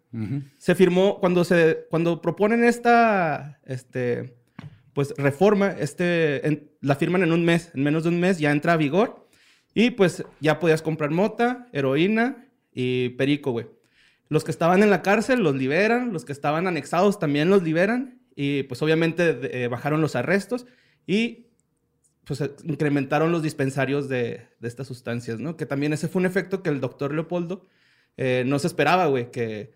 Se 0.59 0.75
firmó 0.75 1.19
cuando 1.21 1.43
se 1.45 1.87
cuando 1.91 2.21
proponen 2.21 2.65
esta 2.65 3.59
este 3.65 4.37
pues 4.93 5.15
reforma, 5.17 5.71
este 5.79 6.47
en- 6.47 6.71
la 6.83 6.97
firman 6.97 7.23
en 7.23 7.33
un 7.33 7.45
mes, 7.47 7.71
en 7.75 7.83
menos 7.83 8.03
de 8.03 8.11
un 8.11 8.21
mes 8.21 8.39
ya 8.39 8.51
entra 8.53 8.75
a 8.75 8.77
vigor 8.77 9.27
y 9.75 9.91
pues 9.91 10.23
ya 10.41 10.59
podías 10.61 10.83
comprar 10.83 11.11
mota, 11.11 11.67
heroína 11.73 12.47
y 12.75 13.11
perico, 13.11 13.53
güey. 13.53 13.67
Los 14.29 14.45
que 14.45 14.51
estaban 14.51 14.83
en 14.83 14.91
la 14.91 15.01
cárcel 15.01 15.41
los 15.43 15.55
liberan, 15.55 16.13
los 16.13 16.27
que 16.27 16.33
estaban 16.33 16.67
anexados 16.67 17.19
también 17.19 17.49
los 17.49 17.63
liberan 17.63 18.21
y 18.37 18.63
pues 18.65 18.81
obviamente 18.83 19.65
eh, 19.65 19.69
bajaron 19.69 20.01
los 20.01 20.17
arrestos 20.17 20.67
y 21.07 21.47
pues 22.25 22.41
eh, 22.41 22.51
incrementaron 22.65 23.33
los 23.33 23.43
dispensarios 23.43 24.09
de, 24.09 24.43
de 24.61 24.69
estas 24.69 24.87
sustancias, 24.87 25.39
¿no? 25.39 25.57
Que 25.57 25.67
también 25.67 25.93
ese 25.93 26.09
fue 26.09 26.21
un 26.21 26.27
efecto 26.27 26.63
que 26.63 26.71
el 26.71 26.81
doctor 26.81 27.13
Leopoldo 27.15 27.67
eh, 28.17 28.45
no 28.47 28.59
se 28.59 28.67
esperaba, 28.69 29.07
güey, 29.07 29.31
que, 29.31 29.73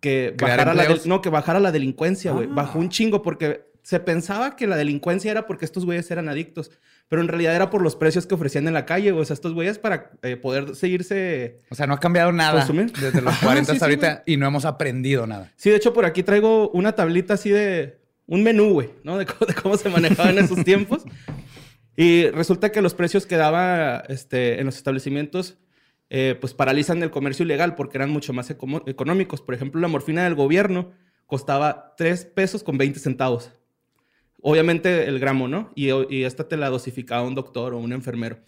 que 0.00 0.34
bajara 0.40 0.74
la, 0.74 0.86
del- 0.86 1.00
no, 1.06 1.20
que 1.22 1.30
bajara 1.30 1.58
la 1.60 1.72
delincuencia, 1.72 2.32
güey. 2.32 2.46
Ah. 2.50 2.54
Bajó 2.54 2.78
un 2.78 2.88
chingo 2.90 3.22
porque 3.22 3.66
se 3.86 4.00
pensaba 4.00 4.56
que 4.56 4.66
la 4.66 4.74
delincuencia 4.76 5.30
era 5.30 5.46
porque 5.46 5.64
estos 5.64 5.84
güeyes 5.84 6.10
eran 6.10 6.28
adictos, 6.28 6.72
pero 7.06 7.22
en 7.22 7.28
realidad 7.28 7.54
era 7.54 7.70
por 7.70 7.82
los 7.82 7.94
precios 7.94 8.26
que 8.26 8.34
ofrecían 8.34 8.66
en 8.66 8.74
la 8.74 8.84
calle. 8.84 9.12
O 9.12 9.24
sea, 9.24 9.34
estos 9.34 9.54
güeyes 9.54 9.78
para 9.78 10.10
eh, 10.22 10.34
poder 10.36 10.74
seguirse... 10.74 11.60
O 11.70 11.76
sea, 11.76 11.86
no 11.86 11.94
ha 11.94 12.00
cambiado 12.00 12.32
nada 12.32 12.58
Consumir. 12.66 12.90
desde 12.90 13.20
los 13.20 13.32
Ajá, 13.34 13.46
40 13.46 13.64
sí, 13.70 13.76
hasta 13.76 13.86
sí, 13.86 13.92
ahorita 13.92 14.24
y 14.26 14.38
no 14.38 14.48
hemos 14.48 14.64
aprendido 14.64 15.28
nada. 15.28 15.52
Sí, 15.54 15.70
de 15.70 15.76
hecho, 15.76 15.92
por 15.92 16.04
aquí 16.04 16.24
traigo 16.24 16.68
una 16.70 16.96
tablita 16.96 17.34
así 17.34 17.50
de 17.50 18.00
un 18.26 18.42
menú, 18.42 18.72
güey, 18.72 18.90
¿no? 19.04 19.18
De, 19.18 19.24
cómo- 19.26 19.46
de 19.46 19.54
cómo 19.54 19.76
se 19.76 19.88
manejaba 19.88 20.30
en 20.30 20.38
esos 20.38 20.64
tiempos. 20.64 21.04
Y 21.96 22.28
resulta 22.30 22.72
que 22.72 22.82
los 22.82 22.92
precios 22.94 23.24
que 23.24 23.36
daba 23.36 24.00
este, 24.08 24.58
en 24.58 24.66
los 24.66 24.76
establecimientos, 24.76 25.58
eh, 26.10 26.36
pues 26.40 26.54
paralizan 26.54 27.00
el 27.04 27.12
comercio 27.12 27.44
ilegal 27.44 27.76
porque 27.76 27.98
eran 27.98 28.10
mucho 28.10 28.32
más 28.32 28.50
económicos. 28.50 29.42
Por 29.42 29.54
ejemplo, 29.54 29.80
la 29.80 29.86
morfina 29.86 30.24
del 30.24 30.34
gobierno 30.34 30.90
costaba 31.26 31.94
3 31.96 32.24
pesos 32.34 32.64
con 32.64 32.78
20 32.78 32.98
centavos. 32.98 33.52
Obviamente 34.42 35.08
el 35.08 35.18
gramo, 35.18 35.48
¿no? 35.48 35.72
Y, 35.74 35.90
y 36.14 36.24
esta 36.24 36.46
te 36.48 36.56
la 36.56 36.68
dosificaba 36.68 37.22
un 37.22 37.34
doctor 37.34 37.74
o 37.74 37.78
un 37.78 37.92
enfermero. 37.92 38.38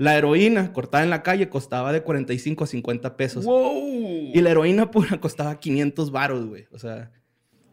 La 0.00 0.16
heroína 0.16 0.72
cortada 0.72 1.04
en 1.04 1.10
la 1.10 1.22
calle 1.22 1.50
costaba 1.50 1.92
de 1.92 2.02
45 2.02 2.64
a 2.64 2.66
50 2.66 3.16
pesos. 3.18 3.44
Y 4.32 4.40
la 4.40 4.50
heroína 4.50 4.90
pura 4.90 5.18
costaba 5.20 5.60
500 5.60 6.10
varos, 6.10 6.46
güey. 6.46 6.66
O 6.72 6.78
sea, 6.78 7.10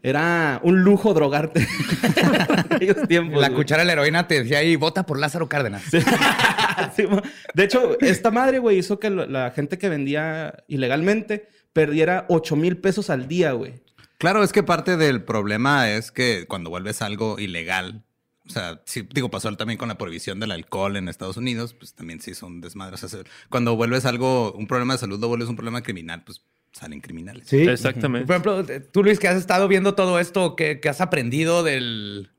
era 0.02 0.60
un 0.62 0.82
lujo 0.82 1.14
drogarte 1.14 1.60
en 2.16 2.74
aquellos 2.74 3.08
tiempos. 3.08 3.40
La 3.40 3.48
güey. 3.48 3.56
cuchara 3.56 3.80
de 3.80 3.86
la 3.86 3.92
heroína 3.94 4.28
te 4.28 4.42
decía 4.42 4.58
ahí, 4.58 4.76
vota 4.76 5.06
por 5.06 5.18
Lázaro 5.18 5.48
Cárdenas. 5.48 5.84
Sí, 5.84 5.98
de 7.54 7.64
hecho, 7.64 7.98
esta 8.00 8.30
madre, 8.30 8.58
güey, 8.58 8.76
hizo 8.76 9.00
que 9.00 9.08
la 9.08 9.50
gente 9.52 9.78
que 9.78 9.88
vendía 9.88 10.64
ilegalmente 10.68 11.48
perdiera 11.72 12.26
8 12.28 12.56
mil 12.56 12.76
pesos 12.76 13.08
al 13.08 13.26
día, 13.26 13.52
güey. 13.52 13.80
Claro, 14.18 14.42
es 14.42 14.52
que 14.52 14.62
parte 14.62 14.96
del 14.96 15.22
problema 15.22 15.90
es 15.90 16.10
que 16.10 16.46
cuando 16.46 16.70
vuelves 16.70 17.02
algo 17.02 17.38
ilegal, 17.38 18.02
o 18.48 18.50
sea, 18.50 18.80
sí, 18.84 19.06
digo, 19.12 19.30
pasó 19.30 19.54
también 19.56 19.78
con 19.78 19.88
la 19.88 19.98
prohibición 19.98 20.40
del 20.40 20.52
alcohol 20.52 20.96
en 20.96 21.08
Estados 21.08 21.36
Unidos, 21.36 21.74
pues 21.74 21.94
también 21.94 22.20
sí 22.20 22.34
son 22.34 22.60
desmadres. 22.60 23.04
O 23.04 23.08
sea, 23.08 23.20
cuando 23.50 23.76
vuelves 23.76 24.06
algo, 24.06 24.52
un 24.52 24.66
problema 24.66 24.94
de 24.94 24.98
salud, 24.98 25.20
lo 25.20 25.28
vuelves 25.28 25.48
un 25.48 25.56
problema 25.56 25.82
criminal, 25.82 26.22
pues 26.24 26.42
salen 26.72 27.00
criminales. 27.00 27.44
Sí. 27.46 27.58
Exactamente. 27.58 28.26
Por 28.26 28.36
ejemplo, 28.36 28.80
tú, 28.90 29.02
Luis, 29.02 29.18
que 29.18 29.28
has 29.28 29.36
estado 29.36 29.68
viendo 29.68 29.94
todo 29.94 30.18
esto, 30.18 30.56
que, 30.56 30.80
has 30.88 31.00
aprendido 31.00 31.62
del. 31.62 32.30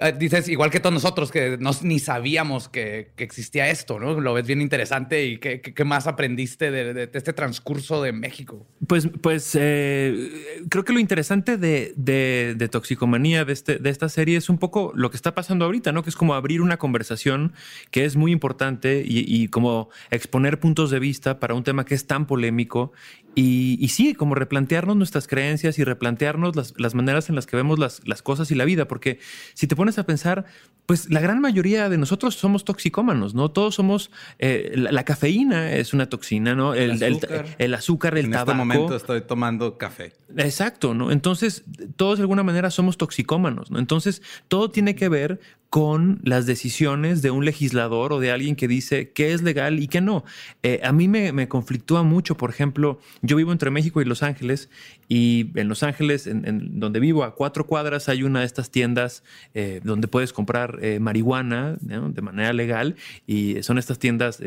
Ah, 0.00 0.12
Dices, 0.12 0.48
igual 0.48 0.70
que 0.70 0.78
todos 0.78 0.92
nosotros, 0.94 1.32
que 1.32 1.56
no, 1.58 1.72
ni 1.82 1.98
sabíamos 1.98 2.68
que, 2.68 3.10
existía 3.16 3.70
esto, 3.70 3.98
¿no? 3.98 4.20
Lo 4.20 4.34
ves 4.34 4.46
bien 4.46 4.60
interesante 4.60 5.26
y 5.26 5.38
qué, 5.38 5.60
qué- 5.60 5.84
más 5.84 6.06
aprendiste 6.06 6.70
de, 6.70 6.94
de- 6.94 7.10
este 7.12 7.32
transcurso 7.32 8.00
de 8.00 8.12
México. 8.12 8.64
Pues, 8.86 9.08
pues 9.20 9.56
eh, 9.58 10.30
creo 10.68 10.84
que 10.84 10.92
lo 10.92 11.00
interesante 11.00 11.56
de, 11.56 11.92
de- 11.96 12.68
toxicomanía 12.68 13.44
de, 13.44 13.52
este, 13.52 13.78
de 13.78 13.90
esta 13.90 14.08
serie 14.08 14.36
es 14.36 14.48
un 14.48 14.58
poco 14.58 14.92
lo 14.94 15.10
que 15.10 15.16
está 15.16 15.34
pasando 15.34 15.64
ahorita, 15.64 15.90
¿no? 15.90 16.04
Que 16.04 16.10
es 16.10 16.16
como 16.16 16.34
abrir 16.34 16.60
una 16.62 16.76
conversación 16.76 17.52
que 17.90 18.04
es 18.04 18.14
muy 18.14 18.30
importante 18.30 19.02
y 19.04 19.48
como 19.48 19.88
exponer 20.12 20.60
puntos 20.60 20.90
de 20.92 21.00
vista 21.00 21.40
para 21.40 21.54
un 21.54 21.64
tema 21.64 21.84
que 21.84 21.96
es 21.96 22.06
tan 22.06 22.26
polémico. 22.28 22.92
Y, 23.36 23.78
y 23.80 23.88
sí, 23.88 24.14
como 24.14 24.34
replantearnos 24.34 24.96
nuestras 24.96 25.28
creencias 25.28 25.78
y 25.78 25.84
replantearnos 25.84 26.56
las, 26.56 26.74
las 26.78 26.94
maneras 26.96 27.28
en 27.28 27.36
las 27.36 27.46
que 27.46 27.56
vemos 27.56 27.78
las, 27.78 28.06
las 28.06 28.22
cosas 28.22 28.50
y 28.50 28.56
la 28.56 28.64
vida. 28.64 28.88
Porque 28.88 29.20
si 29.54 29.68
te 29.68 29.76
pones 29.76 29.98
a 29.98 30.04
pensar, 30.04 30.46
pues 30.86 31.08
la 31.10 31.20
gran 31.20 31.40
mayoría 31.40 31.88
de 31.88 31.96
nosotros 31.96 32.34
somos 32.34 32.64
toxicómanos, 32.64 33.34
¿no? 33.34 33.50
Todos 33.50 33.76
somos. 33.76 34.10
eh, 34.40 34.72
la, 34.74 34.90
la 34.90 35.04
cafeína 35.04 35.72
es 35.74 35.94
una 35.94 36.08
toxina, 36.08 36.54
¿no? 36.56 36.74
El, 36.74 37.00
el- 37.02 37.14
azúcar. 37.14 37.46
el 37.58 37.74
azúcar, 37.74 38.18
el 38.18 38.24
en 38.26 38.30
tabaco. 38.32 38.50
este 38.50 38.58
momento 38.58 38.96
estoy 38.96 39.20
tomando 39.20 39.78
café. 39.78 40.12
Exacto, 40.36 40.92
¿no? 40.92 41.12
Entonces, 41.12 41.64
todos 41.96 42.18
de 42.18 42.22
alguna 42.22 42.42
manera 42.42 42.70
somos 42.70 42.96
toxicómanos, 42.98 43.70
¿no? 43.70 43.78
Entonces, 43.78 44.22
todo 44.48 44.70
tiene 44.70 44.96
que 44.96 45.08
ver 45.08 45.40
con 45.70 46.18
las 46.24 46.46
decisiones 46.46 47.22
de 47.22 47.30
un 47.30 47.44
legislador 47.44 48.12
o 48.12 48.18
de 48.18 48.32
alguien 48.32 48.56
que 48.56 48.66
dice 48.66 49.12
qué 49.12 49.32
es 49.32 49.42
legal 49.42 49.78
y 49.78 49.86
qué 49.86 50.00
no. 50.00 50.24
Eh, 50.64 50.80
a 50.82 50.90
mí 50.90 51.06
me, 51.06 51.32
me, 51.32 51.46
conflictúa 51.46 52.02
mucho, 52.02 52.36
por 52.36 52.50
ejemplo, 52.50 52.98
yo 53.22 53.36
vivo 53.36 53.52
entre 53.52 53.70
México 53.70 54.02
y 54.02 54.04
Los 54.04 54.24
Ángeles 54.24 54.68
y 55.12 55.50
en 55.56 55.68
Los 55.68 55.82
Ángeles, 55.82 56.28
en, 56.28 56.78
donde 56.78 57.00
vivo, 57.00 57.24
a 57.24 57.34
cuatro 57.34 57.66
cuadras 57.66 58.08
hay 58.08 58.22
una 58.22 58.40
de 58.40 58.46
estas 58.46 58.70
tiendas 58.70 59.24
eh, 59.54 59.80
donde 59.82 60.06
puedes 60.06 60.32
comprar 60.32 60.78
eh, 60.82 61.00
marihuana 61.00 61.76
de 61.80 62.22
manera 62.22 62.52
legal 62.52 62.94
y 63.26 63.60
son 63.64 63.76
estas 63.76 63.98
tiendas, 63.98 64.40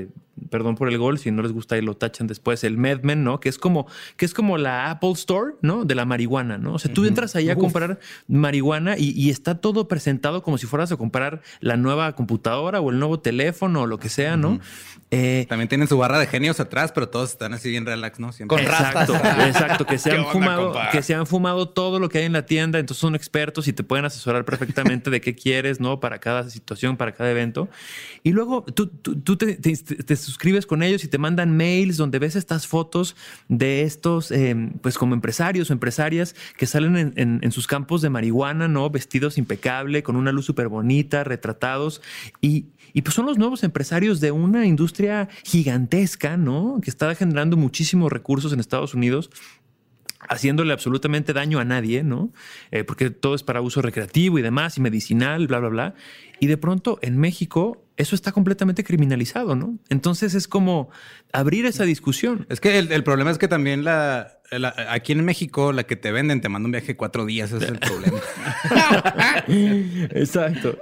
perdón 0.50 0.76
por 0.76 0.88
el 0.88 0.98
gol, 0.98 1.20
si 1.20 1.32
no 1.32 1.42
les 1.42 1.52
gusta 1.52 1.78
y 1.78 1.82
lo 1.82 1.98
tachan 1.98 2.28
después, 2.28 2.64
el 2.64 2.78
Medmen, 2.78 3.26
¿no? 3.26 3.42
Que 3.42 3.50
es 3.50 3.58
como, 3.58 3.88
que 4.16 4.24
es 4.24 4.34
como 4.34 4.58
la 4.58 4.90
Apple 4.90 5.12
Store, 5.12 5.56
¿no? 5.62 5.84
De 5.84 5.96
la 5.96 6.06
marihuana, 6.06 6.58
¿no? 6.58 6.76
O 6.76 6.80
sea, 6.80 6.94
tú 6.94 7.04
entras 7.04 7.36
ahí 7.36 7.50
a 7.50 7.58
comprar 7.58 8.00
marihuana 8.30 8.98
y, 8.98 9.10
y 9.10 9.32
está 9.32 9.60
todo 9.60 9.90
presentado 9.90 10.44
como 10.44 10.58
si 10.58 10.66
fueras 10.66 10.94
a 10.94 10.96
comprar 10.96 11.42
la 11.60 11.76
nueva 11.76 12.14
computadora 12.16 12.80
o 12.80 12.90
el 12.90 13.00
nuevo 13.00 13.20
teléfono 13.20 13.82
o 13.82 13.86
lo 13.86 14.00
que 14.00 14.08
sea, 14.08 14.38
¿no? 14.38 14.62
Eh, 15.16 15.46
También 15.48 15.70
tienen 15.70 15.88
su 15.88 15.96
barra 15.96 16.18
de 16.18 16.26
genios 16.26 16.60
atrás, 16.60 16.92
pero 16.92 17.08
todos 17.08 17.30
están 17.32 17.54
así 17.54 17.70
bien 17.70 17.86
relax, 17.86 18.20
¿no? 18.20 18.32
Siempre. 18.32 18.58
Con 18.58 18.66
exacto, 18.66 19.16
exacto, 19.46 19.86
que 19.86 20.00
se 20.00 20.12
han 20.12 20.24
fumado, 20.56 20.92
que 20.92 21.02
se 21.02 21.16
han 21.16 21.28
fumado 21.28 21.70
todo 21.70 22.00
lo 22.00 22.10
que 22.10 22.20
hay 22.20 22.26
en 22.26 22.34
la 22.34 22.46
tienda, 22.46 22.80
entonces 22.80 23.02
son 23.02 23.16
expertos 23.16 23.68
y 23.68 23.74
te 23.74 23.84
pueden 23.84 24.06
asesorar 24.06 24.46
perfectamente 24.46 25.10
de 25.10 25.22
qué 25.22 25.36
quieres, 25.36 25.80
¿no? 25.80 26.00
Para 26.00 26.20
cada 26.20 26.50
situación, 26.50 26.98
para 26.98 27.14
cada 27.14 27.32
evento. 27.32 27.70
Y 28.24 28.32
luego 28.32 28.64
tú, 28.64 28.88
tú, 28.88 29.38
te, 29.38 30.16
suscribes 30.16 30.66
con 30.66 30.84
ellos 30.84 31.04
y 31.04 31.08
te 31.08 31.18
mandan 31.18 31.56
mails 31.56 31.98
donde 31.98 32.20
ves 32.20 32.36
estas 32.36 32.68
fotos 32.68 33.16
de 33.48 33.84
estos, 33.84 34.32
em, 34.32 34.74
pues 34.82 34.98
como 34.98 35.14
empresarios 35.14 35.70
o 35.70 35.74
empresarias 35.74 36.36
que 36.58 36.66
salen 36.66 37.14
en, 37.16 37.40
en 37.42 37.52
sus 37.52 37.68
campos 37.68 38.02
de 38.02 38.10
marihuana, 38.10 38.68
¿no? 38.68 38.90
Vestidos 38.90 39.38
impecable, 39.38 40.04
con 40.04 40.16
una 40.16 40.32
luz 40.32 40.46
súper 40.46 40.68
bonita 40.68 41.24
retratados 41.24 42.02
y, 42.42 42.68
pues 43.02 43.16
son 43.16 43.26
los 43.26 43.38
nuevos 43.38 43.64
empresarios 43.64 44.20
de 44.20 44.32
una 44.32 44.66
industria 44.66 45.28
gigantesca, 45.44 46.38
¿no? 46.38 46.80
Que 46.82 46.90
está 46.90 47.14
generando 47.16 47.58
muchísimos 47.58 48.12
recursos 48.12 48.54
en 48.54 48.60
Estados 48.60 48.94
Unidos 48.94 49.30
haciéndole 50.30 50.74
absolutamente 50.74 51.34
daño 51.34 51.60
a 51.60 51.66
nadie, 51.66 52.04
¿no? 52.04 52.32
Eh, 52.72 52.84
porque 52.84 53.10
todo 53.10 53.36
es 53.36 53.44
para 53.44 53.62
uso 53.62 53.82
recreativo 53.82 54.40
y 54.40 54.42
demás, 54.42 54.78
y 54.78 54.82
medicinal, 54.82 55.48
bla, 55.48 55.60
bla, 55.60 55.70
bla. 55.70 55.96
Y 56.40 56.48
de 56.48 56.58
pronto 56.58 57.00
en 57.02 57.18
México 57.18 57.84
eso 57.96 58.16
está 58.16 58.32
completamente 58.32 58.84
criminalizado, 58.84 59.56
¿no? 59.56 59.78
Entonces 59.90 60.34
es 60.34 60.48
como 60.48 60.90
abrir 61.32 61.66
esa 61.66 61.84
discusión. 61.84 62.48
Es 62.50 62.60
que 62.60 62.80
el, 62.80 63.04
problema 63.04 63.30
es 63.32 63.38
que 63.38 63.48
también 63.48 63.84
la, 63.84 64.40
aquí 64.90 65.12
en 65.12 65.24
México 65.24 65.72
la 65.72 65.84
que 65.84 65.96
te 65.96 66.12
venden 66.12 66.42
te 66.42 66.50
manda 66.50 66.66
un 66.66 66.72
viaje 66.72 66.96
cuatro 66.96 67.26
días, 67.26 67.52
ese 67.52 67.66
es 67.66 67.72
el 67.72 67.80
problema. 67.80 68.20
Exacto. 70.20 70.78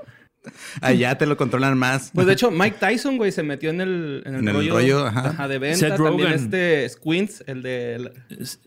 Allá 0.82 1.18
te 1.18 1.26
lo 1.26 1.38
controlan 1.38 1.78
más. 1.78 2.12
Pues 2.14 2.26
de 2.26 2.34
hecho, 2.34 2.50
Mike 2.50 2.78
Tyson, 2.80 3.18
güey, 3.18 3.32
se 3.32 3.44
metió 3.44 3.70
en 3.70 3.82
el, 3.82 4.24
en 4.26 4.36
el, 4.36 4.54
rollo, 4.54 5.06
de 5.06 5.60
venta. 5.60 5.76
Seth 5.76 5.98
También 5.98 6.32
este 6.32 6.90
Squints, 6.90 7.44
el 7.48 7.62
de, 7.62 8.12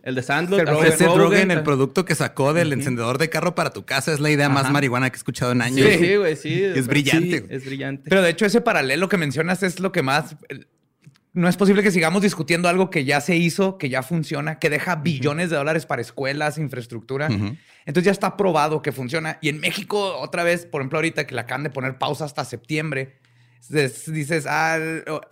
el 0.03 0.14
de 0.14 0.22
Sandler. 0.22 0.68
Seth, 0.97 1.09
Rogen, 1.09 1.51
el 1.51 1.62
producto 1.62 2.05
que 2.05 2.14
sacó 2.14 2.53
del 2.53 2.72
encendedor 2.72 3.18
de 3.18 3.29
carro 3.29 3.55
para 3.55 3.70
tu 3.70 3.85
casa 3.85 4.12
es 4.12 4.20
la 4.20 4.31
idea 4.31 4.49
más 4.49 4.70
marihuana 4.70 5.11
que 5.11 5.16
he 5.16 5.18
escuchado 5.18 5.53
en 5.53 5.62
años. 5.62 5.89
Sí, 5.99 6.16
güey, 6.16 6.37
sí. 6.37 6.62
Es 6.75 6.87
brillante. 6.87 7.47
es 7.49 7.64
brillante. 7.64 8.09
Pero 8.09 8.22
de 8.22 8.31
hecho, 8.31 8.47
ese 8.47 8.61
paralelo 8.61 9.09
que 9.09 9.16
mencionas 9.16 9.62
es 9.62 9.81
lo 9.81 9.93
que 9.93 10.03
más 10.03 10.37
no 11.35 11.49
es 11.49 11.57
posible 11.57 11.82
que 11.82 11.91
sigamos 11.91 12.22
discutiendo 12.22 12.68
algo 12.68 12.91
que 12.91 13.05
ya 13.05 13.20
se 13.20 13.35
hizo, 13.35 13.76
que 13.76 13.89
ya 13.89 14.03
funciona, 14.05 14.61
que 14.61 14.70
deja 14.70 14.97
billones 14.97 15.51
de 15.51 15.57
dólares 15.57 15.85
para 15.85 16.01
escuelas, 16.01 16.59
infraestructura. 16.59 17.26
Entonces 17.26 18.05
ya 18.05 18.12
está 18.12 18.37
probado 18.37 18.82
que 18.82 18.93
funciona. 18.93 19.39
Y 19.41 19.49
en 19.49 19.59
México, 19.59 20.16
otra 20.18 20.45
vez, 20.45 20.64
por 20.64 20.80
ejemplo, 20.80 20.99
ahorita 20.99 21.26
que 21.26 21.35
la 21.35 21.43
acaban 21.43 21.64
de 21.64 21.70
poner 21.70 21.99
pausa 21.99 22.24
hasta 22.24 22.45
septiembre, 22.45 23.18
dices, 23.68 24.47
ah, 24.49 24.78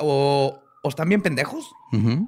o, 0.00 0.60
o 0.82 0.88
están 0.88 1.08
bien 1.08 1.22
pendejos, 1.22 1.70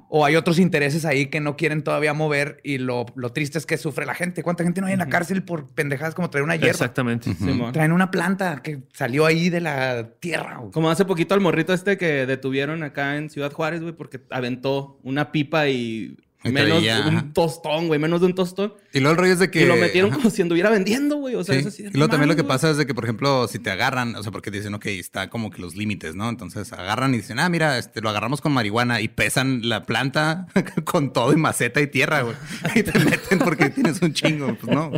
o 0.09 0.25
hay 0.25 0.35
otros 0.35 0.59
intereses 0.59 1.05
ahí 1.05 1.27
que 1.27 1.39
no 1.39 1.55
quieren 1.57 1.83
todavía 1.83 2.13
mover 2.13 2.59
y 2.63 2.77
lo, 2.77 3.05
triste 3.33 3.57
es 3.57 3.65
que 3.65 3.77
sufre 3.77 4.05
la 4.05 4.13
gente. 4.13 4.43
¿Cuánta 4.43 4.63
gente 4.63 4.81
no 4.81 4.87
hay 4.87 4.93
en 4.93 4.99
la 4.99 5.09
cárcel 5.09 5.43
por 5.43 5.67
pendejadas 5.67 6.13
como 6.13 6.29
traer 6.29 6.43
una 6.43 6.55
hierba? 6.55 6.71
Exactamente. 6.71 7.35
Traen 7.73 7.91
una 7.91 8.11
planta 8.11 8.61
que 8.61 8.83
salió 8.93 9.25
ahí 9.25 9.49
de 9.49 9.61
la 9.61 10.09
tierra. 10.19 10.61
Como 10.71 10.89
hace 10.89 11.05
poquito 11.05 11.33
al 11.33 11.41
morrito 11.41 11.73
este 11.73 11.97
que 11.97 12.25
detuvieron 12.25 12.83
acá 12.83 13.17
en 13.17 13.29
Ciudad 13.29 13.51
Juárez, 13.51 13.81
güey, 13.81 13.93
porque 13.93 14.21
aventó 14.29 14.99
una 15.03 15.31
pipa 15.31 15.67
y 15.67 16.17
Menos 16.51 16.83
de 16.83 17.01
un 17.07 17.33
tostón, 17.33 17.87
güey, 17.87 17.99
menos 17.99 18.21
de 18.21 18.27
un 18.27 18.35
tostón. 18.35 18.73
Y 18.93 18.99
luego 18.99 19.11
el 19.11 19.17
rollo 19.17 19.33
es 19.33 19.39
de 19.39 19.49
que. 19.51 19.63
Y 19.63 19.65
lo 19.65 19.75
metieron 19.75 20.11
como 20.11 20.29
si 20.29 20.41
anduviera 20.41 20.69
vendiendo, 20.69 21.17
güey. 21.17 21.35
O 21.35 21.43
sea, 21.43 21.55
eso 21.55 21.71
sí. 21.71 21.83
Y 21.83 21.97
luego 21.97 22.09
también 22.09 22.29
lo 22.29 22.35
que 22.35 22.43
pasa 22.43 22.69
es 22.69 22.77
de 22.77 22.85
que, 22.85 22.93
por 22.93 23.03
ejemplo, 23.03 23.47
si 23.47 23.59
te 23.59 23.71
agarran, 23.71 24.15
o 24.15 24.23
sea, 24.23 24.31
porque 24.31 24.51
dicen, 24.51 24.73
ok, 24.73 24.85
está 24.87 25.29
como 25.29 25.49
que 25.49 25.61
los 25.61 25.75
límites, 25.75 26.15
¿no? 26.15 26.29
Entonces 26.29 26.71
agarran 26.73 27.13
y 27.13 27.17
dicen, 27.17 27.39
ah, 27.39 27.49
mira, 27.49 27.77
este, 27.77 28.01
lo 28.01 28.09
agarramos 28.09 28.41
con 28.41 28.51
marihuana 28.51 29.01
y 29.01 29.07
pesan 29.07 29.67
la 29.67 29.85
planta 29.85 30.47
con 30.85 31.13
todo 31.13 31.33
y 31.33 31.37
maceta 31.37 31.81
y 31.81 31.87
tierra, 31.87 32.21
güey. 32.21 32.35
Y 32.75 32.83
te 32.83 32.99
meten 32.99 33.39
porque 33.39 33.69
tienes 33.69 34.01
un 34.01 34.13
chingo, 34.13 34.55
pues 34.55 34.75
no. 34.75 34.91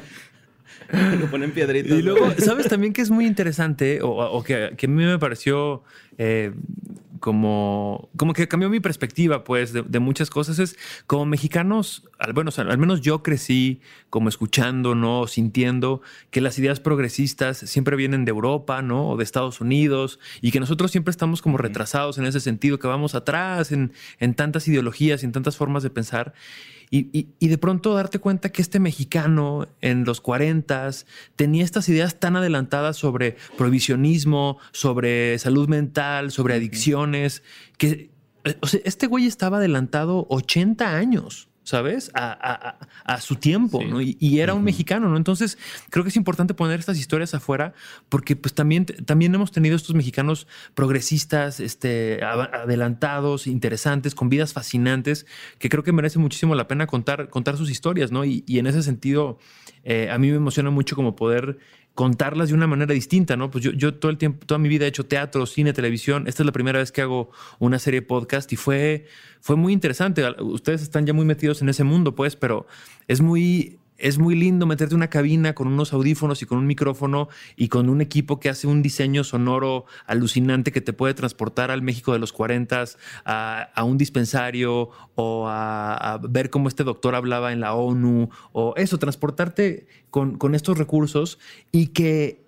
Lo 1.20 1.30
ponen 1.30 1.52
piedritos. 1.52 1.98
Y 1.98 2.02
luego, 2.02 2.32
¿sabes 2.38 2.68
también 2.68 2.94
que 2.94 3.02
es 3.02 3.10
muy 3.10 3.26
interesante 3.26 4.00
o, 4.02 4.44
que, 4.44 4.74
que, 4.78 4.86
a 4.86 4.90
mí 4.90 5.04
me 5.04 5.20
pareció 5.20 5.84
eh, 6.18 6.54
como, 7.20 8.10
como 8.18 8.34
que 8.34 8.48
cambió 8.48 8.70
mi 8.70 8.80
perspectiva, 8.80 9.44
pues, 9.44 9.74
de, 9.74 10.00
muchas 10.00 10.30
cosas. 10.30 10.60
Es 10.60 10.78
como 11.08 11.26
mexicanos, 11.26 12.04
al, 12.20 12.34
bueno, 12.34 12.52
al 12.56 12.78
menos 12.78 13.02
yo 13.02 13.24
crecí 13.24 13.82
como 14.10 14.30
escuchando, 14.30 14.96
¿no? 14.96 15.28
Sintiendo 15.28 16.02
que 16.32 16.42
las 16.42 16.58
ideas 16.60 16.80
progresistas 16.80 17.58
siempre 17.58 17.96
vienen 17.96 18.26
de 18.26 18.32
Europa, 18.32 18.82
¿no? 18.82 19.10
O 19.10 19.18
de 19.18 19.24
Estados 19.24 19.62
Unidos, 19.62 20.20
y 20.42 20.52
que 20.52 20.60
nosotros 20.60 20.92
siempre 20.92 21.12
estamos 21.12 21.42
como 21.42 21.58
retrasados 21.58 22.18
en 22.18 22.26
ese 22.26 22.40
sentido, 22.40 22.80
que 22.80 22.88
vamos 22.88 23.16
atrás 23.16 23.72
en, 23.72 23.94
en 24.20 24.34
tantas 24.34 24.68
ideologías 24.68 25.24
y 25.24 25.26
en 25.26 25.32
tantas 25.32 25.58
formas 25.58 25.84
de 25.84 25.90
pensar. 25.90 26.34
Y, 26.90 27.48
de 27.48 27.58
pronto 27.58 27.94
darte 27.94 28.20
cuenta 28.20 28.50
que 28.50 28.62
este 28.62 28.80
mexicano 28.80 29.68
en 29.82 30.06
los 30.06 30.22
40 30.22 30.90
tenía 31.36 31.64
estas 31.64 31.90
ideas 31.90 32.20
tan 32.20 32.36
adelantadas 32.38 32.96
sobre 32.96 33.36
prohibicionismo, 33.58 34.58
sobre 34.72 35.38
salud 35.40 35.68
mental, 35.68 36.32
sobre 36.32 36.54
adicciones, 36.54 37.44
que 37.78 38.10
eh, 38.46 38.58
este 38.86 39.08
güey 39.08 39.26
estaba 39.26 39.58
adelantado 39.58 40.28
80 40.30 40.96
años. 40.96 41.47
¿Sabes? 41.68 42.10
A, 42.14 42.78
su 43.20 43.36
tiempo, 43.36 43.84
¿no? 43.84 44.00
Y, 44.00 44.40
era 44.40 44.54
un 44.54 44.64
mexicano, 44.64 45.10
¿no? 45.10 45.18
Entonces, 45.18 45.58
creo 45.90 46.06
que 46.06 46.10
es 46.10 46.16
importante 46.16 46.54
poner 46.54 46.80
estas 46.80 46.98
historias 46.98 47.34
afuera 47.34 47.74
porque 48.08 48.38
pues 48.38 48.54
también, 48.54 48.86
también 48.86 49.36
hemos 49.36 49.52
tenido 49.52 49.76
estos 49.76 49.94
mexicanos 49.94 50.48
progresistas, 50.76 51.60
este, 51.60 52.24
adelantados, 52.24 53.48
interesantes, 53.48 54.16
con 54.16 54.30
vidas 54.30 54.54
fascinantes, 54.54 55.26
que 55.60 55.68
creo 55.68 55.84
que 55.84 55.92
merece 55.92 56.20
muchísimo 56.20 56.56
la 56.56 56.70
pena 56.70 56.88
contar, 56.88 57.28
contar 57.28 57.58
sus 57.58 57.70
historias, 57.70 58.14
¿no? 58.14 58.24
Y, 58.24 58.46
en 58.48 58.66
ese 58.66 58.82
sentido, 58.82 59.38
eh, 59.84 60.10
a 60.10 60.18
mí 60.18 60.30
me 60.30 60.38
emociona 60.38 60.70
mucho 60.70 60.96
como 60.96 61.18
poder 61.18 61.60
contarlas 61.98 62.50
de 62.50 62.54
una 62.54 62.68
manera 62.68 62.94
distinta, 62.94 63.36
¿no? 63.36 63.50
Pues 63.50 63.64
yo, 63.64 63.72
yo 63.72 63.96
todo 63.96 64.12
el 64.12 64.20
tiempo, 64.20 64.46
toda 64.46 64.60
mi 64.60 64.70
vida 64.70 64.86
he 64.86 64.88
hecho 64.88 65.08
teatro, 65.08 65.48
cine, 65.48 65.74
televisión. 65.74 66.28
Esta 66.28 66.44
es 66.44 66.46
la 66.46 66.52
primera 66.52 66.78
vez 66.78 66.92
que 66.92 67.02
hago 67.02 67.32
una 67.58 67.80
serie 67.80 68.04
podcast 68.04 68.54
y 68.54 68.56
fue, 68.56 69.08
fue 69.42 69.56
muy 69.56 69.74
interesante. 69.74 70.24
Ustedes 70.40 70.84
están 70.84 71.08
ya 71.08 71.14
muy 71.14 71.26
metidos 71.26 71.64
en 71.64 71.70
ese 71.70 71.84
mundo, 71.84 72.14
pues, 72.14 72.36
pero 72.36 72.68
es 73.08 73.20
muy, 73.20 73.80
es 73.98 74.18
muy 74.18 74.36
lindo 74.36 74.66
meterte 74.66 74.94
en 74.94 74.98
una 74.98 75.10
cabina 75.10 75.54
con 75.54 75.68
unos 75.68 75.94
audífonos 75.94 76.42
y 76.42 76.46
con 76.46 76.58
un 76.58 76.68
micrófono 76.68 77.30
y 77.56 77.68
con 77.68 77.90
un 77.90 78.02
equipo 78.02 78.40
que 78.40 78.50
hace 78.50 78.68
un 78.68 78.82
diseño 78.82 79.24
sonoro 79.24 79.86
alucinante 80.06 80.72
que 80.72 80.82
te 80.82 80.94
puede 80.94 81.14
transportar 81.14 81.72
al 81.72 81.82
México 81.82 82.14
de 82.14 82.20
los 82.20 82.34
40, 82.34 82.86
a, 83.26 83.62
a 83.74 83.84
un 83.84 83.98
dispensario 83.98 84.90
o 85.16 85.48
a, 85.48 86.20
ver 86.30 86.50
cómo 86.50 86.68
este 86.68 86.84
doctor 86.84 87.16
hablaba 87.16 87.52
en 87.52 87.60
la 87.60 87.74
ONU 87.74 88.30
o 88.52 88.74
eso, 88.78 89.00
transportarte 89.00 89.88
con, 90.10 90.56
estos 90.56 90.78
recursos 90.78 91.40
y 91.72 91.88
que, 91.88 92.46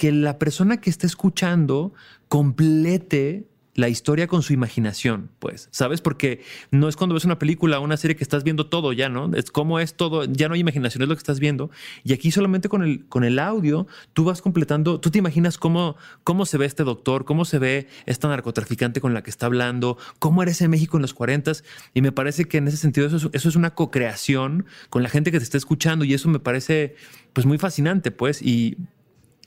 la 0.00 0.38
persona 0.38 0.80
que 0.80 0.90
esté 0.90 1.06
escuchando 1.06 1.92
complete 2.28 3.48
la 3.74 3.88
historia 3.88 4.26
con 4.26 4.42
su 4.42 4.52
imaginación, 4.52 5.30
pues, 5.38 5.68
¿sabes? 5.70 6.00
Porque 6.00 6.42
no 6.70 6.88
es 6.88 6.96
cuando 6.96 7.14
ves 7.14 7.24
una 7.24 7.38
película 7.38 7.78
o 7.78 7.82
una 7.82 7.96
serie 7.96 8.16
que 8.16 8.24
estás 8.24 8.44
viendo 8.44 8.66
todo 8.66 8.92
ya, 8.92 9.08
¿no? 9.08 9.30
Es 9.34 9.50
como 9.50 9.80
es 9.80 9.94
todo, 9.94 10.24
ya 10.24 10.48
no 10.48 10.54
hay 10.54 10.60
imaginación, 10.60 11.02
es 11.02 11.08
lo 11.08 11.14
que 11.14 11.18
estás 11.18 11.40
viendo. 11.40 11.70
Y 12.04 12.12
aquí 12.12 12.30
solamente 12.30 12.68
con 12.68 12.82
el, 12.82 13.06
con 13.06 13.24
el 13.24 13.38
audio, 13.38 13.86
tú 14.14 14.24
vas 14.24 14.40
completando, 14.40 15.00
tú 15.00 15.10
te 15.10 15.18
imaginas 15.18 15.58
cómo, 15.58 15.96
cómo 16.22 16.46
se 16.46 16.56
ve 16.56 16.66
este 16.66 16.84
doctor, 16.84 17.24
cómo 17.24 17.44
se 17.44 17.58
ve 17.58 17.88
esta 18.06 18.28
narcotraficante 18.28 19.00
con 19.00 19.12
la 19.12 19.22
que 19.22 19.30
está 19.30 19.46
hablando, 19.46 19.98
cómo 20.18 20.42
era 20.42 20.52
ese 20.52 20.68
México 20.68 20.96
en 20.96 21.02
los 21.02 21.12
40 21.12 21.34
y 21.92 22.00
me 22.00 22.12
parece 22.12 22.46
que 22.46 22.58
en 22.58 22.68
ese 22.68 22.76
sentido 22.76 23.06
eso 23.06 23.16
es, 23.16 23.28
eso 23.32 23.48
es 23.48 23.56
una 23.56 23.74
co-creación 23.74 24.66
con 24.88 25.02
la 25.02 25.08
gente 25.08 25.30
que 25.30 25.38
te 25.38 25.44
está 25.44 25.58
escuchando 25.58 26.04
y 26.04 26.14
eso 26.14 26.28
me 26.28 26.38
parece 26.38 26.96
pues 27.32 27.46
muy 27.46 27.58
fascinante, 27.58 28.12
pues, 28.12 28.40
y 28.40 28.76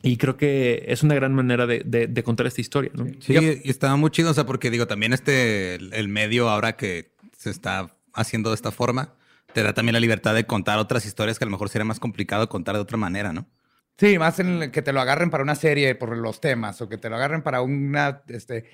y 0.04 0.18
creo 0.18 0.38
que 0.38 0.86
es 0.88 1.04
una 1.04 1.16
gran 1.16 1.34
manera 1.34 1.66
de, 1.66 2.24
contar 2.24 2.48
esta 2.48 2.62
historia, 2.62 2.92
¿no? 2.94 3.06
Sí, 3.20 3.62
y 3.64 3.70
estaba 3.70 3.96
muy 3.96 4.12
chido, 4.12 4.32
o 4.32 4.34
sea, 4.34 4.46
porque 4.46 4.70
digo, 4.70 4.88
también 4.88 5.14
este, 5.14 5.76
el 5.76 6.08
medio 6.08 6.50
ahora 6.50 6.76
que 6.76 7.12
se 7.38 7.50
está 7.50 7.96
haciendo 8.14 8.50
de 8.50 8.56
esta 8.56 8.72
forma, 8.72 9.14
te 9.54 9.64
da 9.64 9.74
también 9.74 9.94
la 9.94 10.00
libertad 10.00 10.36
de 10.36 10.46
contar 10.46 10.80
otras 10.80 11.06
historias 11.06 11.40
que 11.40 11.46
a 11.46 11.48
lo 11.48 11.52
mejor 11.52 11.70
sería 11.70 11.86
más 11.86 12.00
complicado 12.00 12.50
contar 12.50 12.76
de 12.76 12.82
otra 12.82 12.98
manera, 12.98 13.34
¿no? 13.34 13.48
Sí, 13.98 14.20
más 14.20 14.40
en 14.40 14.62
el 14.62 14.72
que 14.72 14.84
te 14.84 14.94
lo 14.94 15.02
agarren 15.02 15.32
para 15.32 15.44
una 15.44 15.56
serie 15.56 15.96
por 15.96 16.16
los 16.16 16.40
temas 16.40 16.80
o 16.82 16.90
que 16.90 16.98
te 16.98 17.10
lo 17.10 17.16
agarren 17.16 17.42
para 17.42 17.62
una, 17.62 18.22
este, 18.28 18.66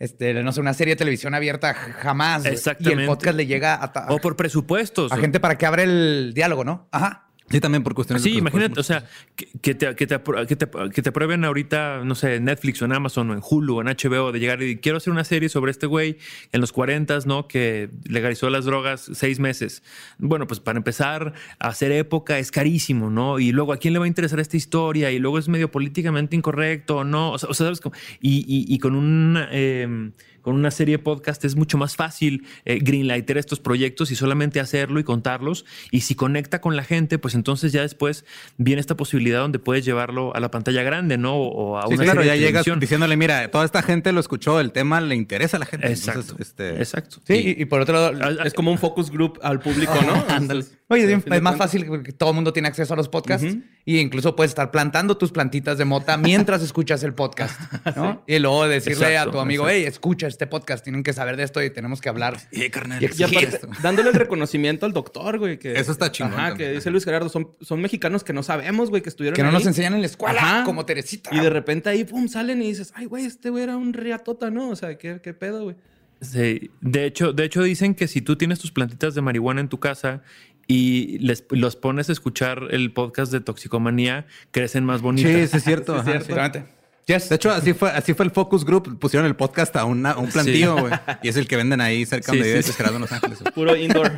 este, 0.00 0.34
no 0.42 0.50
sé, 0.50 0.60
una 0.60 0.74
serie 0.74 0.94
de 0.94 0.98
televisión 0.98 1.34
abierta 1.34 1.72
jamás. 1.74 2.42
güey. 2.42 2.54
Y 2.54 2.56
Exactamente. 2.56 3.02
el 3.02 3.08
podcast 3.08 3.36
le 3.36 3.46
llega 3.46 3.74
a, 3.74 4.12
O 4.12 4.18
por 4.18 4.34
presupuestos. 4.34 5.12
a 5.12 5.18
gente 5.18 5.38
para 5.38 5.56
que 5.56 5.66
abra 5.66 5.84
el 5.84 6.32
diálogo, 6.34 6.64
¿no? 6.64 6.88
Ajá. 6.90 7.28
Sí, 7.52 7.60
también 7.60 7.84
por 7.84 7.94
cuestiones 7.94 8.24
de 8.24 8.30
Sí, 8.30 8.38
imagínate, 8.38 8.80
o 8.80 8.82
sea, 8.82 9.04
que, 9.36 9.46
que 9.60 9.74
te, 9.74 9.94
que, 9.94 10.06
te, 10.06 10.20
que, 10.48 10.56
te, 10.56 10.68
que 10.92 11.02
te 11.02 11.08
aprueben 11.08 11.44
ahorita, 11.44 12.02
no 12.04 12.14
sé, 12.14 12.36
en 12.36 12.46
Netflix 12.46 12.82
o 12.82 12.86
en 12.86 12.92
Amazon 12.92 13.30
o 13.30 13.34
en 13.34 13.40
Hulu 13.48 13.76
o 13.76 13.80
en 13.82 13.88
HBO 13.88 14.32
de 14.32 14.40
llegar 14.40 14.62
y 14.62 14.78
quiero 14.78 14.98
hacer 14.98 15.12
una 15.12 15.24
serie 15.24 15.48
sobre 15.48 15.70
este 15.70 15.86
güey 15.86 16.18
en 16.50 16.60
los 16.60 16.72
40, 16.72 17.20
¿no? 17.26 17.46
Que 17.46 17.90
legalizó 18.04 18.48
las 18.50 18.64
drogas 18.64 19.10
seis 19.12 19.38
meses. 19.38 19.82
Bueno, 20.18 20.46
pues 20.46 20.58
para 20.58 20.78
empezar 20.78 21.34
a 21.58 21.68
hacer 21.68 21.92
época 21.92 22.38
es 22.38 22.50
carísimo, 22.50 23.10
¿no? 23.10 23.38
Y 23.38 23.52
luego, 23.52 23.72
¿a 23.72 23.76
quién 23.76 23.92
le 23.92 23.98
va 23.98 24.06
a 24.06 24.08
interesar 24.08 24.40
esta 24.40 24.56
historia? 24.56 25.10
Y 25.10 25.18
luego 25.18 25.38
es 25.38 25.48
medio 25.48 25.70
políticamente 25.70 26.34
incorrecto 26.34 27.02
no. 27.04 27.32
O 27.32 27.38
sea, 27.38 27.48
o 27.50 27.54
sea, 27.54 27.66
¿sabes? 27.66 27.80
cómo? 27.80 27.94
Y, 28.20 28.38
y, 28.48 28.72
y 28.72 28.78
con 28.78 28.94
un... 28.94 29.38
eh, 29.50 30.10
con 30.42 30.56
una 30.56 30.72
serie 30.72 30.96
de 30.96 31.02
podcast 31.02 31.44
es 31.44 31.54
mucho 31.54 31.78
más 31.78 31.94
fácil 31.94 32.46
eh, 32.64 32.80
greenlighter 32.82 33.38
estos 33.38 33.60
proyectos 33.60 34.10
y 34.10 34.16
solamente 34.16 34.58
hacerlo 34.58 34.98
y 34.98 35.04
contarlos. 35.04 35.64
Y 35.92 36.00
si 36.00 36.16
conecta 36.16 36.60
con 36.60 36.74
la 36.74 36.82
gente, 36.82 37.18
pues 37.18 37.34
entonces 37.42 37.72
ya 37.72 37.82
después 37.82 38.24
viene 38.56 38.80
esta 38.80 38.96
posibilidad 38.96 39.40
donde 39.40 39.58
puedes 39.58 39.84
llevarlo 39.84 40.34
a 40.36 40.38
la 40.38 40.50
pantalla 40.52 40.84
grande, 40.84 41.18
¿no? 41.18 41.36
O 41.36 41.76
a 41.76 41.88
Sí, 41.88 41.94
una 41.94 42.04
claro, 42.04 42.22
ya 42.22 42.32
de 42.32 42.38
llegas 42.38 42.64
diciéndole, 42.78 43.16
mira, 43.16 43.50
toda 43.50 43.64
esta 43.64 43.82
gente 43.82 44.12
lo 44.12 44.20
escuchó, 44.20 44.60
el 44.60 44.70
tema 44.70 45.00
le 45.00 45.16
interesa 45.16 45.56
a 45.56 45.60
la 45.60 45.66
gente. 45.66 45.88
Exacto. 45.88 46.20
Entonces, 46.20 46.46
este, 46.46 46.76
Exacto. 46.76 47.16
Sí, 47.26 47.54
y, 47.58 47.62
y 47.62 47.64
por 47.64 47.80
otro 47.80 47.94
lado, 47.94 48.12
Ah, 48.22 48.44
Es 48.44 48.54
como 48.54 48.70
un 48.70 48.78
focus 48.78 49.10
group 49.10 49.40
al 49.42 49.58
público, 49.58 49.92
¿no? 50.06 50.24
Ándale. 50.32 50.64
Oye, 50.88 51.12
es, 51.12 51.42
más 51.42 51.56
fácil 51.56 51.86
porque 51.86 52.12
todo 52.12 52.30
el 52.30 52.34
mundo 52.36 52.52
tiene 52.52 52.68
acceso 52.68 52.94
a 52.94 52.96
los 52.96 53.08
podcasts 53.08 53.46
Ujú. 53.46 53.62
Y 53.84 53.98
incluso 53.98 54.36
puedes 54.36 54.50
estar 54.52 54.70
plantando 54.70 55.16
tus 55.16 55.32
plantitas 55.32 55.76
de 55.78 55.84
mota 55.84 56.16
mientras 56.16 56.62
escuchas 56.62 57.02
el 57.02 57.14
podcast, 57.14 57.58
¿no? 57.96 58.22
Y 58.26 58.38
luego 58.38 58.68
decirle 58.68 59.06
Exacto, 59.08 59.30
a 59.30 59.32
tu 59.32 59.38
amigo, 59.40 59.64
exacto. 59.64 59.78
hey, 59.80 59.84
escucha 59.88 60.26
este 60.28 60.46
podcast, 60.46 60.84
tienen 60.84 61.02
que 61.02 61.12
saber 61.12 61.36
de 61.36 61.42
esto 61.42 61.62
y 61.62 61.70
tenemos 61.70 62.00
que 62.00 62.08
hablar. 62.08 62.36
Eh, 62.52 62.70
carnal. 62.70 63.02
Y 63.02 63.06
Y 63.18 63.22
aparte, 63.24 63.48
esto. 63.56 63.68
dándole 63.82 64.10
el 64.10 64.14
reconocimiento 64.14 64.86
al 64.86 64.92
doctor, 64.92 65.38
güey. 65.38 65.58
Que, 65.58 65.72
Eso 65.78 65.90
está 65.92 66.12
chingón 66.12 66.34
Ajá, 66.34 66.48
también. 66.50 66.70
que 66.70 66.74
dice 66.76 66.90
Luis 66.90 67.04
Gerardo, 67.04 67.28
son, 67.28 67.50
son 67.60 67.80
mexicanos 67.80 68.22
que 68.24 68.32
no 68.32 68.42
sabemos, 68.42 68.90
güey, 68.90 69.02
que 69.02 69.08
estuvieron 69.08 69.34
Que 69.34 69.42
no 69.42 69.48
ahí. 69.48 69.54
nos 69.54 69.66
enseñan 69.66 69.94
en 69.94 70.00
la 70.00 70.06
escuela, 70.06 70.40
Ajá. 70.40 70.64
como 70.64 70.86
Teresita. 70.86 71.30
Y 71.34 71.40
de 71.40 71.50
repente 71.50 71.88
ahí, 71.90 72.04
pum, 72.04 72.28
salen 72.28 72.62
y 72.62 72.68
dices, 72.68 72.92
ay, 72.94 73.06
güey, 73.06 73.24
este 73.24 73.50
güey 73.50 73.64
era 73.64 73.76
un 73.76 73.92
riatota, 73.92 74.50
¿no? 74.50 74.68
O 74.70 74.76
sea, 74.76 74.96
¿qué, 74.96 75.20
qué 75.22 75.34
pedo, 75.34 75.64
güey? 75.64 75.76
Sí. 76.20 76.70
De 76.80 77.04
hecho, 77.04 77.32
de 77.32 77.44
hecho, 77.44 77.62
dicen 77.64 77.96
que 77.96 78.06
si 78.06 78.22
tú 78.22 78.36
tienes 78.36 78.60
tus 78.60 78.70
plantitas 78.70 79.16
de 79.16 79.22
marihuana 79.22 79.60
en 79.60 79.68
tu 79.68 79.80
casa 79.80 80.22
y 80.66 81.18
les, 81.18 81.44
los 81.50 81.76
pones 81.76 82.08
a 82.08 82.12
escuchar 82.12 82.68
el 82.70 82.92
podcast 82.92 83.30
de 83.32 83.40
toxicomanía, 83.40 84.26
crecen 84.50 84.84
más 84.84 85.02
bonitas. 85.02 85.30
Sí, 85.32 85.46
sí, 85.48 85.56
es 85.58 85.64
cierto. 85.64 85.94
ajá, 85.96 86.04
sí. 86.04 86.10
Exactamente. 86.18 86.64
Yes. 87.06 87.28
De 87.28 87.34
hecho, 87.34 87.50
así 87.50 87.72
fue, 87.74 87.90
así 87.90 88.14
fue 88.14 88.24
el 88.24 88.30
focus 88.30 88.64
group. 88.64 88.96
Pusieron 89.00 89.26
el 89.26 89.34
podcast 89.34 89.74
a, 89.74 89.84
una- 89.84 90.12
a 90.12 90.18
un 90.18 90.30
plantío, 90.30 90.76
güey. 90.76 90.92
Y 91.24 91.28
es 91.28 91.36
el 91.36 91.48
que 91.48 91.56
venden 91.56 91.80
ahí 91.80 92.06
cerca 92.06 92.30
Sí, 92.30 92.38
donde 92.38 92.48
vive 92.52 92.62
sí. 92.62 92.72
Gerardo 92.72 92.94
en 92.96 93.00
Los 93.02 93.12
Ángeles. 93.12 93.40
güey. 93.40 93.52
Puro 93.54 93.76
indoor. 93.76 94.12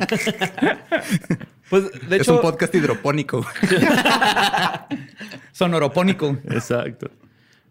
pues, 1.69 1.83
de 2.07 2.15
es 2.17 2.21
hecho, 2.21 2.35
un 2.35 2.41
podcast 2.41 2.75
hidropónico. 2.75 3.43
Sonoropónico. 5.51 6.37
Exacto. 6.49 7.09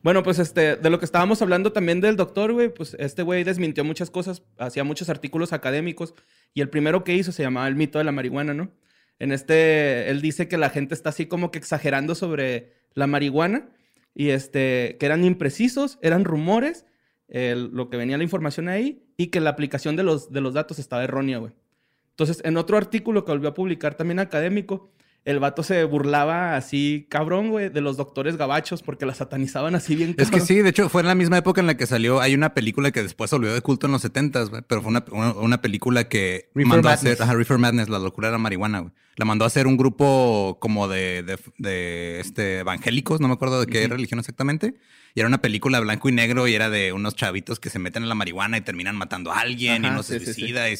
Bueno, 0.04 0.22
pues 0.22 0.38
este, 0.38 0.76
de 0.76 0.90
lo 0.90 0.98
que 0.98 1.06
estábamos 1.06 1.40
hablando 1.40 1.72
también 1.72 2.02
del 2.02 2.16
doctor, 2.16 2.52
güey, 2.52 2.68
pues 2.68 2.94
este 2.98 3.22
güey 3.22 3.42
desmintió 3.42 3.84
muchas 3.84 4.10
cosas, 4.10 4.42
hacía 4.58 4.84
muchos 4.84 5.08
artículos 5.08 5.54
académicos 5.54 6.12
y 6.52 6.60
el 6.60 6.68
primero 6.68 7.04
que 7.04 7.14
hizo 7.14 7.32
se 7.32 7.42
llamaba 7.42 7.66
El 7.68 7.74
mito 7.74 7.96
de 7.96 8.04
la 8.04 8.12
marihuana, 8.12 8.52
¿no? 8.52 8.70
En 9.18 9.32
este, 9.32 10.10
él 10.10 10.20
dice 10.20 10.46
que 10.46 10.58
la 10.58 10.68
gente 10.68 10.92
está 10.92 11.08
así 11.08 11.24
como 11.24 11.50
que 11.50 11.58
exagerando 11.58 12.14
sobre 12.14 12.74
la 12.92 13.06
marihuana 13.06 13.70
y 14.14 14.28
este, 14.28 14.98
que 15.00 15.06
eran 15.06 15.24
imprecisos, 15.24 15.98
eran 16.02 16.26
rumores, 16.26 16.84
lo 17.28 17.88
que 17.88 17.96
venía 17.96 18.18
la 18.18 18.24
información 18.24 18.68
ahí 18.68 19.06
y 19.16 19.28
que 19.28 19.40
la 19.40 19.48
aplicación 19.48 19.96
de 19.96 20.02
los, 20.02 20.30
de 20.30 20.42
los 20.42 20.52
datos 20.52 20.78
estaba 20.78 21.02
errónea, 21.02 21.38
güey. 21.38 21.54
Entonces, 22.10 22.42
en 22.44 22.58
otro 22.58 22.76
artículo 22.76 23.24
que 23.24 23.32
volvió 23.32 23.48
a 23.48 23.54
publicar 23.54 23.94
también 23.94 24.18
académico, 24.18 24.92
el 25.24 25.38
vato 25.38 25.62
se 25.62 25.84
burlaba 25.84 26.54
así, 26.56 27.06
cabrón, 27.08 27.50
güey, 27.50 27.70
de 27.70 27.80
los 27.80 27.96
doctores 27.96 28.36
gabachos 28.36 28.82
porque 28.82 29.06
la 29.06 29.14
satanizaban 29.14 29.74
así 29.74 29.96
bien 29.96 30.10
Es 30.10 30.26
que 30.26 30.32
cabrón. 30.32 30.46
sí, 30.46 30.60
de 30.60 30.68
hecho, 30.68 30.88
fue 30.88 31.00
en 31.00 31.08
la 31.08 31.14
misma 31.14 31.38
época 31.38 31.60
en 31.62 31.66
la 31.66 31.76
que 31.76 31.86
salió. 31.86 32.20
Hay 32.20 32.34
una 32.34 32.52
película 32.52 32.90
que 32.90 33.02
después 33.02 33.30
se 33.30 33.36
volvió 33.36 33.54
de 33.54 33.60
culto 33.62 33.86
en 33.86 33.92
los 33.92 34.04
70s, 34.04 34.50
güey. 34.50 34.62
Pero 34.68 34.82
fue 34.82 34.90
una, 34.90 35.04
una, 35.10 35.32
una 35.32 35.62
película 35.62 36.08
que 36.08 36.50
Reefer 36.54 36.68
mandó 36.68 36.88
a 36.90 36.92
hacer. 36.92 37.20
Ajá, 37.22 37.32
Reefer 37.34 37.58
Madness, 37.58 37.88
la 37.88 37.98
locura 37.98 38.28
de 38.28 38.32
la 38.32 38.38
marihuana, 38.38 38.80
güey. 38.80 38.92
La 39.16 39.24
mandó 39.24 39.44
a 39.44 39.48
hacer 39.48 39.66
un 39.66 39.76
grupo 39.76 40.58
como 40.60 40.88
de, 40.88 41.22
de, 41.22 41.38
de, 41.58 42.20
este, 42.20 42.58
evangélicos, 42.58 43.20
no 43.20 43.28
me 43.28 43.34
acuerdo 43.34 43.60
de 43.60 43.66
qué 43.66 43.86
religión 43.86 44.18
exactamente. 44.20 44.74
Y 45.14 45.20
era 45.20 45.28
una 45.28 45.40
película 45.40 45.78
blanco 45.78 46.08
y 46.08 46.12
negro 46.12 46.48
y 46.48 46.54
era 46.54 46.68
de 46.70 46.92
unos 46.92 47.14
chavitos 47.14 47.60
que 47.60 47.70
se 47.70 47.78
meten 47.78 48.02
en 48.02 48.08
la 48.08 48.16
marihuana 48.16 48.56
y 48.58 48.62
terminan 48.62 48.96
matando 48.96 49.30
a 49.30 49.38
alguien 49.40 49.84
y 49.84 49.86
Ajá, 49.86 49.96
no 49.96 50.02
se 50.02 50.18
sí, 50.18 50.26
sí, 50.26 50.32
sí. 50.34 50.40
suicida. 50.40 50.68
Y, 50.70 50.74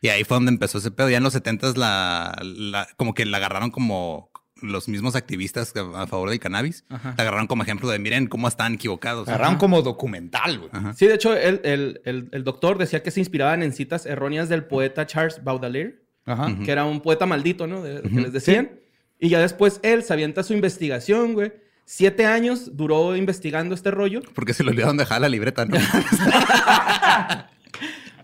y 0.00 0.08
ahí 0.08 0.24
fue 0.24 0.36
donde 0.36 0.52
empezó 0.52 0.78
ese 0.78 0.90
pedo. 0.90 1.10
Ya 1.10 1.18
en 1.18 1.22
los 1.22 1.34
70s 1.34 1.76
la, 1.76 2.34
la- 2.42 2.88
como 2.96 3.12
que 3.12 3.26
la 3.26 3.36
agarraron 3.36 3.70
como 3.70 4.30
los 4.62 4.88
mismos 4.88 5.14
activistas 5.16 5.74
a 5.76 6.06
favor 6.06 6.30
del 6.30 6.38
cannabis. 6.38 6.86
Ajá. 6.88 7.12
La 7.18 7.22
agarraron 7.24 7.46
como 7.46 7.62
ejemplo 7.64 7.90
de 7.90 7.98
miren 7.98 8.28
cómo 8.28 8.48
están 8.48 8.74
equivocados. 8.74 9.28
Agarraron 9.28 9.56
como 9.56 9.82
documental, 9.82 10.58
güey. 10.60 10.70
Sí, 10.96 11.06
de 11.06 11.14
hecho, 11.16 11.36
el, 11.36 11.60
el- 11.64 12.00
el- 12.06 12.28
el 12.32 12.44
doctor 12.44 12.78
decía 12.78 13.02
que 13.02 13.10
se 13.10 13.20
inspiraban 13.20 13.62
en 13.62 13.74
citas 13.74 14.06
erróneas 14.06 14.48
del 14.48 14.64
poeta 14.64 15.06
Charles 15.06 15.44
Baudelaire, 15.44 16.03
Ajá. 16.26 16.56
que 16.64 16.70
era 16.72 16.84
un 16.84 17.00
poeta 17.00 17.26
maldito, 17.26 17.66
¿no? 17.66 17.82
De- 17.82 18.02
que 18.02 18.20
les 18.20 18.32
decían. 18.32 18.70
Y 19.20 19.28
ya 19.28 19.40
después 19.40 19.80
él 19.82 20.02
se 20.02 20.12
avienta 20.12 20.42
su 20.42 20.52
investigación, 20.54 21.34
güey. 21.34 21.52
Siete 21.86 22.24
años 22.26 22.76
duró 22.76 23.14
investigando 23.14 23.74
este 23.74 23.90
rollo. 23.90 24.22
Porque 24.34 24.54
se 24.54 24.64
le 24.64 24.70
olvidaron 24.70 24.96
dejar 24.96 25.20
la 25.20 25.28
libreta, 25.28 25.64
¿no? 25.66 25.76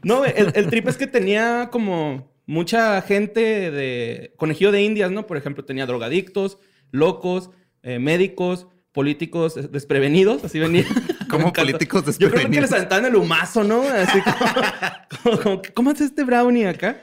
No, 0.03 0.19
güey, 0.19 0.33
el, 0.35 0.51
el 0.55 0.69
trip 0.71 0.89
es 0.89 0.97
que 0.97 1.07
tenía 1.07 1.69
como 1.71 2.33
mucha 2.47 3.03
gente 3.03 3.71
de 3.71 4.33
conejillo 4.39 4.73
de 4.73 4.83
indias, 4.83 5.11
¿no? 5.11 5.27
Por 5.27 5.37
ejemplo, 5.37 5.63
tenía 5.65 5.85
drogadictos, 5.85 6.59
locos, 6.91 7.51
eh, 7.83 7.99
médicos, 7.99 8.67
políticos 8.93 9.71
desprevenidos, 9.71 10.43
así 10.43 10.59
venía. 10.59 10.87
Encantó. 11.21 11.53
políticos 11.53 12.01
Yo 12.07 12.13
creo 12.13 12.17
que 12.17 12.25
desprevenidos. 12.49 12.63
les 12.63 12.73
aventaban 12.73 13.05
el 13.05 13.15
humazo, 13.17 13.63
¿no? 13.63 13.83
Así 13.83 14.21
como, 14.23 14.37
como, 15.23 15.39
como, 15.43 15.63
¿cómo 15.75 15.91
hace 15.91 16.05
este 16.05 16.25
brownie 16.25 16.67
acá? 16.67 17.01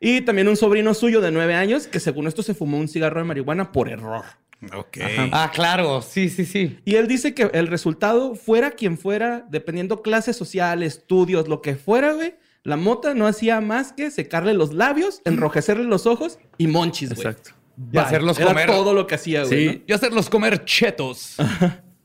Y 0.00 0.22
también 0.22 0.48
un 0.48 0.56
sobrino 0.56 0.94
suyo 0.94 1.20
de 1.20 1.30
nueve 1.30 1.54
años 1.54 1.86
que 1.86 2.00
según 2.00 2.26
esto 2.26 2.42
se 2.42 2.54
fumó 2.54 2.78
un 2.78 2.88
cigarro 2.88 3.20
de 3.20 3.26
marihuana 3.26 3.70
por 3.70 3.88
error. 3.90 4.24
ok. 4.74 4.98
Ah, 5.32 5.50
claro. 5.54 6.00
Sí, 6.02 6.28
sí, 6.30 6.44
sí. 6.46 6.78
Y 6.84 6.94
él 6.96 7.06
dice 7.06 7.34
que 7.34 7.50
el 7.52 7.66
resultado, 7.66 8.34
fuera 8.34 8.70
quien 8.70 8.96
fuera, 8.98 9.46
dependiendo 9.50 10.00
clase 10.02 10.32
social, 10.32 10.82
estudios, 10.82 11.48
lo 11.48 11.60
que 11.60 11.76
fuera, 11.76 12.14
güey, 12.14 12.34
la 12.62 12.76
mota 12.76 13.14
no 13.14 13.26
hacía 13.26 13.60
más 13.60 13.92
que 13.92 14.10
secarle 14.10 14.54
los 14.54 14.72
labios, 14.72 15.20
enrojecerle 15.24 15.84
los 15.84 16.06
ojos 16.06 16.38
y 16.58 16.66
monchis, 16.66 17.14
güey. 17.14 17.26
Exacto. 17.26 17.50
Y 17.78 17.82
Bye. 17.96 18.00
hacerlos 18.00 18.38
Era 18.38 18.48
comer. 18.48 18.66
todo 18.66 18.92
lo 18.94 19.06
que 19.06 19.14
hacía, 19.14 19.44
güey. 19.44 19.58
Sí. 19.68 19.76
¿no? 19.78 19.84
Y 19.86 19.92
hacerlos 19.92 20.28
comer 20.30 20.64
chetos. 20.64 21.36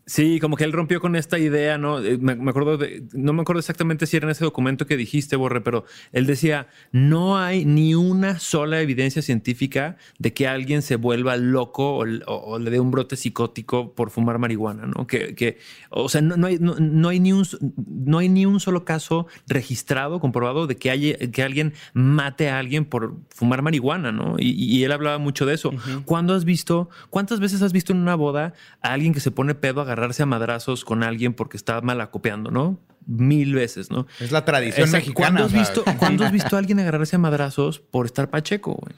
Sí, 0.08 0.40
como 0.40 0.56
que 0.56 0.64
él 0.66 0.72
rompió 0.72 1.02
con 1.02 1.16
esta 1.16 1.40
idea, 1.40 1.80
¿no? 1.80 2.00
Eh, 2.00 2.20
Me, 2.20 2.36
me 2.36 2.52
acuerdo 2.52 2.78
de, 2.78 3.04
no 3.14 3.34
me 3.34 3.42
acuerdo 3.42 3.60
exactamente 3.60 4.06
si 4.06 4.16
era 4.18 4.28
en 4.28 4.32
ese 4.32 4.44
documento 4.44 4.86
que 4.86 4.98
dijiste, 4.98 5.36
Borre, 5.36 5.62
pero 5.62 5.86
él 6.12 6.28
decía, 6.28 6.68
no 6.92 7.40
hay 7.40 7.66
ni 7.66 7.96
una 7.96 8.38
sola 8.38 8.82
evidencia 8.82 9.24
científica 9.24 9.98
de 10.20 10.32
que 10.32 10.48
alguien 10.48 10.84
se 10.84 10.96
vuelva 10.98 11.38
loco 11.38 11.98
o, 11.98 12.04
o- 12.28 12.36
o 12.54 12.60
le 12.60 12.70
dé 12.70 12.80
un 12.80 12.92
brote 12.92 13.16
psicótico 13.16 13.96
por 13.96 14.12
fumar 14.12 14.38
marihuana, 14.38 14.86
¿no? 14.86 15.08
Que, 15.08 15.34
que 15.34 15.58
o 15.90 16.08
sea, 16.08 16.22
no, 16.22 16.38
no 16.38 16.46
hay, 16.48 16.60
no, 16.60 16.76
no 16.80 17.10
hay 17.10 17.20
ni 17.20 17.34
un, 17.34 17.44
no 17.88 18.20
hay 18.20 18.30
ni 18.30 18.46
un 18.46 18.60
solo 18.60 18.86
caso 18.86 19.26
registrado, 19.48 20.20
comprobado 20.20 20.68
de 20.68 20.78
que, 20.78 20.92
haya, 20.92 21.18
que 21.18 21.42
alguien 21.42 21.74
mate 21.96 22.50
a 22.50 22.60
alguien 22.60 22.86
por 22.86 23.16
fumar 23.30 23.64
marihuana, 23.64 24.12
¿no? 24.12 24.36
Y, 24.38 24.52
y 24.52 24.84
él 24.84 24.92
hablaba 24.92 25.18
mucho 25.18 25.48
de 25.48 25.56
eso. 25.56 25.72
¿Cuándo 26.06 26.36
has 26.36 26.46
visto, 26.46 26.90
cuántas 27.10 27.40
veces 27.40 27.64
has 27.64 27.74
visto 27.74 27.92
en 27.92 27.98
una 28.00 28.14
boda 28.14 28.54
a 28.84 28.94
alguien 28.94 29.12
que 29.12 29.20
se 29.20 29.32
pone 29.32 29.56
pedo 29.56 29.82
a 29.82 29.95
agarrarse 29.96 30.24
a 30.24 30.26
madrazos 30.26 30.86
con 30.86 31.04
alguien 31.04 31.34
porque 31.34 31.58
está 31.58 31.82
mal 31.82 32.02
acopiando, 32.02 32.52
¿no? 32.52 32.78
Mil 33.08 33.54
veces, 33.54 33.90
¿no? 33.90 34.08
Es 34.20 34.32
la 34.32 34.46
tradición 34.46 34.92
mexicana. 34.92 35.14
¿Cuándo 35.16 35.44
has, 35.46 35.54
visto, 35.54 35.84
¿Cuándo 35.98 36.26
has 36.26 36.32
visto 36.32 36.56
a 36.56 36.60
alguien 36.60 36.80
agarrarse 36.80 37.16
a 37.16 37.20
madrazos 37.20 37.80
por 37.80 38.06
estar 38.06 38.30
pacheco, 38.30 38.74
güey? 38.74 38.96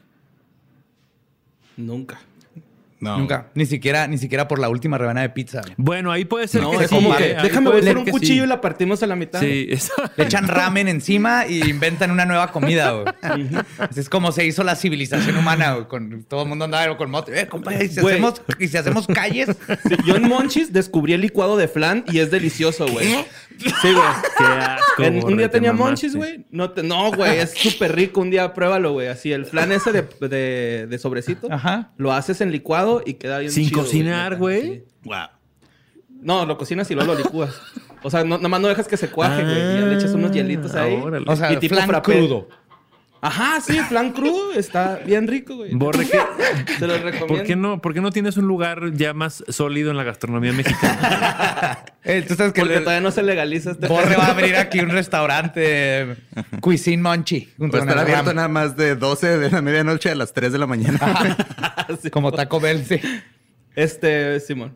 Nunca. 1.78 2.20
No. 3.00 3.18
Nunca. 3.20 3.48
Ni 3.54 3.66
siquiera, 3.68 4.08
ni 4.08 4.18
siquiera 4.18 4.48
por 4.48 4.58
la 4.58 4.70
última 4.70 4.98
rebanada 4.98 5.28
de 5.28 5.34
pizza. 5.34 5.62
Bueno, 5.78 6.12
ahí 6.12 6.26
puede 6.26 6.48
ser 6.48 6.64
No, 6.64 6.72
que 6.72 6.78
es 6.86 6.89
sí, 6.89 6.95
como 6.95 7.16
que 7.16 7.36
Ahí 7.38 7.43
déjame 7.43 7.66
puede 7.70 7.76
ver 7.82 7.84
ser 7.84 7.98
un 7.98 8.06
cuchillo 8.06 8.41
sí. 8.41 8.45
y 8.45 8.48
la 8.48 8.60
partimos 8.60 9.04
a 9.04 9.08
la 9.08 9.16
mitad. 9.16 9.39
Sí, 9.39 9.68
eso. 9.70 9.93
Le 10.16 10.24
echan 10.24 10.48
ramen 10.48 10.88
encima 10.88 11.45
y 11.48 11.62
inventan 11.70 12.10
una 12.10 12.26
nueva 12.26 12.52
comida, 12.52 12.91
güey. 12.91 13.06
Es 13.95 14.10
como 14.10 14.32
se 14.32 14.45
hizo 14.45 14.64
la 14.64 14.76
civilización 14.76 15.38
humana, 15.38 15.74
güey. 15.74 15.88
Con, 15.88 16.24
todo 16.24 16.41
el 16.43 16.50
mundo 16.50 16.66
andaba 16.66 16.98
con 16.98 17.12
moto. 17.12 17.32
Eh, 17.32 17.48
compa, 17.48 17.74
¿y 17.76 17.88
si, 17.88 18.02
Güey. 18.02 18.16
hacemos, 18.16 18.41
y 18.60 18.68
si 18.68 18.78
hacemos 18.78 19.06
calles? 19.08 19.50
Sí, 19.88 19.95
yo 20.06 20.16
en 20.16 20.24
Monchis 20.28 20.74
descubrí 20.74 21.14
el 21.14 21.22
licuado 21.22 21.56
de 21.58 21.68
flan 21.68 22.04
y 22.12 22.18
es 22.20 22.32
delicioso, 22.32 22.88
güey. 22.88 23.06
Sí, 23.58 23.64
güey. 23.82 23.93
Qué 24.38 24.43
asco. 24.43 24.84
rico. 24.98 25.04
En- 25.04 25.24
un 25.24 25.38
día 25.38 25.48
te 25.50 25.54
tenía 25.58 25.72
mamaste. 25.74 25.89
monchis, 26.08 26.16
güey. 26.16 26.45
No, 26.52 26.72
te- 26.72 26.84
no, 26.84 27.12
güey, 27.12 27.39
es 27.39 27.52
súper 27.54 27.95
rico. 27.95 28.22
Un 28.22 28.30
día 28.30 28.54
pruébalo, 28.54 28.93
güey. 28.93 29.08
Así, 29.08 29.32
el 29.32 29.45
flan 29.45 29.72
ese 29.72 29.91
de, 29.91 30.04
de, 30.28 30.88
de 30.88 30.98
sobrecito. 31.00 31.48
Ajá. 31.52 31.91
Lo 31.98 32.12
haces 32.14 32.41
en 32.41 32.52
licuado 32.52 32.87
y 33.06 33.14
queda 33.16 33.40
bien 33.40 33.52
Sin 33.52 33.68
chido, 33.70 33.82
cocinar, 33.82 34.38
güey. 34.38 34.84
Wow. 35.04 35.16
No, 36.22 36.46
lo 36.46 36.58
cocinas 36.58 36.90
y 36.92 36.96
luego 36.96 37.14
lo 37.14 37.20
licúas. 37.24 37.56
O 38.04 38.10
sea, 38.10 38.24
no, 38.24 38.38
nomás 38.38 38.60
no 38.62 38.68
dejas 38.68 38.88
que 38.88 38.98
se 38.98 39.10
cuaje, 39.10 39.44
güey. 39.44 39.56
Y 39.56 39.80
ya 39.80 39.86
le 39.86 39.96
echas 39.96 40.14
unos 40.14 40.32
hielitos 40.32 40.74
ahí. 40.76 40.98
Ah, 41.00 41.04
órale. 41.06 41.26
O 41.30 41.36
sea, 41.36 41.54
Y 41.54 41.58
tipo 41.58 41.76
frappé. 41.76 42.18
crudo. 42.20 42.48
Ajajá, 43.22 43.61
sí, 43.61 43.80
flan 43.80 44.11
crudo. 44.13 44.53
Está 44.53 44.99
bien 45.05 45.28
rico, 45.28 45.55
güey. 45.55 45.74
Borre, 45.74 46.05
¿qué- 46.07 46.20
Se 46.80 46.88
los 46.88 47.01
recomiendo. 47.01 47.28
¿por, 47.28 47.43
qué 47.43 47.55
no, 47.55 47.82
¿por 47.82 47.93
qué 47.93 48.01
no 48.01 48.11
tienes 48.11 48.38
un 48.38 48.45
lugar 48.47 48.93
ya 48.93 49.13
más 49.13 49.43
sólido 49.49 49.91
en 49.91 49.97
la 49.97 50.03
gastronomía 50.03 50.53
mexicana? 50.53 51.80
Eh, 52.09 52.24
Tú 52.26 52.36
sabes 52.36 52.53
que 52.53 52.61
Porque 52.61 52.76
le- 52.76 52.80
todavía 52.82 53.01
no 53.01 53.11
se 53.11 53.22
legaliza 53.22 53.72
este 53.72 53.88
Borre 53.89 54.15
va 54.15 54.28
a 54.28 54.32
abrir 54.32 54.55
aquí 54.55 54.80
un 54.80 54.91
restaurante 54.91 56.15
Cuisine 56.61 57.03
Monchi. 57.03 57.49
junto 57.57 57.76
Va 57.78 57.84
a 57.84 57.86
con 57.86 57.89
estar 57.89 58.07
el 58.07 58.13
abierto 58.13 58.34
nada 58.34 58.47
más 58.47 58.78
de 58.78 58.95
12 58.95 59.38
de 59.38 59.51
la 59.51 59.61
medianoche 59.61 60.09
a 60.11 60.15
las 60.15 60.32
3 60.32 60.53
de 60.53 60.57
la 60.57 60.68
mañana. 60.68 60.97
Como 62.11 62.32
Taco 62.32 62.61
Bell, 62.61 62.86
sí. 62.86 63.01
Este, 63.76 64.39
Simón. 64.39 64.76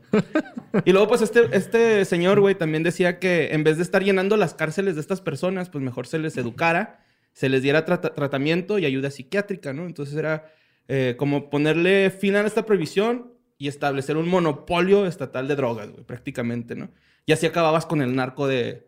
Y 0.86 0.92
luego, 0.92 1.08
pues, 1.08 1.22
este, 1.22 1.48
este 1.54 2.06
señor, 2.06 2.40
güey, 2.40 2.54
también 2.56 2.84
decía 2.84 3.18
que 3.18 3.50
en 3.54 3.64
vez 3.64 3.78
de 3.78 3.84
estar 3.84 4.04
llenando 4.04 4.36
las 4.38 4.54
cárceles 4.54 4.96
de 4.96 5.02
estas 5.02 5.22
personas, 5.22 5.70
pues 5.70 5.84
mejor 5.84 6.08
se 6.08 6.20
les 6.20 6.36
educara, 6.38 7.00
se 7.34 7.50
les 7.50 7.62
diera 7.62 7.86
trata- 7.86 8.14
tratamiento 8.14 8.78
y 8.80 8.86
ayuda 8.86 9.12
psiquiátrica, 9.12 9.74
¿no? 9.74 9.86
Entonces 9.86 10.16
era 10.16 10.52
eh, 10.88 11.16
como 11.18 11.50
ponerle 11.50 12.10
fin 12.12 12.36
a 12.36 12.42
esta 12.42 12.66
prohibición 12.66 13.34
y 13.58 13.68
establecer 13.68 14.18
un 14.18 14.28
monopolio 14.28 15.06
estatal 15.06 15.48
de 15.48 15.56
drogas, 15.56 15.90
güey, 15.92 16.04
prácticamente, 16.04 16.76
¿no? 16.76 16.90
Y 17.26 17.32
así 17.34 17.46
acababas 17.46 17.86
con 17.86 18.02
el 18.02 18.16
narco 18.16 18.48
de, 18.48 18.88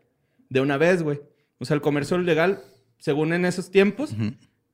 de 0.49 0.61
una 0.61 0.77
vez, 0.77 1.03
güey. 1.03 1.21
O 1.59 1.65
sea, 1.65 1.75
el 1.75 1.81
comercio 1.81 2.19
ilegal, 2.19 2.61
según 2.97 3.31
en 3.33 3.45
esos 3.45 3.69
tiempos, 3.71 4.13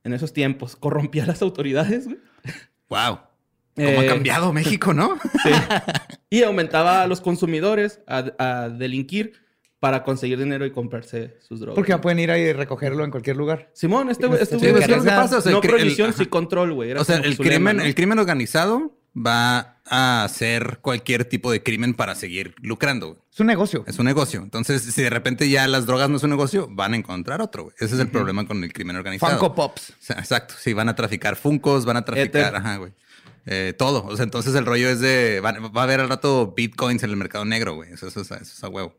en 0.02 0.12
esos 0.12 0.32
tiempos, 0.32 0.74
corrompía 0.76 1.24
a 1.24 1.26
las 1.26 1.42
autoridades, 1.42 2.06
güey. 2.06 2.18
wow. 2.88 3.20
¿Cómo 3.76 3.88
Eh, 3.88 3.98
ha 3.98 4.06
cambiado 4.12 4.52
México, 4.52 4.92
no? 4.92 5.16
Sí. 5.44 5.50
Y 6.30 6.42
aumentaba 6.42 7.02
a 7.02 7.06
los 7.06 7.20
consumidores 7.20 8.00
a, 8.06 8.32
a 8.38 8.68
delinquir 8.68 9.34
para 9.80 10.04
conseguir 10.04 10.38
dinero 10.38 10.64
y 10.66 10.70
comprarse 10.72 11.36
sus 11.40 11.58
drogas. 11.60 11.74
Porque 11.74 11.90
ya 11.90 12.00
pueden 12.00 12.18
ir 12.18 12.30
ahí 12.30 12.42
y 12.42 12.52
recogerlo 12.52 13.02
en 13.04 13.10
cualquier 13.10 13.36
lugar. 13.36 13.70
Simón, 13.72 14.10
este 14.10 14.26
güey... 14.26 14.40
Este 14.42 14.56
Sí, 14.56 14.60
güey 14.60 14.72
pues, 14.72 14.80
decía, 14.82 14.94
¿qué 14.94 15.00
es 15.00 15.04
lo 15.06 15.10
que 15.10 15.16
pasa? 15.16 15.38
O 15.38 15.40
sea, 15.40 15.52
no 15.52 15.60
prohibición, 15.62 16.10
ajá. 16.10 16.18
sí 16.18 16.26
control, 16.26 16.72
güey. 16.74 16.92
O 16.92 17.02
sea, 17.04 17.16
el 17.16 17.30
lema, 17.30 17.36
crimen, 17.44 17.76
¿no? 17.78 17.82
el 17.84 17.94
crimen 17.94 18.18
organizado 18.18 18.94
va 19.16 19.78
a 19.86 20.22
hacer 20.22 20.78
cualquier 20.82 21.24
tipo 21.24 21.50
de 21.50 21.62
crimen 21.62 21.94
para 21.94 22.14
seguir 22.14 22.54
lucrando. 22.60 23.08
güey. 23.08 23.18
Es 23.32 23.40
un 23.40 23.46
negocio. 23.46 23.84
Es 23.86 23.98
un 23.98 24.04
negocio. 24.04 24.42
Entonces, 24.42 24.82
si 24.82 25.02
de 25.02 25.10
repente 25.10 25.48
ya 25.48 25.66
las 25.66 25.86
drogas 25.86 26.10
no 26.10 26.18
es 26.18 26.22
un 26.22 26.30
negocio, 26.30 26.68
van 26.70 26.92
a 26.92 26.96
encontrar 26.96 27.40
otro. 27.40 27.64
güey. 27.64 27.74
Ese 27.80 27.94
es 27.94 28.00
el 28.00 28.08
problema 28.08 28.46
con 28.46 28.62
el 28.62 28.72
crimen 28.72 28.96
organizado. 28.96 29.32
Funko 29.38 29.54
Pops. 29.54 29.90
O 29.90 29.94
sea, 29.98 30.16
exacto. 30.18 30.54
Sí, 30.58 30.74
van 30.74 30.90
a 30.90 30.94
traficar 30.94 31.36
Funcos, 31.36 31.86
van 31.86 31.96
a 31.96 32.04
traficar, 32.04 32.42
Éter. 32.42 32.54
ajá, 32.56 32.76
güey. 32.76 32.92
Eh, 33.46 33.72
todo. 33.76 34.04
O 34.04 34.14
sea, 34.14 34.24
entonces 34.24 34.54
el 34.54 34.66
rollo 34.66 34.88
es 34.90 35.00
de. 35.00 35.40
Va, 35.40 35.52
va 35.52 35.80
a 35.80 35.84
haber 35.84 36.00
al 36.00 36.08
rato 36.10 36.52
bitcoins 36.54 37.02
en 37.02 37.10
el 37.10 37.16
mercado 37.16 37.44
negro, 37.46 37.74
güey. 37.76 37.90
Eso, 37.92 38.06
eso 38.06 38.20
es 38.20 38.30
a- 38.30 38.36
eso 38.36 38.52
es 38.54 38.62
a 38.62 38.68
huevo. 38.68 38.94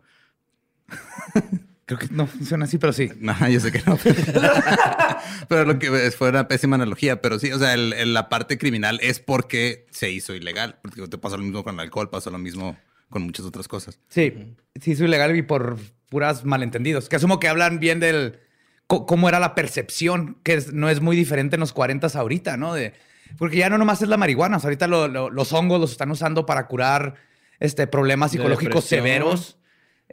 Creo 1.85 1.99
que 1.99 2.07
no 2.11 2.25
funciona 2.25 2.65
así, 2.65 2.77
pero 2.77 2.93
sí. 2.93 3.09
Ajá, 3.27 3.49
yo 3.49 3.59
sé 3.59 3.71
que 3.71 3.81
no. 3.85 3.97
pero 5.47 5.65
lo 5.65 5.79
que 5.79 6.11
fue 6.11 6.29
una 6.29 6.47
pésima 6.47 6.75
analogía. 6.75 7.21
Pero 7.21 7.39
sí, 7.39 7.51
o 7.51 7.59
sea, 7.59 7.73
el- 7.73 7.93
el- 7.93 8.13
la 8.13 8.29
parte 8.29 8.57
criminal 8.57 8.99
es 9.01 9.19
porque 9.19 9.85
se 9.91 10.09
hizo 10.11 10.33
ilegal. 10.33 10.77
Porque 10.81 11.05
te 11.07 11.17
pasa 11.17 11.37
lo 11.37 11.43
mismo 11.43 11.63
con 11.63 11.75
el 11.75 11.79
alcohol, 11.81 12.09
pasa 12.09 12.29
lo 12.29 12.37
mismo 12.37 12.77
con 13.09 13.23
muchas 13.23 13.45
otras 13.45 13.67
cosas. 13.67 13.99
Sí, 14.07 14.55
sí, 14.79 14.91
es 14.93 14.99
ilegal 15.01 15.35
y 15.35 15.41
por 15.41 15.77
puras 16.09 16.45
malentendidos. 16.45 17.09
Que 17.09 17.17
asumo 17.17 17.39
que 17.39 17.47
hablan 17.49 17.79
bien 17.79 17.99
del 17.99 18.39
cómo 18.87 19.29
era 19.29 19.39
la 19.39 19.55
percepción, 19.55 20.37
que 20.43 20.53
es- 20.55 20.73
no 20.73 20.89
es 20.89 21.01
muy 21.01 21.15
diferente 21.15 21.55
en 21.55 21.59
los 21.61 21.73
40 21.73 22.07
ahorita, 22.07 22.57
¿no? 22.57 22.73
De, 22.73 22.93
porque 23.37 23.57
ya 23.57 23.69
no 23.69 23.77
nomás 23.77 24.01
es 24.01 24.07
la 24.09 24.17
marihuana, 24.17 24.57
o 24.57 24.59
sea, 24.59 24.67
ahorita 24.67 24.87
lo- 24.87 25.07
lo- 25.07 25.29
los 25.29 25.51
hongos 25.53 25.79
los 25.79 25.91
están 25.91 26.11
usando 26.11 26.45
para 26.45 26.67
curar 26.67 27.15
este, 27.59 27.85
problemas 27.87 28.31
psicológicos 28.31 28.85
severos. 28.85 29.57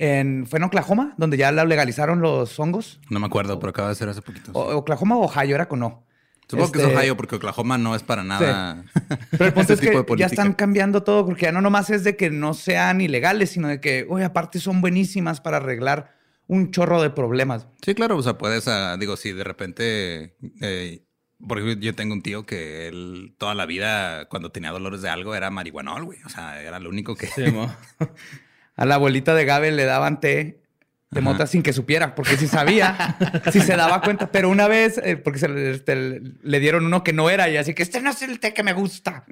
En, 0.01 0.46
¿Fue 0.46 0.59
en 0.61 0.62
Oklahoma, 0.62 1.14
donde 1.16 1.36
ya 1.36 1.51
la 1.51 1.64
legalizaron 1.64 2.20
los 2.20 2.57
hongos? 2.61 3.01
No 3.11 3.18
me 3.18 3.26
acuerdo, 3.26 3.59
pero 3.59 3.70
acaba 3.70 3.88
de 3.88 3.96
ser 3.96 4.09
hace 4.09 4.22
poquito. 4.22 4.53
O- 4.55 4.76
Oklahoma 4.76 5.16
o 5.16 5.24
Ohio, 5.24 5.57
era 5.57 5.68
con 5.68 5.80
no. 5.80 6.05
Supongo 6.49 6.70
que 6.72 6.78
es 6.78 6.84
Este, 6.86 6.96
Ohio 6.96 7.16
porque 7.16 7.34
Oklahoma 7.36 7.76
no 7.78 7.94
es 7.96 8.03
para 8.05 8.22
nada. 8.24 8.84
Pero 9.32 9.46
el 9.46 9.53
punto 9.53 9.72
ese 9.72 9.74
es 9.74 9.80
que 9.80 9.90
tipo 9.99 10.14
de 10.14 10.20
ya 10.20 10.26
están 10.26 10.55
cambiando 10.55 11.03
todo, 11.03 11.26
porque 11.26 11.42
ya 11.42 11.53
no 11.53 11.61
nomás 11.61 11.90
es 11.90 12.05
de 12.05 12.16
que 12.16 12.30
no 12.30 12.55
sean 12.55 13.01
ilegales, 13.03 13.51
sino 13.51 13.68
de 13.68 13.80
que, 13.82 14.07
oye, 14.09 14.24
aparte 14.24 14.59
son 14.61 14.80
buenísimas 14.80 15.40
para 15.42 15.59
arreglar 15.59 16.16
un 16.46 16.70
chorro 16.70 17.03
de 17.03 17.11
problemas. 17.11 17.66
Sí, 17.84 17.94
claro, 17.94 18.16
o 18.16 18.22
sea, 18.22 18.38
puedes, 18.38 18.66
ah, 18.68 18.96
digo, 18.99 19.16
si 19.18 19.32
de 19.32 19.44
repente, 19.44 20.36
eh, 20.62 21.05
por 21.46 21.59
ejemplo, 21.59 21.82
yo 21.84 21.94
tengo 21.94 22.14
un 22.14 22.22
tío 22.22 22.46
que 22.46 22.88
él 22.88 23.34
toda 23.36 23.55
la 23.55 23.66
vida, 23.66 24.26
cuando 24.30 24.51
tenía 24.51 24.70
dolores 24.70 25.03
de 25.03 25.11
algo, 25.11 25.34
era 25.34 25.51
marihuanol, 25.51 26.05
güey. 26.05 26.18
O 26.24 26.30
sea, 26.30 26.62
era 26.62 26.78
lo 26.78 26.88
único 26.88 27.14
que... 27.16 27.26
Simón. 27.26 27.70
A 28.78 28.86
la 28.86 28.94
abuelita 28.94 29.34
de 29.34 29.44
Gabe 29.44 29.72
le 29.72 29.84
daban 29.84 30.20
té 30.20 30.62
de 31.10 31.20
mota 31.20 31.46
sin 31.46 31.62
que 31.62 31.72
supiera, 31.72 32.14
porque 32.14 32.36
sí 32.36 32.46
sabía, 32.46 33.16
sí 33.52 33.60
se 33.60 33.76
daba 33.76 34.00
cuenta. 34.02 34.30
Pero 34.30 34.48
una 34.48 34.68
vez, 34.68 35.00
eh, 35.02 35.16
porque 35.16 35.40
se 35.40 35.48
le, 35.48 35.70
este, 35.72 36.22
le 36.42 36.60
dieron 36.60 36.86
uno 36.86 37.02
que 37.02 37.12
no 37.12 37.28
era, 37.28 37.48
y 37.48 37.56
así 37.56 37.74
que 37.74 37.82
este 37.82 38.00
no 38.00 38.10
es 38.10 38.22
el 38.22 38.38
té 38.38 38.54
que 38.54 38.62
me 38.62 38.72
gusta. 38.72 39.24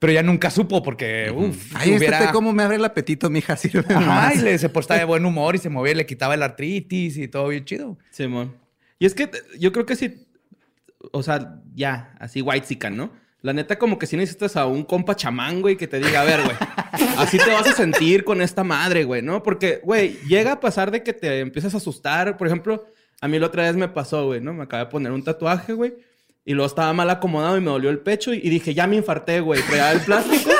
Pero 0.00 0.10
ella 0.10 0.24
nunca 0.24 0.50
supo, 0.50 0.82
porque, 0.82 1.32
uff, 1.34 1.72
Ay, 1.76 1.92
este 1.92 2.10
té 2.10 2.26
cómo 2.32 2.52
me 2.52 2.64
abre 2.64 2.76
el 2.76 2.84
apetito, 2.84 3.30
mija, 3.30 3.56
sirve 3.58 3.94
Ajá, 3.94 4.00
más. 4.00 4.36
y 4.36 4.38
le, 4.40 4.58
se 4.58 4.68
portaba 4.68 4.98
de 4.98 5.06
buen 5.06 5.24
humor 5.24 5.54
y 5.54 5.58
se 5.58 5.68
movía, 5.68 5.92
y 5.92 5.96
le 5.96 6.06
quitaba 6.06 6.34
el 6.34 6.42
artritis 6.42 7.16
y 7.16 7.28
todo 7.28 7.48
bien 7.48 7.64
chido. 7.64 7.96
Simón. 8.10 8.56
Y 8.98 9.06
es 9.06 9.14
que 9.14 9.30
yo 9.58 9.70
creo 9.70 9.86
que 9.86 9.94
sí, 9.94 10.26
o 11.12 11.22
sea, 11.22 11.60
ya, 11.74 12.14
así 12.18 12.40
white 12.42 12.90
¿no? 12.90 13.12
La 13.44 13.52
neta, 13.52 13.78
como 13.78 13.98
que 13.98 14.06
si 14.06 14.16
necesitas 14.16 14.56
a 14.56 14.64
un 14.64 14.84
compa 14.84 15.14
chamán, 15.14 15.60
güey, 15.60 15.76
que 15.76 15.86
te 15.86 15.98
diga, 15.98 16.22
a 16.22 16.24
ver, 16.24 16.40
güey, 16.42 16.56
así 17.18 17.36
te 17.36 17.50
vas 17.50 17.68
a 17.68 17.74
sentir 17.74 18.24
con 18.24 18.40
esta 18.40 18.64
madre, 18.64 19.04
güey, 19.04 19.20
¿no? 19.20 19.42
Porque, 19.42 19.82
güey, 19.84 20.18
llega 20.26 20.52
a 20.52 20.60
pasar 20.60 20.90
de 20.90 21.02
que 21.02 21.12
te 21.12 21.40
empiezas 21.40 21.74
a 21.74 21.76
asustar. 21.76 22.38
Por 22.38 22.46
ejemplo, 22.46 22.86
a 23.20 23.28
mí 23.28 23.38
la 23.38 23.48
otra 23.48 23.64
vez 23.64 23.76
me 23.76 23.86
pasó, 23.86 24.24
güey, 24.24 24.40
¿no? 24.40 24.54
Me 24.54 24.62
acabé 24.62 24.86
de 24.86 24.90
poner 24.90 25.12
un 25.12 25.22
tatuaje, 25.22 25.74
güey, 25.74 25.92
y 26.46 26.54
luego 26.54 26.66
estaba 26.66 26.90
mal 26.94 27.10
acomodado 27.10 27.58
y 27.58 27.60
me 27.60 27.70
dolió 27.70 27.90
el 27.90 27.98
pecho 27.98 28.32
y, 28.32 28.40
dije, 28.48 28.72
ya 28.72 28.86
me 28.86 28.96
infarté, 28.96 29.40
güey. 29.40 29.60
Traía 29.60 29.92
el 29.92 30.00
plástico 30.00 30.50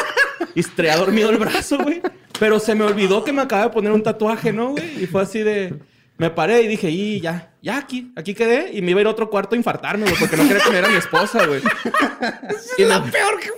y 0.54 0.62
dormido 0.98 1.30
el 1.30 1.38
brazo, 1.38 1.78
güey. 1.78 2.02
Pero 2.38 2.60
se 2.60 2.74
me 2.74 2.84
olvidó 2.84 3.24
que 3.24 3.32
me 3.32 3.40
acaba 3.40 3.62
de 3.62 3.70
poner 3.70 3.92
un 3.92 4.02
tatuaje, 4.02 4.52
¿no, 4.52 4.72
güey? 4.72 5.04
Y 5.04 5.06
fue 5.06 5.22
así 5.22 5.42
de... 5.42 5.74
Me 6.18 6.28
paré 6.28 6.60
y 6.60 6.68
dije, 6.68 6.90
y 6.90 7.22
ya, 7.22 7.53
ya 7.64 7.78
aquí, 7.78 8.12
aquí 8.14 8.34
quedé. 8.34 8.70
Y 8.72 8.82
me 8.82 8.90
iba 8.90 9.00
a 9.00 9.02
ir 9.02 9.06
a 9.06 9.10
otro 9.10 9.30
cuarto 9.30 9.54
a 9.54 9.58
infartarme, 9.58 10.04
güey, 10.04 10.16
porque 10.18 10.36
no 10.36 10.42
quería 10.46 10.62
que 10.62 10.68
me 10.70 10.72
viera 10.76 10.88
mi 10.88 10.96
esposa, 10.98 11.46
güey. 11.46 11.60
Y 12.78 12.82
me- 12.84 13.00
Peor 13.10 13.40
que 13.40 13.48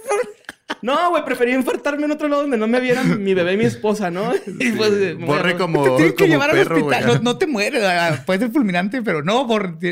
No, 0.82 1.10
güey, 1.10 1.24
prefería 1.24 1.54
infartarme 1.54 2.04
en 2.04 2.12
otro 2.12 2.28
lado 2.28 2.42
donde 2.42 2.56
no 2.56 2.66
me 2.68 2.80
vieran 2.80 3.22
mi 3.22 3.34
bebé 3.34 3.54
y 3.54 3.56
mi 3.56 3.64
esposa, 3.64 4.10
¿no? 4.10 4.32
Y 4.46 4.72
pues, 4.72 4.92
a- 4.92 5.24
Borre 5.26 5.56
como, 5.56 5.82
Te 5.82 5.90
tienen 5.90 6.08
que 6.10 6.14
como 6.24 6.28
llevar 6.28 6.50
perro, 6.52 6.76
al 6.76 6.82
hospital. 6.82 7.06
No, 7.06 7.20
no 7.32 7.38
te 7.38 7.46
mueres. 7.46 7.82
ah, 7.84 8.22
Puede 8.24 8.38
ser 8.40 8.50
fulminante, 8.50 9.02
pero 9.02 9.22
no, 9.22 9.46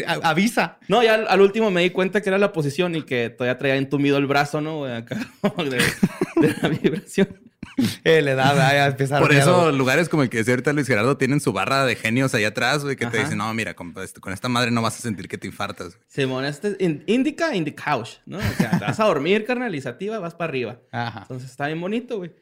a- 0.06 0.28
avisa. 0.28 0.78
No, 0.88 1.02
ya 1.02 1.14
al, 1.14 1.26
al 1.28 1.40
último 1.40 1.70
me 1.70 1.82
di 1.82 1.90
cuenta 1.90 2.20
que 2.22 2.28
era 2.28 2.38
la 2.38 2.52
posición 2.52 2.94
y 2.94 3.02
que 3.02 3.30
todavía 3.30 3.58
traía 3.58 3.76
entumido 3.76 4.16
el 4.18 4.26
brazo, 4.26 4.60
¿no? 4.60 4.78
güey? 4.78 4.92
Acá, 4.92 5.16
de, 5.58 6.46
de 6.46 6.54
la 6.62 6.68
vibración. 6.68 7.28
Eh, 8.04 8.22
le 8.22 8.34
da, 8.34 8.54
ya 8.54 8.86
empieza 8.86 9.16
a 9.16 9.20
Por 9.20 9.32
eso 9.32 9.72
lugares 9.72 10.08
como 10.08 10.22
el 10.22 10.28
que 10.30 10.36
decía 10.38 10.52
ahorita 10.54 10.72
Luis 10.72 10.86
Gerardo 10.86 11.16
tienen 11.16 11.40
su 11.40 11.52
barra 11.52 11.84
de 11.86 11.96
genios 11.96 12.34
allá 12.34 12.48
atrás, 12.48 12.84
güey, 12.84 12.94
que 12.96 13.06
te 13.06 13.18
dicen, 13.18 13.38
no, 13.38 13.52
mira, 13.54 13.74
con, 13.74 13.92
este- 14.02 14.20
con 14.20 14.32
esta 14.32 14.48
madre 14.48 14.70
no 14.70 14.80
vas 14.82 14.96
a 14.98 15.00
sentir 15.02 15.26
que 15.28 15.38
te 15.38 15.46
infartas. 15.46 15.96
güey". 15.96 15.98
Simón, 16.06 16.44
este 16.44 16.68
es 16.68 16.76
in- 16.80 17.02
indica 17.06 17.54
in 17.56 17.64
the 17.64 17.74
couch, 17.74 18.10
¿no? 18.26 18.38
O 18.38 18.40
sea, 18.56 18.78
te 18.78 18.84
vas 18.84 19.00
a 19.00 19.04
dormir, 19.04 19.44
carnalizativa, 19.44 20.18
vas 20.20 20.34
para 20.34 20.50
arriba. 20.50 20.80
Ajá. 20.92 21.20
Entonces 21.22 21.50
está 21.50 21.66
bien 21.66 21.80
bonito, 21.80 22.18
güey. 22.18 22.32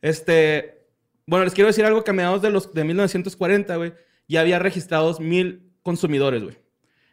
Este, 0.00 0.86
bueno, 1.26 1.44
les 1.44 1.54
quiero 1.54 1.68
decir 1.68 1.84
algo 1.84 2.02
que 2.04 2.10
a 2.10 2.14
mediados 2.14 2.42
de 2.42 2.50
los 2.50 2.72
de 2.74 2.84
1940, 2.84 3.76
güey, 3.76 3.92
ya 4.28 4.40
había 4.40 4.58
registrados 4.58 5.20
mil 5.20 5.72
consumidores, 5.82 6.42
güey. 6.42 6.56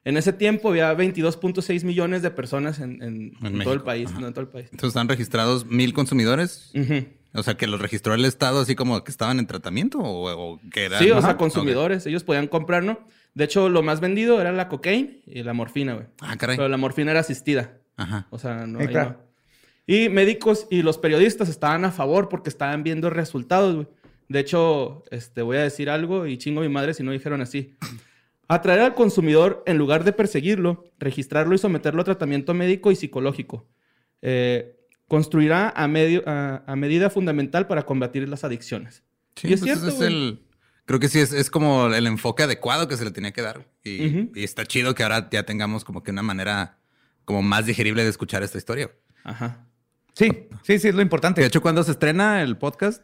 En 0.06 0.18
ese 0.18 0.34
tiempo 0.34 0.70
había 0.70 0.94
22.6 0.96 1.84
millones 1.84 2.22
de 2.22 2.32
personas 2.32 2.80
en, 2.80 3.02
en- 3.04 3.34
en 3.46 3.60
todo 3.64 3.74
el 3.74 3.82
país, 3.82 4.10
no 4.14 4.28
en 4.28 4.34
todo 4.34 4.42
el 4.42 4.48
país. 4.48 4.66
Entonces 4.72 4.90
están 4.90 5.08
registrados 5.10 5.66
mil 5.66 5.94
consumidores. 5.94 6.72
Ujú. 6.74 7.06
O 7.34 7.44
sea, 7.44 7.56
que 7.56 7.68
los 7.68 7.80
registró 7.80 8.14
el 8.16 8.26
Estado 8.26 8.62
así 8.62 8.76
como 8.76 9.04
que 9.04 9.12
estaban 9.12 9.38
en 9.40 9.46
tratamiento 9.48 10.00
o, 10.00 10.54
o 10.54 10.60
que 10.72 10.86
eran. 10.86 11.00
Sí, 11.04 11.12
o 11.12 11.18
Ajá. 11.18 11.28
sea, 11.28 11.38
consumidores, 11.38 12.06
ellos 12.08 12.24
podían 12.24 12.48
comprar, 12.48 12.84
¿no? 12.84 13.00
De 13.36 13.44
hecho, 13.44 13.70
lo 13.70 13.84
más 13.84 14.00
vendido 14.00 14.42
era 14.42 14.52
la 14.52 14.68
cocaína 14.68 15.12
y 15.28 15.44
la 15.44 15.54
morfina, 15.54 15.94
güey. 15.94 16.08
Ah, 16.22 16.36
caray. 16.38 16.58
Pero 16.58 16.68
la 16.70 16.78
morfina 16.78 17.12
era 17.12 17.20
asistida. 17.20 17.78
Ajá. 17.98 18.28
O 18.32 18.40
sea, 18.40 18.66
no, 18.66 18.80
Eh, 18.80 18.84
ahí 18.84 18.88
claro. 18.88 19.10
no. 19.12 19.30
Y 19.86 20.10
médicos 20.10 20.68
y 20.70 20.82
los 20.82 20.98
periodistas 20.98 21.50
estaban 21.50 21.86
a 21.86 21.92
favor 21.92 22.30
porque 22.30 22.50
estaban 22.50 22.84
viendo 22.84 23.10
resultados, 23.10 23.76
güey. 23.76 23.88
De 24.28 24.40
hecho, 24.40 25.04
este, 25.12 25.42
voy 25.42 25.58
a 25.58 25.64
decir 25.64 25.90
algo 25.90 26.28
y 26.28 26.38
chingo 26.38 26.62
a 26.62 26.64
mi 26.64 26.70
madre 26.70 26.94
si 26.94 27.02
no 27.04 27.12
dijeron 27.12 27.42
así. 27.42 27.76
Atraer 28.48 28.80
al 28.82 28.96
consumidor 28.96 29.64
en 29.68 29.78
lugar 29.78 30.04
de 30.04 30.14
perseguirlo, 30.14 30.84
registrarlo 31.00 31.54
y 31.54 31.60
someterlo 31.60 32.02
a 32.02 32.06
tratamiento 32.06 32.54
médico 32.56 32.92
y 32.92 32.96
psicológico. 32.96 33.68
Eh, 34.22 34.76
construirá 35.10 35.70
a, 35.76 35.90
medio, 35.90 36.24
a, 36.26 36.64
a 36.66 36.76
medida 36.78 37.10
fundamental 37.10 37.68
para 37.68 37.86
combatir 37.86 38.30
las 38.30 38.46
adicciones. 38.46 39.04
Sí, 39.36 39.50
Y 39.50 39.54
es 39.54 39.60
pues 39.60 39.72
cierto, 39.74 39.88
ese 39.90 39.98
es 39.98 40.02
el 40.02 40.40
Creo 40.90 41.00
que 41.00 41.08
sí 41.08 41.20
es, 41.20 41.34
es 41.34 41.52
como 41.52 41.86
el 41.94 42.08
enfoque 42.08 42.42
adecuado 42.42 42.88
que 42.88 42.98
se 42.98 43.06
le 43.06 43.12
tenía 43.12 43.32
que 43.32 43.44
dar. 43.44 43.68
Y, 43.84 44.28
y 44.34 44.44
está 44.44 44.66
chido 44.66 44.96
que 44.96 45.04
ahora 45.04 45.30
ya 45.30 45.44
tengamos 45.44 45.86
como 45.86 46.02
que 46.02 46.10
una 46.10 46.24
manera 46.24 46.80
como 47.26 47.44
más 47.44 47.68
digerible 47.68 48.04
de 48.04 48.10
escuchar 48.10 48.42
esta 48.42 48.58
historia. 48.58 48.90
Ajá. 49.24 49.68
Sí, 50.14 50.48
sí, 50.64 50.80
sí, 50.80 50.88
es 50.88 50.96
lo 50.96 51.04
importante. 51.04 51.42
De 51.42 51.48
hecho, 51.48 51.62
¿cuándo 51.62 51.84
se 51.84 51.92
estrena 51.92 52.42
el 52.42 52.58
podcast? 52.58 53.04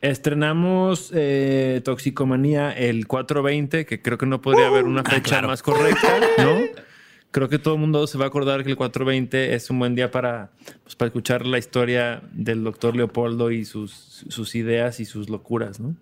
Estrenamos 0.00 1.12
eh, 1.14 1.82
Toxicomanía 1.84 2.72
el 2.72 3.06
420, 3.06 3.84
que 3.84 4.00
creo 4.00 4.16
que 4.16 4.24
no 4.24 4.40
podría 4.40 4.68
haber 4.68 4.84
una 4.84 5.04
fecha 5.04 5.42
más 5.42 5.62
correcta, 5.62 6.08
¿no? 6.38 6.60
Creo 7.30 7.48
que 7.48 7.58
todo 7.58 7.74
el 7.74 7.80
mundo 7.80 8.06
se 8.06 8.16
va 8.16 8.24
a 8.24 8.28
acordar 8.28 8.64
que 8.64 8.70
el 8.70 8.76
420 8.76 9.54
es 9.54 9.68
un 9.70 9.78
buen 9.78 9.94
día 9.94 10.10
para, 10.10 10.50
pues, 10.82 10.96
para 10.96 11.08
escuchar 11.08 11.44
la 11.46 11.58
historia 11.58 12.22
del 12.32 12.64
doctor 12.64 12.96
Leopoldo 12.96 13.50
y 13.50 13.64
sus, 13.66 14.24
sus 14.28 14.54
ideas 14.54 14.98
y 15.00 15.04
sus 15.04 15.28
locuras, 15.28 15.78
¿no? 15.78 15.94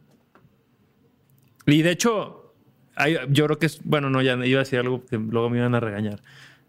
Y 1.66 1.82
de 1.82 1.90
hecho, 1.90 2.54
hay- 2.94 3.16
yo 3.30 3.46
creo 3.46 3.58
que 3.58 3.66
es, 3.66 3.80
bueno, 3.84 4.08
no, 4.08 4.22
ya 4.22 4.34
iba 4.46 4.60
a 4.60 4.62
decir 4.64 4.78
algo 4.78 5.04
que 5.04 5.18
luego 5.18 5.50
me 5.50 5.58
iban 5.58 5.74
a 5.74 5.80
regañar. 5.80 6.20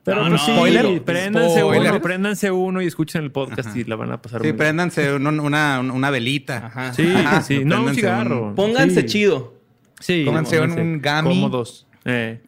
Pero 0.04 0.24
No, 0.24 0.30
pues 0.30 0.42
no, 0.42 0.46
sí, 0.48 0.52
spoiler. 0.54 1.04
préndanse 1.04 1.60
Spoiler. 1.60 1.92
uno, 1.92 2.02
préndanse 2.02 2.52
uno 2.52 2.82
y 2.82 2.88
escuchen 2.88 3.24
el 3.24 3.32
podcast 3.32 3.76
y 3.76 3.84
la 3.84 3.96
van 3.98 4.12
a 4.14 4.22
pasar 4.22 4.40
Sí, 4.40 4.44
muy 4.48 4.52
bien. 4.54 4.58
préndanse 4.58 5.14
un- 5.14 5.40
una, 5.40 5.82
una 5.82 6.10
velita. 6.10 6.66
Ajá. 6.68 6.94
Sí, 6.94 7.12
Ajá, 7.14 7.42
sí, 7.42 7.66
no 7.66 7.84
un 7.84 7.94
cigarro. 7.94 8.56
Pónganse 8.56 9.02
Sí. 9.02 9.06
chido. 9.08 9.54
Sí, 10.00 10.24
Pónganse 10.26 10.62
un- 10.62 10.72
un 10.80 11.02
gummy. 11.02 11.24
Cómodos. 11.42 11.87
Eh. 12.10 12.40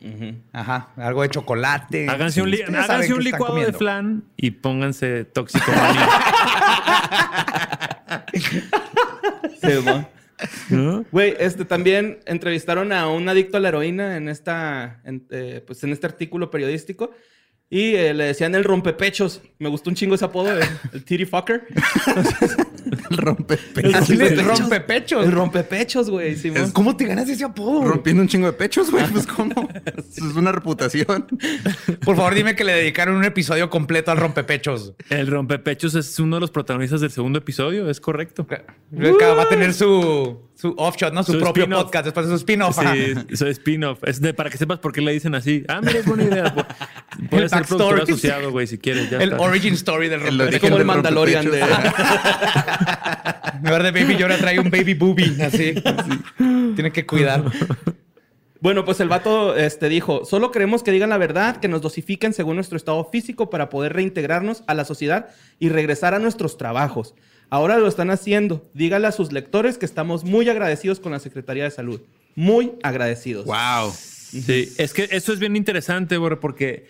Ajá, 0.54 0.90
algo 0.96 1.22
de 1.22 1.30
chocolate. 1.30 2.08
Háganse 2.10 2.42
un, 2.42 2.50
li- 2.50 2.62
háganse 2.62 3.14
licuado 3.22 3.56
de 3.56 3.74
flan 3.74 4.24
y 4.38 4.52
pónganse. 4.52 5.28
Sí, 9.62 9.76
güey. 9.84 10.06
¿no? 10.70 11.06
Güey, 11.12 11.36
este 11.40 11.66
también 11.66 12.20
entrevistaron 12.26 12.94
a 12.94 13.10
un 13.10 13.28
adicto 13.28 13.58
a 13.58 13.60
la 13.60 13.68
heroína 13.70 14.16
en 14.16 14.30
esta, 14.30 15.02
en, 15.04 15.28
eh, 15.32 15.62
pues 15.68 15.84
en 15.84 15.92
este 15.92 16.08
artículo 16.08 16.50
periodístico. 16.50 17.12
Y 17.70 17.94
eh, 17.96 18.14
le 18.14 18.24
decían 18.24 18.56
el 18.56 18.64
rompepechos. 18.64 19.42
Me 19.60 19.70
gustó 19.70 19.90
un 19.90 19.96
chingo 19.96 20.16
ese 20.16 20.26
apodo, 20.26 20.52
el, 20.52 20.64
el 20.94 21.04
titty 21.04 21.26
fucker. 21.26 21.68
El 23.10 23.18
rompepechos. 23.18 24.10
Le 24.10 24.30
Rompepechos. 24.30 24.60
rompepechos. 24.60 25.26
El 25.26 25.32
rompepechos, 25.32 26.10
güey. 26.10 26.36
¿Cómo 26.74 26.96
te 26.96 27.06
ganas 27.06 27.28
ese 27.30 27.44
apodo? 27.44 27.86
Rompiendo 27.86 28.22
un 28.22 28.28
chingo 28.28 28.48
de 28.48 28.54
pechos, 28.54 28.92
güey. 28.92 29.06
Pues, 29.08 29.26
¿cómo? 29.28 29.54
Eso 29.86 30.30
es 30.30 30.36
una 30.36 30.52
reputación. 30.52 31.28
Por 32.06 32.16
favor, 32.16 32.34
dime 32.36 32.56
que 32.56 32.64
le 32.64 32.74
dedicaron 32.74 33.16
un 33.16 33.24
episodio 33.26 33.70
completo 33.70 34.12
al 34.12 34.18
rompepechos. 34.18 34.94
El 35.10 35.28
rompepechos 35.28 35.96
es 35.96 36.20
uno 36.20 36.38
de 36.38 36.42
los 36.42 36.52
protagonistas 36.52 37.02
del 37.02 37.12
segundo 37.12 37.40
episodio, 37.40 37.90
es 37.90 38.00
correcto. 38.00 38.46
Va 38.48 39.42
a 39.44 39.50
tener 39.50 39.74
su, 39.74 40.40
su 40.56 40.74
offshot, 40.78 41.14
¿no? 41.14 41.24
Su, 41.24 41.34
Su 41.34 41.40
propio 41.40 41.68
podcast 41.70 42.06
después 42.06 42.26
de 42.28 42.32
su 42.32 42.38
spin-off. 42.38 42.78
Sí, 42.80 43.14
es 43.30 43.42
spin-off. 43.42 44.00
Es 44.04 44.22
de- 44.22 44.34
para 44.34 44.50
que 44.50 44.58
sepas 44.58 44.80
por 44.80 44.92
qué 44.94 45.02
le 45.02 45.12
dicen 45.14 45.36
así. 45.36 45.64
Ah, 45.68 45.80
mira, 45.82 46.00
es 46.00 46.06
buena 46.06 46.24
idea. 46.24 46.54
Puede 47.30 47.44
El 47.44 47.50
ser 47.50 47.64
productor 47.66 48.02
asoriado, 48.04 48.52
güey, 48.52 48.68
si 48.68 48.78
quieres. 48.78 49.10
Ya 49.10 49.18
El 49.18 49.32
está. 49.34 49.42
origin 49.44 49.74
story 49.74 50.08
del 50.10 50.22
El 50.22 50.28
Es 50.28 50.32
rompepechos. 50.38 50.62
como 50.70 50.78
el 50.78 50.86
Mandalorian 50.86 51.50
de... 51.52 51.60
En 53.56 53.64
lugar 53.64 53.84
de 53.84 53.92
Baby 53.92 54.18
Yoda 54.18 54.38
trae 54.38 54.60
un 54.60 54.70
baby 54.70 54.94
boobie. 54.94 55.44
Así. 55.44 55.76
Tiene 56.76 56.92
que 56.92 57.06
cuidar. 57.06 57.44
Bueno, 58.62 58.84
pues 58.84 59.00
el 59.00 59.08
vato 59.08 59.56
este, 59.56 59.88
dijo, 59.88 60.26
solo 60.26 60.52
queremos 60.52 60.84
que 60.84 60.92
digan 60.92 61.10
la 61.10 61.18
verdad, 61.18 61.58
que 61.58 61.70
nos 61.70 61.82
dosifiquen 61.82 62.34
según 62.34 62.56
nuestro 62.56 62.76
estado 62.76 63.06
físico 63.06 63.50
para 63.50 63.70
poder 63.70 63.94
reintegrarnos 63.94 64.64
a 64.68 64.74
la 64.74 64.84
sociedad 64.84 65.30
y 65.60 65.70
regresar 65.70 66.14
a 66.14 66.20
nuestros 66.20 66.58
trabajos. 66.58 67.16
Ahora 67.50 67.78
lo 67.78 67.88
están 67.88 68.12
haciendo. 68.12 68.70
Dígale 68.74 69.08
a 69.08 69.12
sus 69.12 69.32
lectores 69.32 69.78
que 69.78 69.86
estamos 69.86 70.26
muy 70.26 70.50
agradecidos 70.50 71.00
con 71.00 71.14
la 71.14 71.20
Secretaría 71.20 71.64
de 71.64 71.72
Salud. 71.72 72.02
Muy 72.36 72.74
agradecidos. 72.84 73.46
Wow. 73.46 73.92
Sí, 73.94 74.74
es 74.78 74.94
que 74.94 75.08
eso 75.12 75.34
es 75.34 75.40
bien 75.40 75.56
interesante, 75.56 76.20
porque 76.40 76.86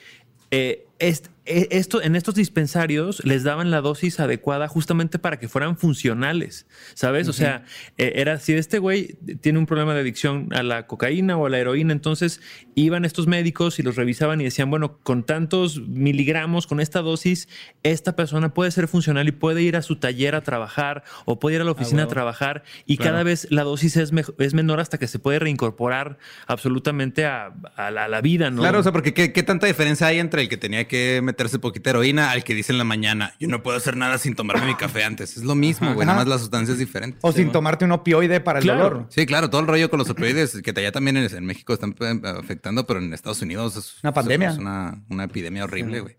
eh, 0.51 0.85
eh, 0.97 1.15
esto, 1.49 2.01
en 2.01 2.15
estos 2.15 2.35
dispensarios 2.35 3.23
les 3.25 3.43
daban 3.43 3.71
la 3.71 3.81
dosis 3.81 4.19
adecuada 4.19 4.67
justamente 4.67 5.19
para 5.19 5.39
que 5.39 5.47
fueran 5.47 5.77
funcionales, 5.77 6.67
¿sabes? 6.93 7.27
O 7.27 7.33
sea, 7.33 7.65
eh, 7.97 8.13
era 8.15 8.39
si 8.39 8.53
este 8.53 8.79
güey 8.79 9.17
tiene 9.41 9.59
un 9.59 9.65
problema 9.65 9.93
de 9.93 10.01
adicción 10.01 10.49
a 10.51 10.63
la 10.63 10.85
cocaína 10.85 11.37
o 11.37 11.45
a 11.45 11.49
la 11.49 11.57
heroína, 11.57 11.93
entonces 11.93 12.41
iban 12.75 13.03
estos 13.03 13.27
médicos 13.27 13.79
y 13.79 13.83
los 13.83 13.95
revisaban 13.95 14.41
y 14.41 14.43
decían, 14.43 14.69
bueno, 14.69 14.99
con 15.01 15.23
tantos 15.23 15.81
miligramos, 15.87 16.67
con 16.67 16.79
esta 16.79 17.01
dosis, 17.01 17.49
esta 17.83 18.15
persona 18.15 18.53
puede 18.53 18.71
ser 18.71 18.87
funcional 18.87 19.27
y 19.27 19.31
puede 19.31 19.61
ir 19.61 19.75
a 19.75 19.81
su 19.81 19.95
taller 19.95 20.35
a 20.35 20.41
trabajar 20.41 21.03
o 21.25 21.39
puede 21.39 21.55
ir 21.55 21.61
a 21.61 21.65
la 21.65 21.71
oficina 21.71 22.03
a 22.03 22.07
trabajar 22.07 22.63
y 22.85 22.97
cada 22.97 23.23
vez 23.23 23.47
la 23.49 23.63
dosis 23.63 23.97
es, 23.97 24.11
es 24.37 24.53
menor 24.53 24.79
hasta 24.79 24.97
que 24.97 25.07
se 25.07 25.19
puede 25.19 25.39
reincorporar 25.39 26.17
absolutamente 26.47 27.25
a, 27.25 27.53
a 27.75 27.91
la, 27.91 28.05
a 28.05 28.07
la 28.07 28.21
vida, 28.21 28.51
¿no? 28.51 28.61
Claro, 28.61 28.79
o 28.79 28.83
sea, 28.83 28.91
porque 28.91 29.13
¿qué, 29.13 29.33
qué 29.33 29.43
tanta 29.43 29.67
diferencia 29.67 30.07
hay 30.07 30.19
entre 30.19 30.43
el 30.43 30.49
que 30.49 30.57
tenía 30.57 30.87
que 30.87 31.21
meterse 31.39 31.57
poquita 31.57 31.91
heroína 31.91 32.31
al 32.31 32.43
que 32.43 32.53
dice 32.53 32.73
en 32.73 32.77
la 32.77 32.83
mañana, 32.83 33.33
yo 33.39 33.47
no 33.47 33.63
puedo 33.63 33.77
hacer 33.77 33.95
nada 33.95 34.17
sin 34.17 34.35
tomarme 34.35 34.65
mi 34.67 34.75
café 34.75 35.05
antes? 35.05 35.37
Es 35.37 35.43
lo 35.43 35.55
mismo, 35.55 35.93
güey, 35.93 36.05
nada 36.05 36.19
más 36.19 36.27
la 36.27 36.37
sustancia 36.37 36.73
es 36.73 36.79
diferente. 36.79 37.17
O 37.21 37.31
sin 37.31 37.49
tomarte 37.53 37.85
un 37.85 37.93
opioide 37.93 38.41
para 38.41 38.59
el 38.59 38.65
Claro. 38.65 38.83
dolor. 38.83 39.05
Sí, 39.09 39.25
claro, 39.25 39.49
todo 39.49 39.61
el 39.61 39.67
rollo 39.67 39.89
con 39.89 39.99
los 39.99 40.09
opioides 40.09 40.61
que 40.61 40.71
allá 40.75 40.91
también 40.91 41.15
en, 41.15 41.33
en 41.33 41.45
México 41.45 41.73
están 41.73 41.95
eh, 42.01 42.21
afectando, 42.37 42.85
pero 42.85 42.99
en 42.99 43.13
Estados 43.13 43.41
Unidos 43.41 43.77
es 43.77 44.03
Una 44.03 44.13
pandemia. 44.13 44.49
Es 44.49 44.57
una, 44.57 45.01
una 45.09 45.23
epidemia 45.23 45.63
horrible, 45.63 46.01
güey. 46.01 46.17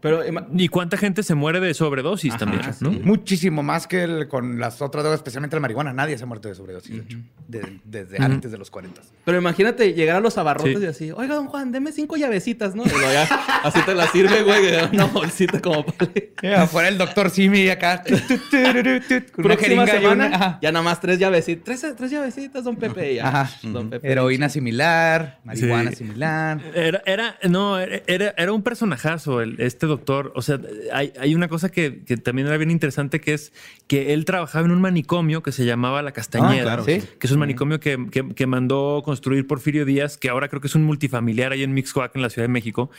Pero 0.00 0.24
ima- 0.26 0.46
¿Y 0.56 0.68
cuánta 0.68 0.96
gente 0.96 1.22
se 1.22 1.34
muere 1.34 1.58
de 1.58 1.72
sobredosis 1.74 2.36
también? 2.36 2.62
¿no? 2.80 2.90
Muchísimo 2.90 3.62
más 3.62 3.86
que 3.86 4.02
el- 4.04 4.28
con 4.28 4.60
las 4.60 4.80
otras 4.82 5.02
drogas, 5.02 5.18
especialmente 5.20 5.56
la 5.56 5.60
marihuana. 5.60 5.92
Nadie 5.92 6.16
se 6.18 6.24
ha 6.24 6.26
muerto 6.26 6.48
de 6.48 6.54
sobredosis, 6.54 6.96
de 6.96 7.02
hecho. 7.02 7.18
De- 7.48 7.80
desde 7.84 8.22
antes 8.22 8.50
de 8.52 8.58
los 8.58 8.70
40. 8.70 9.00
Pero 9.24 9.38
imagínate 9.38 9.94
llegar 9.94 10.16
a 10.16 10.20
los 10.20 10.36
abarrotes 10.38 10.78
Sí. 10.78 10.84
y 10.84 10.86
así, 10.86 11.10
oiga, 11.12 11.34
don 11.34 11.46
Juan, 11.46 11.72
deme 11.72 11.92
cinco 11.92 12.16
llavecitas, 12.16 12.74
¿no? 12.74 12.84
Y 12.84 12.88
luego 12.88 13.10
ya, 13.12 13.24
así 13.64 13.80
te 13.86 13.94
la 13.94 14.06
sirve, 14.08 14.42
güey, 14.42 14.62
una 14.92 15.06
bolsita 15.06 15.60
como 15.60 15.84
para... 15.86 16.10
afuera 16.62 16.88
el 16.88 16.98
doctor 16.98 17.30
Simi 17.30 17.68
acá. 17.70 18.02
Próxima 19.36 19.86
semana, 19.86 20.26
una- 20.26 20.58
ya 20.62 20.72
nada 20.72 20.84
más 20.84 21.00
tres 21.00 21.18
llavecitas. 21.18 21.64
Tres, 21.64 21.96
tres 21.96 22.10
llavecitas, 22.10 22.64
don 22.64 22.76
Pepe, 22.76 23.12
y 23.12 23.16
ya. 23.16 23.28
Ajá. 23.28 23.50
Don 23.62 23.90
Pepe. 23.90 24.10
Heroína 24.10 24.48
similar, 24.48 25.38
marihuana 25.44 25.90
Sí. 25.90 25.96
similar. 25.96 26.60
Era, 26.74 27.02
era, 27.06 27.36
no, 27.48 27.78
era, 27.78 28.34
era 28.36 28.52
un 28.52 28.62
personajazo 28.62 29.40
el, 29.40 29.60
este 29.60 29.85
doctor. 29.86 30.32
O 30.34 30.42
sea, 30.42 30.60
hay, 30.92 31.12
hay 31.18 31.34
una 31.34 31.48
cosa 31.48 31.70
que, 31.70 32.02
que 32.04 32.16
también 32.16 32.46
era 32.48 32.56
bien 32.56 32.70
interesante 32.70 33.20
que 33.20 33.34
es 33.34 33.52
que 33.86 34.12
él 34.12 34.24
trabajaba 34.24 34.64
en 34.66 34.72
un 34.72 34.80
manicomio 34.80 35.42
que 35.42 35.52
se 35.52 35.64
llamaba 35.64 36.02
La 36.02 36.12
Castañeda, 36.12 36.60
Ah, 36.60 36.62
claro, 36.62 36.84
sí. 36.84 37.00
que 37.18 37.26
es 37.26 37.32
un 37.32 37.38
manicomio 37.38 37.80
que, 37.80 38.06
que- 38.10 38.34
que 38.34 38.46
mandó 38.46 39.02
construir 39.04 39.46
Porfirio 39.46 39.84
Díaz, 39.84 40.18
que 40.18 40.28
ahora 40.28 40.48
creo 40.48 40.60
que 40.60 40.66
es 40.68 40.74
un 40.74 40.84
multifamiliar 40.84 41.52
ahí 41.52 41.62
en 41.62 41.72
Mixcoac, 41.74 42.14
en 42.16 42.22
la 42.22 42.30
Ciudad 42.30 42.44
de 42.48 42.52
México. 42.52 42.90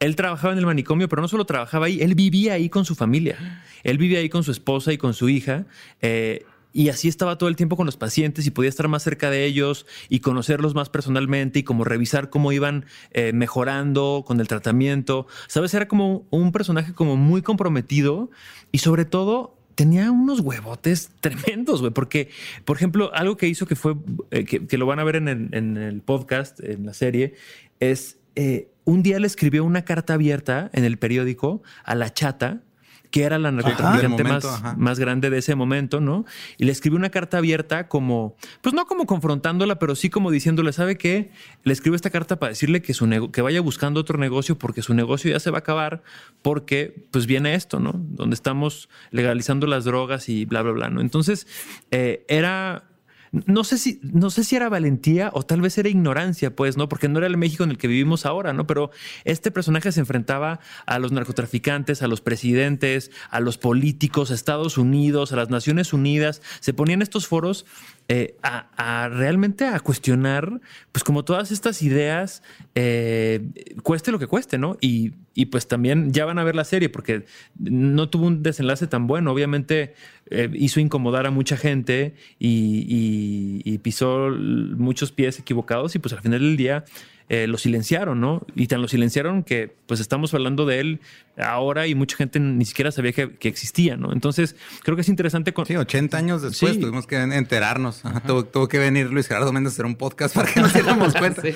Él 0.00 0.16
trabajaba 0.16 0.52
en 0.52 0.58
el 0.58 0.66
manicomio, 0.66 1.08
pero 1.08 1.22
no 1.22 1.28
solo 1.28 1.44
trabajaba 1.44 1.86
ahí, 1.86 2.00
él 2.00 2.14
vivía 2.14 2.54
ahí 2.54 2.68
con 2.68 2.84
su 2.84 2.94
familia. 2.94 3.62
Él 3.82 3.98
vivía 3.98 4.18
ahí 4.20 4.28
con 4.28 4.44
su 4.44 4.50
esposa 4.50 4.92
y 4.92 4.98
con 4.98 5.14
su 5.14 5.28
hija. 5.28 5.66
eh, 6.02 6.44
y 6.72 6.88
así 6.88 7.08
estaba 7.08 7.38
todo 7.38 7.48
el 7.48 7.56
tiempo 7.56 7.76
con 7.76 7.86
los 7.86 7.96
pacientes 7.96 8.46
y 8.46 8.50
podía 8.50 8.68
estar 8.68 8.88
más 8.88 9.02
cerca 9.02 9.30
de 9.30 9.44
ellos 9.44 9.86
y 10.08 10.20
conocerlos 10.20 10.74
más 10.74 10.88
personalmente 10.88 11.58
y 11.58 11.62
como 11.62 11.84
revisar 11.84 12.30
cómo 12.30 12.52
iban 12.52 12.84
eh, 13.12 13.32
mejorando 13.32 14.24
con 14.26 14.40
el 14.40 14.48
tratamiento. 14.48 15.26
Sabes, 15.48 15.74
era 15.74 15.88
como 15.88 16.26
un 16.30 16.52
personaje 16.52 16.92
como 16.92 17.16
muy 17.16 17.42
comprometido 17.42 18.30
y 18.72 18.78
sobre 18.78 19.04
todo 19.04 19.56
tenía 19.74 20.10
unos 20.10 20.40
huevotes 20.40 21.10
tremendos, 21.20 21.80
güey. 21.80 21.92
Porque, 21.92 22.28
por 22.64 22.76
ejemplo, 22.76 23.10
algo 23.14 23.36
que 23.36 23.48
hizo 23.48 23.66
que 23.66 23.76
fue, 23.76 23.96
eh, 24.30 24.44
que, 24.44 24.78
lo 24.78 24.86
van 24.86 24.98
a 24.98 25.04
ver 25.04 25.16
en 25.16 25.28
el, 25.28 25.48
en 25.52 25.76
el 25.76 26.02
podcast, 26.02 26.60
en 26.60 26.86
la 26.86 26.92
serie, 26.92 27.34
es 27.80 28.18
eh, 28.36 28.70
un 28.84 29.02
día 29.02 29.18
le 29.18 29.26
escribió 29.26 29.64
una 29.64 29.84
carta 29.84 30.14
abierta 30.14 30.70
en 30.72 30.84
el 30.84 30.98
periódico 30.98 31.62
a 31.84 31.94
la 31.94 32.12
chata 32.12 32.62
que 33.10 33.24
era 33.24 33.38
la 33.38 33.50
narcotraficante 33.50 34.24
más, 34.24 34.44
ajá. 34.44 34.74
más 34.78 34.98
grande 34.98 35.30
de 35.30 35.38
ese 35.38 35.54
momento, 35.54 36.00
¿no? 36.00 36.24
Y 36.58 36.64
le 36.64 36.72
escribió 36.72 36.98
una 36.98 37.10
carta 37.10 37.38
abierta 37.38 37.88
como, 37.88 38.36
pues 38.62 38.74
no 38.74 38.86
como 38.86 39.06
confrontándola, 39.06 39.78
pero 39.78 39.96
sí 39.96 40.10
como 40.10 40.30
diciéndole, 40.30 40.72
¿sabe 40.72 40.96
qué? 40.96 41.30
Le 41.64 41.72
escribo 41.72 41.96
esta 41.96 42.10
carta 42.10 42.38
para 42.38 42.50
decirle 42.50 42.82
que, 42.82 42.94
su 42.94 43.08
que 43.32 43.42
vaya 43.42 43.60
buscando 43.60 44.00
otro 44.00 44.18
negocio 44.18 44.58
porque 44.58 44.82
su 44.82 44.94
negocio 44.94 45.30
ya 45.30 45.40
se 45.40 45.50
va 45.50 45.58
a 45.58 45.60
acabar 45.60 46.02
porque 46.42 47.06
pues 47.10 47.26
viene 47.26 47.54
esto, 47.54 47.80
¿no? 47.80 47.92
Donde 47.94 48.34
estamos 48.34 48.88
legalizando 49.10 49.66
las 49.66 49.84
drogas 49.84 50.28
y 50.28 50.44
bla, 50.44 50.62
bla, 50.62 50.72
bla, 50.72 50.90
¿no? 50.90 51.00
Entonces, 51.00 51.46
eh, 51.90 52.24
era... 52.28 52.84
No 53.32 53.62
sé, 53.62 53.78
si, 53.78 54.00
no 54.02 54.28
sé 54.30 54.42
si 54.42 54.56
era 54.56 54.68
valentía 54.68 55.30
o 55.32 55.44
tal 55.44 55.60
vez 55.60 55.78
era 55.78 55.88
ignorancia, 55.88 56.56
pues, 56.56 56.76
¿no? 56.76 56.88
Porque 56.88 57.08
no 57.08 57.18
era 57.18 57.28
el 57.28 57.36
México 57.36 57.62
en 57.62 57.70
el 57.70 57.78
que 57.78 57.86
vivimos 57.86 58.26
ahora, 58.26 58.52
¿no? 58.52 58.66
Pero 58.66 58.90
este 59.24 59.52
personaje 59.52 59.92
se 59.92 60.00
enfrentaba 60.00 60.58
a 60.84 60.98
los 60.98 61.12
narcotraficantes, 61.12 62.02
a 62.02 62.08
los 62.08 62.20
presidentes, 62.20 63.12
a 63.30 63.38
los 63.38 63.56
políticos, 63.56 64.30
a 64.30 64.34
Estados 64.34 64.78
Unidos, 64.78 65.32
a 65.32 65.36
las 65.36 65.48
Naciones 65.48 65.92
Unidas. 65.92 66.42
Se 66.58 66.74
ponía 66.74 66.94
en 66.94 67.02
estos 67.02 67.28
foros 67.28 67.66
eh, 68.12 68.34
a, 68.42 69.08
realmente 69.08 69.64
a 69.66 69.78
cuestionar, 69.78 70.60
pues 70.90 71.04
como 71.04 71.24
todas 71.24 71.52
estas 71.52 71.80
ideas, 71.80 72.42
eh, 72.74 73.40
cueste 73.84 74.10
lo 74.10 74.18
que 74.18 74.26
cueste, 74.26 74.58
¿no? 74.58 74.76
Y, 74.80 75.12
y, 75.32 75.46
pues 75.46 75.68
también 75.68 76.12
ya 76.12 76.24
van 76.24 76.40
a 76.40 76.42
ver 76.42 76.56
la 76.56 76.64
serie 76.64 76.88
porque 76.88 77.24
no 77.60 78.08
tuvo 78.10 78.26
un 78.26 78.42
desenlace 78.42 78.88
tan 78.88 79.06
bueno. 79.06 79.30
Obviamente 79.30 79.94
eh, 80.28 80.50
hizo 80.54 80.80
incomodar 80.80 81.24
a 81.24 81.30
mucha 81.30 81.56
gente 81.56 82.16
y 82.40 83.78
pisó 83.78 84.30
muchos 84.30 85.12
pies 85.12 85.38
equivocados 85.38 85.94
y 85.94 86.00
pues 86.00 86.12
al 86.12 86.20
final 86.20 86.40
del 86.40 86.56
día 86.56 86.84
eh, 87.32 87.46
lo 87.46 87.58
silenciaron, 87.58 88.20
¿no? 88.20 88.44
Y 88.56 88.66
tan 88.66 88.82
lo 88.82 88.88
silenciaron 88.88 89.44
que 89.44 89.72
pues 89.86 90.00
estamos 90.00 90.34
hablando 90.34 90.66
de 90.66 90.80
él 90.80 91.00
ahora 91.38 91.86
y 91.86 91.94
mucha 91.94 92.16
gente 92.16 92.40
ni 92.40 92.64
siquiera 92.64 92.90
sabía 92.90 93.12
que, 93.12 93.36
que 93.36 93.46
existía, 93.48 93.96
¿no? 93.96 94.12
Entonces 94.12 94.56
creo 94.82 94.96
que 94.96 95.02
es 95.02 95.08
interesante. 95.08 95.52
Con... 95.54 95.64
Sí, 95.64 95.76
80 95.76 96.18
años 96.18 96.42
después 96.42 96.74
Sí. 96.74 96.80
tuvimos 96.80 97.06
que 97.06 97.16
enterarnos. 97.16 98.04
Ajá, 98.04 98.20
tuvo, 98.20 98.44
tuvo 98.44 98.66
que 98.68 98.78
venir 98.78 99.10
Luis 99.10 99.28
Gerardo 99.28 99.52
Méndez 99.52 99.72
a 99.72 99.74
hacer 99.74 99.86
un 99.86 99.94
podcast 99.94 100.34
para 100.34 100.52
que 100.52 100.60
nos 100.60 100.74
diéramos 100.74 101.14
cuenta. 101.18 101.40
Sí. 101.42 101.54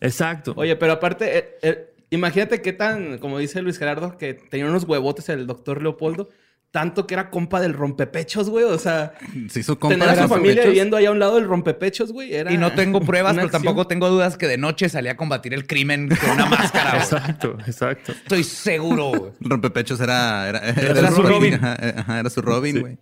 Exacto. 0.00 0.52
Oye, 0.56 0.76
pero 0.76 0.92
aparte, 0.94 1.38
eh, 1.38 1.48
eh, 1.62 1.94
imagínate 2.10 2.60
qué 2.60 2.72
tan, 2.72 3.18
como 3.18 3.38
dice 3.38 3.62
Luis 3.62 3.78
Gerardo, 3.78 4.18
que 4.18 4.34
tenía 4.34 4.66
unos 4.66 4.84
huevotes 4.84 5.28
el 5.28 5.46
doctor 5.46 5.82
Leopoldo, 5.82 6.28
tanto 6.74 7.06
que 7.06 7.14
era 7.14 7.30
compa 7.30 7.60
del 7.60 7.72
rompepechos, 7.72 8.50
güey. 8.50 8.64
O 8.64 8.80
sea, 8.80 9.12
Se 9.48 9.60
hizo 9.60 9.78
compa 9.78 9.94
tener 9.94 10.08
a 10.08 10.22
su 10.24 10.28
familia 10.28 10.64
viviendo 10.64 10.96
allá 10.96 11.10
a 11.10 11.12
un 11.12 11.20
lado 11.20 11.36
del 11.36 11.44
rompepechos, 11.44 12.10
güey. 12.10 12.34
Era 12.34 12.52
Y 12.52 12.58
no 12.58 12.72
tengo 12.72 13.00
pruebas, 13.00 13.34
pero 13.34 13.46
acción. 13.46 13.62
tampoco 13.62 13.86
tengo 13.86 14.08
dudas 14.10 14.36
que 14.36 14.48
de 14.48 14.58
noche 14.58 14.88
salía 14.88 15.12
a 15.12 15.16
combatir 15.16 15.54
el 15.54 15.68
crimen 15.68 16.08
con 16.08 16.30
una 16.30 16.46
máscara. 16.46 16.90
güey. 16.90 17.02
Exacto, 17.02 17.56
exacto. 17.64 18.10
Estoy 18.10 18.42
seguro. 18.42 19.10
güey. 19.10 19.32
Rompepechos 19.38 20.00
era, 20.00 20.48
era, 20.48 20.68
Era 20.70 21.12
su 21.12 21.22
Robin. 21.22 21.54
Ajá, 21.54 21.76
ajá, 21.96 22.18
era 22.18 22.28
su 22.28 22.42
Robin, 22.42 22.80
güey. 22.80 22.98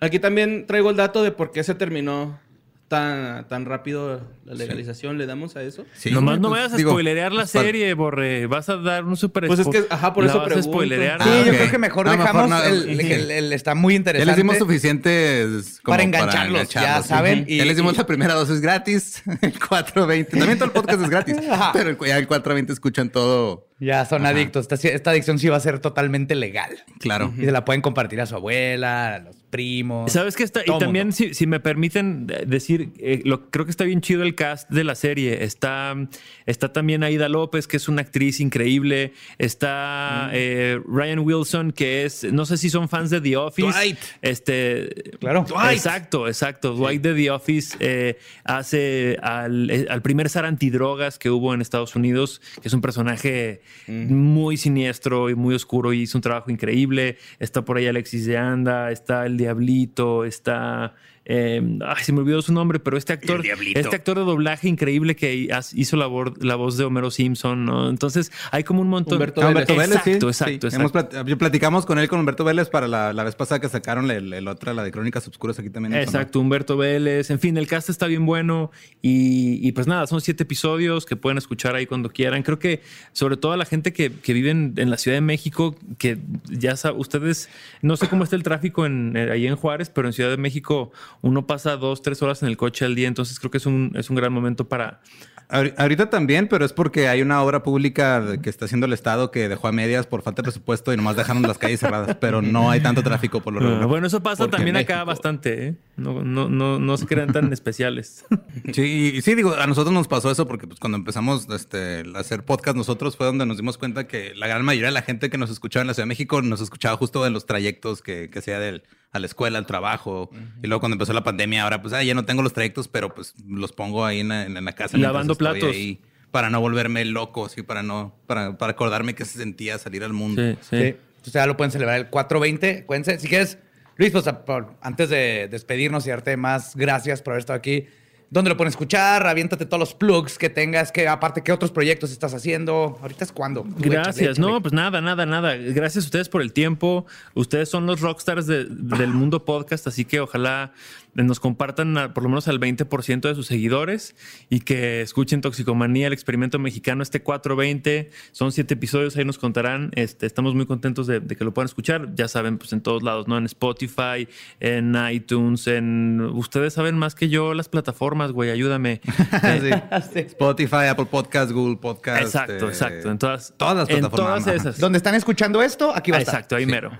Aquí 0.00 0.18
también 0.18 0.66
traigo 0.66 0.90
el 0.90 0.96
dato 0.96 1.22
de 1.22 1.30
por 1.30 1.52
qué 1.52 1.62
se 1.62 1.76
terminó 1.76 2.40
tan, 2.88 3.46
tan 3.48 3.64
rápido 3.64 4.20
la 4.44 4.54
legalización. 4.54 5.18
¿Le 5.18 5.26
damos 5.26 5.56
a 5.56 5.62
eso? 5.62 5.84
Sí, 5.94 6.10
Nomás 6.10 6.34
güey, 6.38 6.40
no 6.42 6.48
pues, 6.50 6.60
vayas 6.60 6.74
a 6.74 6.76
digo, 6.76 6.90
spoilerear 6.92 7.32
la 7.32 7.42
pues, 7.42 7.50
serie, 7.50 7.92
Borre. 7.94 8.46
Vas 8.46 8.68
a 8.68 8.76
dar 8.76 9.04
un 9.04 9.16
super 9.16 9.46
Pues 9.46 9.58
es 9.60 9.68
que, 9.68 9.84
ajá, 9.90 10.14
por 10.14 10.24
la 10.24 10.30
eso 10.30 10.38
vas 10.38 10.46
a 10.46 10.48
pregunto. 10.54 10.70
spoilerear. 10.72 11.22
Sí, 11.22 11.28
Ah, 11.30 11.42
yo 11.44 11.50
ok. 11.52 11.56
creo 11.58 11.70
que 11.70 11.78
mejor 11.78 12.06
No, 12.06 12.12
dejamos 12.12 12.48
mejor 12.48 12.64
no. 12.64 12.74
el, 12.90 13.00
el- 13.00 13.30
el- 13.30 13.52
está 13.52 13.74
muy 13.74 13.94
Ya 13.94 13.96
interesante. 13.98 14.26
les 14.26 14.36
dimos 14.36 14.58
suficientes 14.58 15.80
como 15.82 15.92
Para 15.92 16.02
engancharlos, 16.04 16.68
ya 16.68 17.02
saben, 17.02 17.44
y- 17.48 17.58
ya 17.58 17.64
les 17.64 17.76
dimos 17.76 17.94
y- 17.94 17.98
la 17.98 18.06
primera 18.06 18.34
dosis 18.34 18.60
gratis, 18.60 19.22
el 19.42 19.58
420. 19.58 20.36
También 20.36 20.58
todo 20.58 20.66
el 20.66 20.72
podcast 20.72 21.02
es 21.02 21.10
gratis, 21.10 21.36
pero 21.72 21.90
el, 21.90 21.96
ya 22.06 22.18
el 22.18 22.26
420 22.26 22.72
escuchan 22.72 23.10
todo. 23.10 23.66
Ya 23.78 24.06
son 24.06 24.22
Ajá. 24.22 24.30
adictos. 24.30 24.66
Esta, 24.70 24.88
esta 24.88 25.10
adicción 25.10 25.38
sí 25.38 25.48
va 25.48 25.58
a 25.58 25.60
ser 25.60 25.80
totalmente 25.80 26.34
legal. 26.34 26.70
Claro. 26.98 27.34
Y 27.36 27.44
se 27.44 27.52
la 27.52 27.64
pueden 27.66 27.82
compartir 27.82 28.20
a 28.22 28.26
su 28.26 28.34
abuela, 28.34 29.16
a 29.16 29.18
los 29.18 29.36
primos. 29.56 30.12
¿Sabes 30.12 30.36
qué 30.36 30.42
está? 30.42 30.60
Y 30.66 30.78
también, 30.78 31.12
si, 31.12 31.32
si 31.32 31.46
me 31.46 31.60
permiten 31.60 32.26
eh, 32.28 32.44
decir, 32.46 32.90
eh, 32.98 33.22
lo, 33.24 33.50
creo 33.50 33.64
que 33.64 33.70
está 33.70 33.84
bien 33.84 34.02
chido 34.02 34.22
el 34.22 34.34
cast 34.34 34.68
de 34.70 34.84
la 34.84 34.94
serie. 34.94 35.44
Está, 35.44 35.96
está 36.44 36.72
también 36.72 37.02
Aida 37.02 37.28
López, 37.28 37.66
que 37.66 37.78
es 37.78 37.88
una 37.88 38.02
actriz 38.02 38.40
increíble. 38.40 39.12
Está 39.38 40.30
eh, 40.32 40.78
Ryan 40.86 41.20
Wilson, 41.20 41.72
que 41.72 42.04
es, 42.04 42.24
no 42.24 42.44
sé 42.44 42.58
si 42.58 42.68
son 42.68 42.88
fans 42.88 43.10
de 43.10 43.20
The 43.20 43.36
Office. 43.36 43.68
Dwight. 43.68 43.98
Este, 44.20 44.90
Claro. 45.20 45.46
Exacto, 45.70 46.28
exacto. 46.28 46.74
Dwight 46.74 47.02
de 47.02 47.14
The 47.14 47.30
Office 47.30 47.76
eh, 47.80 48.18
hace 48.44 49.18
al, 49.22 49.86
al 49.88 50.02
primer 50.02 50.28
zar 50.28 50.44
antidrogas 50.44 51.18
que 51.18 51.30
hubo 51.30 51.54
en 51.54 51.60
Estados 51.60 51.96
Unidos, 51.96 52.40
que 52.60 52.68
es 52.68 52.74
un 52.74 52.80
personaje 52.80 53.62
muy 53.86 54.56
siniestro 54.56 55.30
y 55.30 55.34
muy 55.34 55.54
oscuro 55.54 55.92
y 55.92 56.02
hizo 56.02 56.18
un 56.18 56.22
trabajo 56.22 56.50
increíble. 56.50 57.16
Está 57.38 57.64
por 57.64 57.76
ahí 57.76 57.86
Alexis 57.86 58.26
de 58.26 58.36
Anda, 58.36 58.90
está 58.90 59.26
el 59.26 59.36
Diablito, 59.46 60.24
está... 60.24 60.94
eh, 61.28 61.60
ay, 61.84 62.04
se 62.04 62.12
me 62.12 62.20
olvidó 62.20 62.40
su 62.40 62.52
nombre, 62.52 62.78
pero 62.78 62.96
este 62.96 63.12
actor, 63.12 63.42
este 63.74 63.96
actor 63.96 64.16
de 64.18 64.24
doblaje 64.24 64.68
increíble 64.68 65.16
que 65.16 65.48
has- 65.52 65.74
hizo 65.74 65.96
la, 65.96 66.08
la 66.40 66.54
voz 66.56 66.76
de 66.76 66.84
Homero 66.84 67.10
Simpson, 67.10 67.64
¿no? 67.64 67.90
Entonces 67.90 68.30
hay 68.52 68.62
como 68.64 68.80
un 68.80 68.88
montón. 68.88 69.14
Humberto 69.14 69.40
Humberto 69.46 69.74
Vélez, 69.76 70.00
sí. 70.04 70.10
Exacto, 70.12 70.32
sí. 70.32 70.44
exacto, 70.44 70.68
Hemos 70.68 70.90
exacto. 70.92 71.16
plat- 71.16 71.26
yo 71.28 71.36
platicamos 71.38 71.84
con 71.84 71.98
él, 71.98 72.08
con 72.08 72.20
Humberto 72.20 72.44
Vélez, 72.44 72.68
para 72.68 72.86
la, 72.88 73.12
la 73.12 73.24
vez 73.24 73.34
pasada 73.34 73.60
que 73.60 73.68
sacaron 73.68 74.10
el, 74.10 74.32
el 74.32 74.46
otra, 74.48 74.72
la 74.72 74.84
de 74.84 74.92
Crónicas 74.92 75.26
Obscuras, 75.26 75.58
aquí 75.58 75.68
también. 75.70 75.94
Exacto, 75.94 76.38
Humberto 76.40 76.76
Vélez. 76.76 77.30
En 77.30 77.40
fin, 77.40 77.56
el 77.56 77.66
cast 77.66 77.90
está 77.90 78.06
bien 78.06 78.24
bueno. 78.24 78.70
Y, 79.02 79.66
y 79.66 79.72
pues 79.72 79.86
nada, 79.86 80.06
son 80.06 80.20
siete 80.20 80.44
episodios 80.44 81.06
que 81.06 81.16
pueden 81.16 81.38
escuchar 81.38 81.74
ahí 81.74 81.86
cuando 81.86 82.10
quieran. 82.10 82.42
Creo 82.42 82.58
que 82.58 82.82
sobre 83.12 83.36
todo 83.36 83.52
a 83.52 83.56
la 83.56 83.64
gente 83.64 83.92
que, 83.92 84.12
que 84.12 84.32
vive 84.32 84.50
en, 84.50 84.74
en 84.76 84.90
la 84.90 84.96
Ciudad 84.96 85.16
de 85.16 85.22
México, 85.22 85.76
que 85.98 86.18
ya 86.48 86.76
saben, 86.76 87.00
ustedes, 87.00 87.48
no 87.82 87.96
sé 87.96 88.08
cómo 88.08 88.24
está 88.24 88.36
el 88.36 88.42
tráfico 88.42 88.86
en, 88.86 89.16
eh, 89.16 89.30
ahí 89.32 89.46
en 89.46 89.56
Juárez, 89.56 89.90
pero 89.90 90.06
en 90.08 90.12
Ciudad 90.12 90.30
de 90.30 90.36
México 90.36 90.92
uno 91.22 91.46
pasa 91.46 91.76
dos, 91.76 92.02
tres 92.02 92.22
horas 92.22 92.42
en 92.42 92.48
el 92.48 92.56
coche 92.56 92.84
al 92.84 92.94
día. 92.94 93.08
Entonces 93.08 93.38
creo 93.38 93.50
que 93.50 93.58
es 93.58 93.66
un, 93.66 93.92
es 93.94 94.10
un 94.10 94.16
gran 94.16 94.32
momento 94.32 94.68
para... 94.68 95.00
Ahori- 95.48 95.74
Ahorita 95.76 96.10
también, 96.10 96.48
pero 96.48 96.64
es 96.64 96.72
porque 96.72 97.08
hay 97.08 97.22
una 97.22 97.40
obra 97.42 97.62
pública 97.62 98.22
que 98.42 98.50
está 98.50 98.64
haciendo 98.64 98.86
el 98.86 98.92
Estado 98.92 99.30
que 99.30 99.48
dejó 99.48 99.68
a 99.68 99.72
medias 99.72 100.06
por 100.06 100.22
falta 100.22 100.42
de 100.42 100.44
presupuesto 100.44 100.92
y 100.92 100.96
nomás 100.96 101.16
dejaron 101.16 101.42
las 101.42 101.58
calles 101.58 101.80
cerradas, 101.80 102.16
pero 102.20 102.42
no 102.42 102.70
hay 102.70 102.80
tanto 102.80 103.02
tráfico 103.02 103.40
por 103.40 103.52
lo 103.54 103.60
regular. 103.60 103.82
Ah, 103.82 103.86
bueno, 103.86 104.06
eso 104.08 104.22
pasa 104.22 104.48
también 104.48 104.76
acá 104.76 105.04
bastante. 105.04 105.68
¿eh? 105.68 105.74
No, 105.96 106.22
no, 106.24 106.48
no, 106.48 106.78
no 106.78 106.96
se 106.96 107.06
crean 107.06 107.32
tan 107.32 107.52
especiales. 107.52 108.24
Sí, 108.72 109.12
y 109.14 109.22
sí, 109.22 109.34
digo, 109.34 109.54
a 109.54 109.66
nosotros 109.66 109.92
nos 109.94 110.08
pasó 110.08 110.30
eso 110.30 110.46
porque 110.48 110.66
pues, 110.66 110.80
cuando 110.80 110.96
empezamos 110.98 111.46
este, 111.50 112.02
a 112.14 112.18
hacer 112.18 112.44
podcast 112.44 112.76
nosotros 112.76 113.16
fue 113.16 113.26
donde 113.26 113.46
nos 113.46 113.56
dimos 113.58 113.78
cuenta 113.78 114.06
que 114.08 114.34
la 114.34 114.46
gran 114.48 114.64
mayoría 114.64 114.88
de 114.88 114.92
la 114.94 115.02
gente 115.02 115.30
que 115.30 115.38
nos 115.38 115.50
escuchaba 115.50 115.82
en 115.82 115.86
la 115.86 115.94
Ciudad 115.94 116.04
de 116.04 116.08
México 116.08 116.42
nos 116.42 116.60
escuchaba 116.60 116.96
justo 116.96 117.24
en 117.26 117.32
los 117.32 117.46
trayectos 117.46 118.02
que, 118.02 118.28
que 118.28 118.40
sea 118.42 118.58
del, 118.58 118.82
a 119.12 119.18
la 119.20 119.26
escuela, 119.26 119.58
al 119.58 119.66
trabajo. 119.66 120.30
Y 120.62 120.66
luego 120.66 120.80
cuando 120.80 120.94
empezó 120.94 121.12
la 121.12 121.22
pandemia, 121.24 121.62
ahora 121.62 121.80
pues 121.80 121.94
ah, 121.94 122.02
ya 122.02 122.14
no 122.14 122.24
tengo 122.24 122.42
los 122.42 122.52
trayectos, 122.52 122.88
pero 122.88 123.14
pues 123.14 123.34
los 123.46 123.72
pongo 123.72 124.04
ahí 124.04 124.20
en 124.20 124.28
la, 124.28 124.44
en 124.44 124.64
la 124.64 124.72
casa. 124.72 124.96
Lavando 125.40 125.60
platos. 125.66 125.76
ahí, 125.76 126.00
para 126.30 126.50
no 126.50 126.60
volverme 126.60 127.04
loco, 127.04 127.48
sí, 127.48 127.62
para 127.62 127.82
no, 127.82 128.14
para, 128.26 128.58
para 128.58 128.72
acordarme 128.72 129.14
que 129.14 129.24
se 129.24 129.38
sentía 129.38 129.78
salir 129.78 130.04
al 130.04 130.12
mundo. 130.12 130.42
Sí, 130.42 130.58
sí. 130.60 130.76
Sí. 130.78 130.96
Entonces 131.16 131.32
ya 131.32 131.46
lo 131.46 131.56
pueden 131.56 131.70
celebrar 131.72 131.96
el 131.98 132.06
420. 132.08 132.84
Cuídense. 132.86 133.18
Si 133.18 133.28
quieres, 133.28 133.58
Luis, 133.96 134.12
pues 134.12 134.26
a- 134.26 134.44
por- 134.44 134.74
antes 134.80 135.08
de 135.10 135.48
despedirnos 135.50 136.06
y 136.06 136.10
darte 136.10 136.36
más 136.36 136.76
gracias 136.76 137.20
por 137.22 137.32
haber 137.32 137.40
estado 137.40 137.56
aquí, 137.58 137.86
¿dónde 138.30 138.50
lo 138.50 138.56
pueden 138.56 138.68
escuchar? 138.68 139.26
Aviéntate 139.26 139.66
todos 139.66 139.80
los 139.80 139.94
plugs 139.94 140.38
que 140.38 140.50
tengas, 140.50 140.92
que 140.92 141.08
aparte, 141.08 141.42
¿qué 141.42 141.50
otros 141.52 141.70
proyectos 141.72 142.12
estás 142.12 142.32
haciendo? 142.34 142.98
Ahorita 143.02 143.24
es 143.24 143.32
cuando. 143.32 143.64
Gracias. 143.78 144.38
No, 144.38 144.60
pues 144.62 144.72
nada, 144.72 145.00
nada, 145.00 145.26
nada. 145.26 145.56
Gracias 145.56 146.04
a 146.04 146.06
ustedes 146.06 146.28
por 146.28 146.42
el 146.42 146.52
tiempo. 146.52 147.06
Ustedes 147.34 147.68
son 147.70 147.86
los 147.86 148.00
rockstars 148.00 148.46
de- 148.46 148.66
del 148.66 149.10
mundo 149.12 149.44
podcast, 149.44 149.86
así 149.88 150.04
que 150.04 150.20
ojalá 150.20 150.72
nos 151.16 151.40
compartan 151.40 151.96
a- 151.98 152.14
por 152.14 152.22
lo 152.22 152.28
menos 152.28 152.46
al 152.48 152.58
20% 152.60 153.28
de 153.28 153.34
sus 153.34 153.46
seguidores 153.46 154.14
y 154.50 154.60
que 154.60 155.00
escuchen 155.00 155.40
Toxicomanía, 155.40 156.06
el 156.06 156.12
experimento 156.12 156.58
mexicano, 156.58 157.02
este 157.02 157.22
420. 157.22 158.10
Son 158.32 158.52
siete 158.52 158.74
episodios, 158.74 159.16
ahí 159.16 159.24
nos 159.24 159.38
contarán. 159.38 159.90
Este, 159.94 160.26
estamos 160.26 160.54
muy 160.54 160.66
contentos 160.66 161.06
de, 161.06 161.20
de 161.20 161.36
que 161.36 161.44
lo 161.44 161.52
puedan 161.54 161.66
escuchar. 161.66 162.14
Ya 162.14 162.28
saben, 162.28 162.58
pues 162.58 162.72
en 162.72 162.80
todos 162.80 163.02
lados, 163.02 163.26
¿no? 163.28 163.38
En 163.38 163.44
Spotify, 163.46 164.28
en 164.60 164.96
iTunes, 165.10 165.66
en... 165.66 166.20
Ustedes 166.20 166.74
saben 166.74 166.96
más 166.98 167.14
que 167.14 167.28
yo 167.28 167.54
las 167.54 167.68
plataformas, 167.68 168.32
güey, 168.32 168.50
ayúdame. 168.50 169.00
Eh, 169.42 169.82
Sí. 170.12 170.20
Spotify, 170.20 170.86
Apple 170.90 171.06
Podcast, 171.06 171.50
Google 171.52 171.76
Podcast. 171.76 172.22
Exacto, 172.22 172.66
eh, 172.66 172.68
exacto. 172.68 173.10
En 173.10 173.18
todas, 173.18 173.54
todas 173.56 173.76
las 173.76 173.90
en 173.90 174.00
plataformas. 174.00 174.44
todas 174.44 174.46
Ajá. 174.60 174.68
esas. 174.70 174.78
Donde 174.80 174.98
están 174.98 175.14
escuchando 175.14 175.62
esto, 175.62 175.92
aquí 175.94 176.10
va 176.10 176.18
a 176.18 176.20
estar. 176.20 176.34
Exacto, 176.36 176.56
ahí 176.56 176.66
mero. 176.66 176.90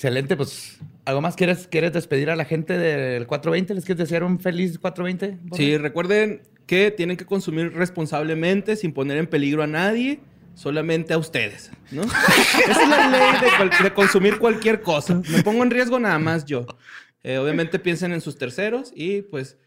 Excelente, 0.00 0.34
pues. 0.34 0.78
¿Algo 1.04 1.20
más 1.20 1.36
quieres, 1.36 1.68
quieres 1.68 1.92
despedir 1.92 2.30
a 2.30 2.36
la 2.36 2.46
gente 2.46 2.78
del 2.78 3.26
420? 3.26 3.74
¿Les 3.74 3.84
quieres 3.84 3.98
desear 3.98 4.24
un 4.24 4.40
feliz 4.40 4.78
420? 4.78 5.54
Sí, 5.54 5.76
recuerden 5.76 6.40
que 6.64 6.90
tienen 6.90 7.18
que 7.18 7.26
consumir 7.26 7.74
responsablemente, 7.74 8.76
sin 8.76 8.94
poner 8.94 9.18
en 9.18 9.26
peligro 9.26 9.62
a 9.62 9.66
nadie, 9.66 10.20
solamente 10.54 11.12
a 11.12 11.18
ustedes, 11.18 11.70
¿no? 11.90 12.00
Esa 12.70 12.82
es 12.82 12.88
la 12.88 13.10
ley 13.10 13.20
de, 13.82 13.92
consumir 13.92 14.38
cualquier 14.38 14.80
cosa. 14.80 15.20
Me 15.30 15.42
pongo 15.42 15.62
en 15.64 15.70
riesgo 15.70 15.98
nada 15.98 16.18
más 16.18 16.46
yo. 16.46 16.64
Eh, 17.22 17.36
obviamente 17.36 17.78
piensen 17.78 18.12
en 18.12 18.22
sus 18.22 18.38
terceros 18.38 18.94
y 18.96 19.20
pues 19.20 19.58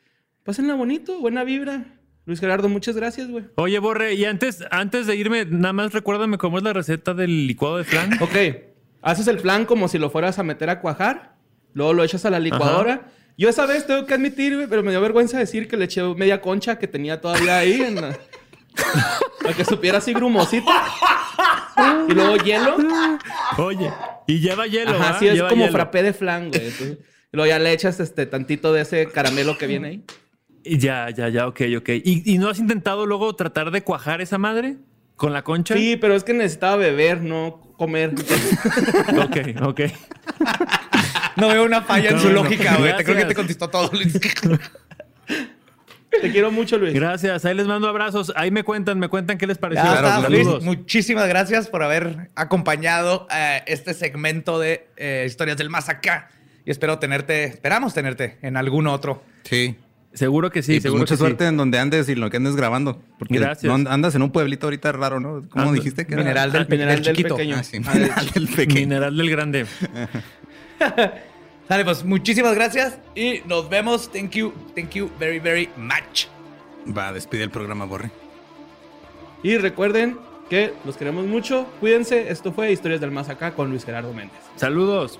pásenla 0.41 0.73
bonito, 0.73 1.19
buena 1.19 1.43
vibra. 1.43 1.85
Luis 2.25 2.39
Gerardo, 2.39 2.69
muchas 2.69 2.95
gracias, 2.95 3.29
güey. 3.29 3.45
Oye, 3.53 3.77
Borre, 3.77 4.15
y 4.15 4.25
antes, 4.25 4.63
antes 4.71 5.05
de 5.05 5.15
irme, 5.15 5.45
nada 5.45 5.73
más 5.73 5.93
recuérdame 5.93 6.39
cómo 6.39 6.57
es 6.57 6.63
la 6.63 6.73
receta 6.73 7.13
del 7.13 7.45
licuado 7.45 7.77
de 7.77 7.83
flan. 7.83 8.13
Ok, 8.19 8.72
haces 9.03 9.27
el 9.27 9.39
flan 9.39 9.65
como 9.65 9.87
si 9.87 9.97
lo 9.99 10.09
fueras 10.09 10.39
a 10.39 10.43
meter 10.43 10.69
a 10.69 10.79
cuajar, 10.81 11.35
luego 11.73 11.93
lo 11.93 12.03
echas 12.03 12.25
a 12.25 12.29
la 12.29 12.39
licuadora. 12.39 13.11
Yo 13.37 13.49
esa 13.49 13.65
vez 13.65 13.85
tengo 13.87 14.05
que 14.05 14.13
admitir, 14.13 14.55
güey, 14.55 14.67
pero 14.67 14.83
me 14.83 14.91
dio 14.91 15.01
vergüenza 15.01 15.37
decir 15.37 15.67
que 15.67 15.75
le 15.77 15.85
eché 15.85 16.01
media 16.15 16.39
concha 16.41 16.77
que 16.79 16.87
tenía 16.87 17.19
todavía 17.19 17.57
ahí 17.57 17.81
en 17.81 17.95
la... 17.95 18.17
Para 19.41 19.53
que 19.55 19.65
supiera 19.65 19.97
así 19.99 20.13
grumosito. 20.13 20.71
Y 22.07 22.13
luego 22.13 22.37
hielo. 22.37 22.77
Oye, 23.57 23.91
y 24.27 24.39
lleva 24.39 24.67
hielo, 24.67 24.91
Ajá, 24.91 25.13
¿va? 25.13 25.19
sí, 25.19 25.27
es 25.27 25.33
Lleva 25.35 25.49
como 25.49 25.63
hielo. 25.65 25.73
frappé 25.73 26.03
de 26.03 26.13
flan, 26.13 26.49
güey. 26.49 26.67
Entonces, 26.67 26.97
y 27.31 27.35
luego 27.35 27.49
ya 27.49 27.57
le 27.57 27.71
echas 27.71 27.99
este 27.99 28.27
tantito 28.27 28.71
de 28.71 28.81
ese 28.81 29.07
caramelo 29.07 29.57
que 29.57 29.65
viene 29.65 29.87
ahí. 29.87 30.03
Ya, 30.63 31.09
ya, 31.09 31.29
ya, 31.29 31.47
ok, 31.47 31.61
ok. 31.77 31.89
¿Y, 32.03 32.31
y 32.31 32.37
no 32.37 32.49
has 32.49 32.59
intentado 32.59 33.07
luego 33.07 33.35
tratar 33.35 33.71
de 33.71 33.83
cuajar 33.83 34.21
esa 34.21 34.37
madre 34.37 34.77
con 35.15 35.33
la 35.33 35.41
concha? 35.43 35.75
Sí, 35.75 35.97
pero 35.97 36.15
es 36.15 36.23
que 36.23 36.33
necesitaba 36.33 36.75
beber, 36.75 37.21
no 37.21 37.61
comer. 37.77 38.13
Ok, 39.23 39.37
ok. 39.61 39.81
No 41.35 41.47
veo 41.47 41.65
una 41.65 41.81
falla 41.81 42.11
en 42.11 42.19
su 42.19 42.27
No, 42.27 42.43
lógica, 42.43 42.75
güey. 42.77 42.95
Te 42.95 43.03
creo 43.03 43.17
que 43.17 43.25
te 43.25 43.35
contestó 43.35 43.69
todo, 43.69 43.89
Luis. 43.91 44.19
Te 46.21 46.31
quiero 46.31 46.51
mucho, 46.51 46.77
Luis. 46.77 46.93
Gracias, 46.93 47.43
ahí 47.43 47.55
les 47.55 47.65
mando 47.65 47.87
abrazos. 47.87 48.31
Ahí 48.35 48.51
me 48.51 48.63
cuentan, 48.63 48.99
me 48.99 49.07
cuentan 49.07 49.37
qué 49.37 49.47
les 49.47 49.57
pareció. 49.57 49.83
Está, 49.83 50.29
Luis. 50.29 50.47
Muchísimas 50.61 51.27
gracias 51.27 51.67
por 51.67 51.81
haber 51.81 52.29
acompañado 52.35 53.27
eh, 53.33 53.63
este 53.65 53.93
segmento 53.93 54.59
de 54.59 54.87
eh, 54.95 55.23
Historias 55.27 55.57
del 55.57 55.69
Más 55.69 55.89
Acá. 55.89 56.29
Y 56.65 56.71
espero 56.71 56.99
tenerte, 56.99 57.45
esperamos 57.45 57.93
tenerte 57.93 58.37
en 58.41 58.57
algún 58.57 58.87
otro. 58.87 59.23
Sí. 59.43 59.75
Seguro 60.13 60.51
que 60.51 60.61
sí, 60.61 60.73
y 60.73 60.75
pues 60.75 60.83
seguro 60.83 60.99
mucha 61.01 61.15
que 61.15 61.17
suerte 61.17 61.43
sí. 61.45 61.47
en 61.49 61.57
donde 61.57 61.79
andes 61.79 62.07
y 62.07 62.15
lo 62.15 62.29
que 62.29 62.37
andes 62.37 62.55
grabando. 62.55 63.01
Porque 63.17 63.39
Gracias. 63.39 63.63
no 63.79 63.89
andas 63.89 64.13
en 64.15 64.21
un 64.21 64.31
pueblito 64.31 64.67
ahorita 64.67 64.91
raro, 64.91 65.19
¿no? 65.19 65.43
¿Cómo 65.49 65.65
Ando- 65.65 65.73
dijiste 65.73 66.05
que 66.05 66.13
era? 66.13 66.21
Mineral 66.23 66.51
del, 66.51 66.61
Ah, 66.61 66.67
Mineral 66.69 66.95
del 66.95 67.03
del 67.05 67.15
chiquito. 67.15 67.35
pequeño. 67.35 67.55
Ah, 67.57 67.63
sí, 67.63 67.77
Ah, 67.85 67.91
del 67.93 68.01
mineral 68.03 68.29
del 68.31 68.47
pequeño. 68.47 68.79
Mineral 68.81 69.17
del 69.17 69.29
Grande. 69.29 69.65
Sale, 71.67 71.85
pues 71.85 72.03
muchísimas 72.03 72.55
gracias 72.55 72.99
y 73.15 73.41
nos 73.47 73.69
vemos. 73.69 74.11
Thank 74.11 74.31
you, 74.31 74.53
thank 74.75 74.91
you 74.91 75.09
very, 75.19 75.39
very 75.39 75.69
much. 75.77 76.27
Va, 76.95 77.11
despide 77.13 77.43
el 77.43 77.49
programa, 77.49 77.85
Borre. 77.85 78.11
Y 79.41 79.57
recuerden 79.57 80.17
que 80.49 80.73
los 80.85 80.97
queremos 80.97 81.25
mucho. 81.25 81.65
Cuídense. 81.79 82.29
Esto 82.29 82.51
fue 82.51 82.71
Historias 82.71 82.99
del 83.01 83.11
Más 83.11 83.29
Acá 83.29 83.53
con 83.53 83.69
Luis 83.69 83.85
Gerardo 83.85 84.13
Méndez. 84.13 84.37
Saludos. 84.57 85.19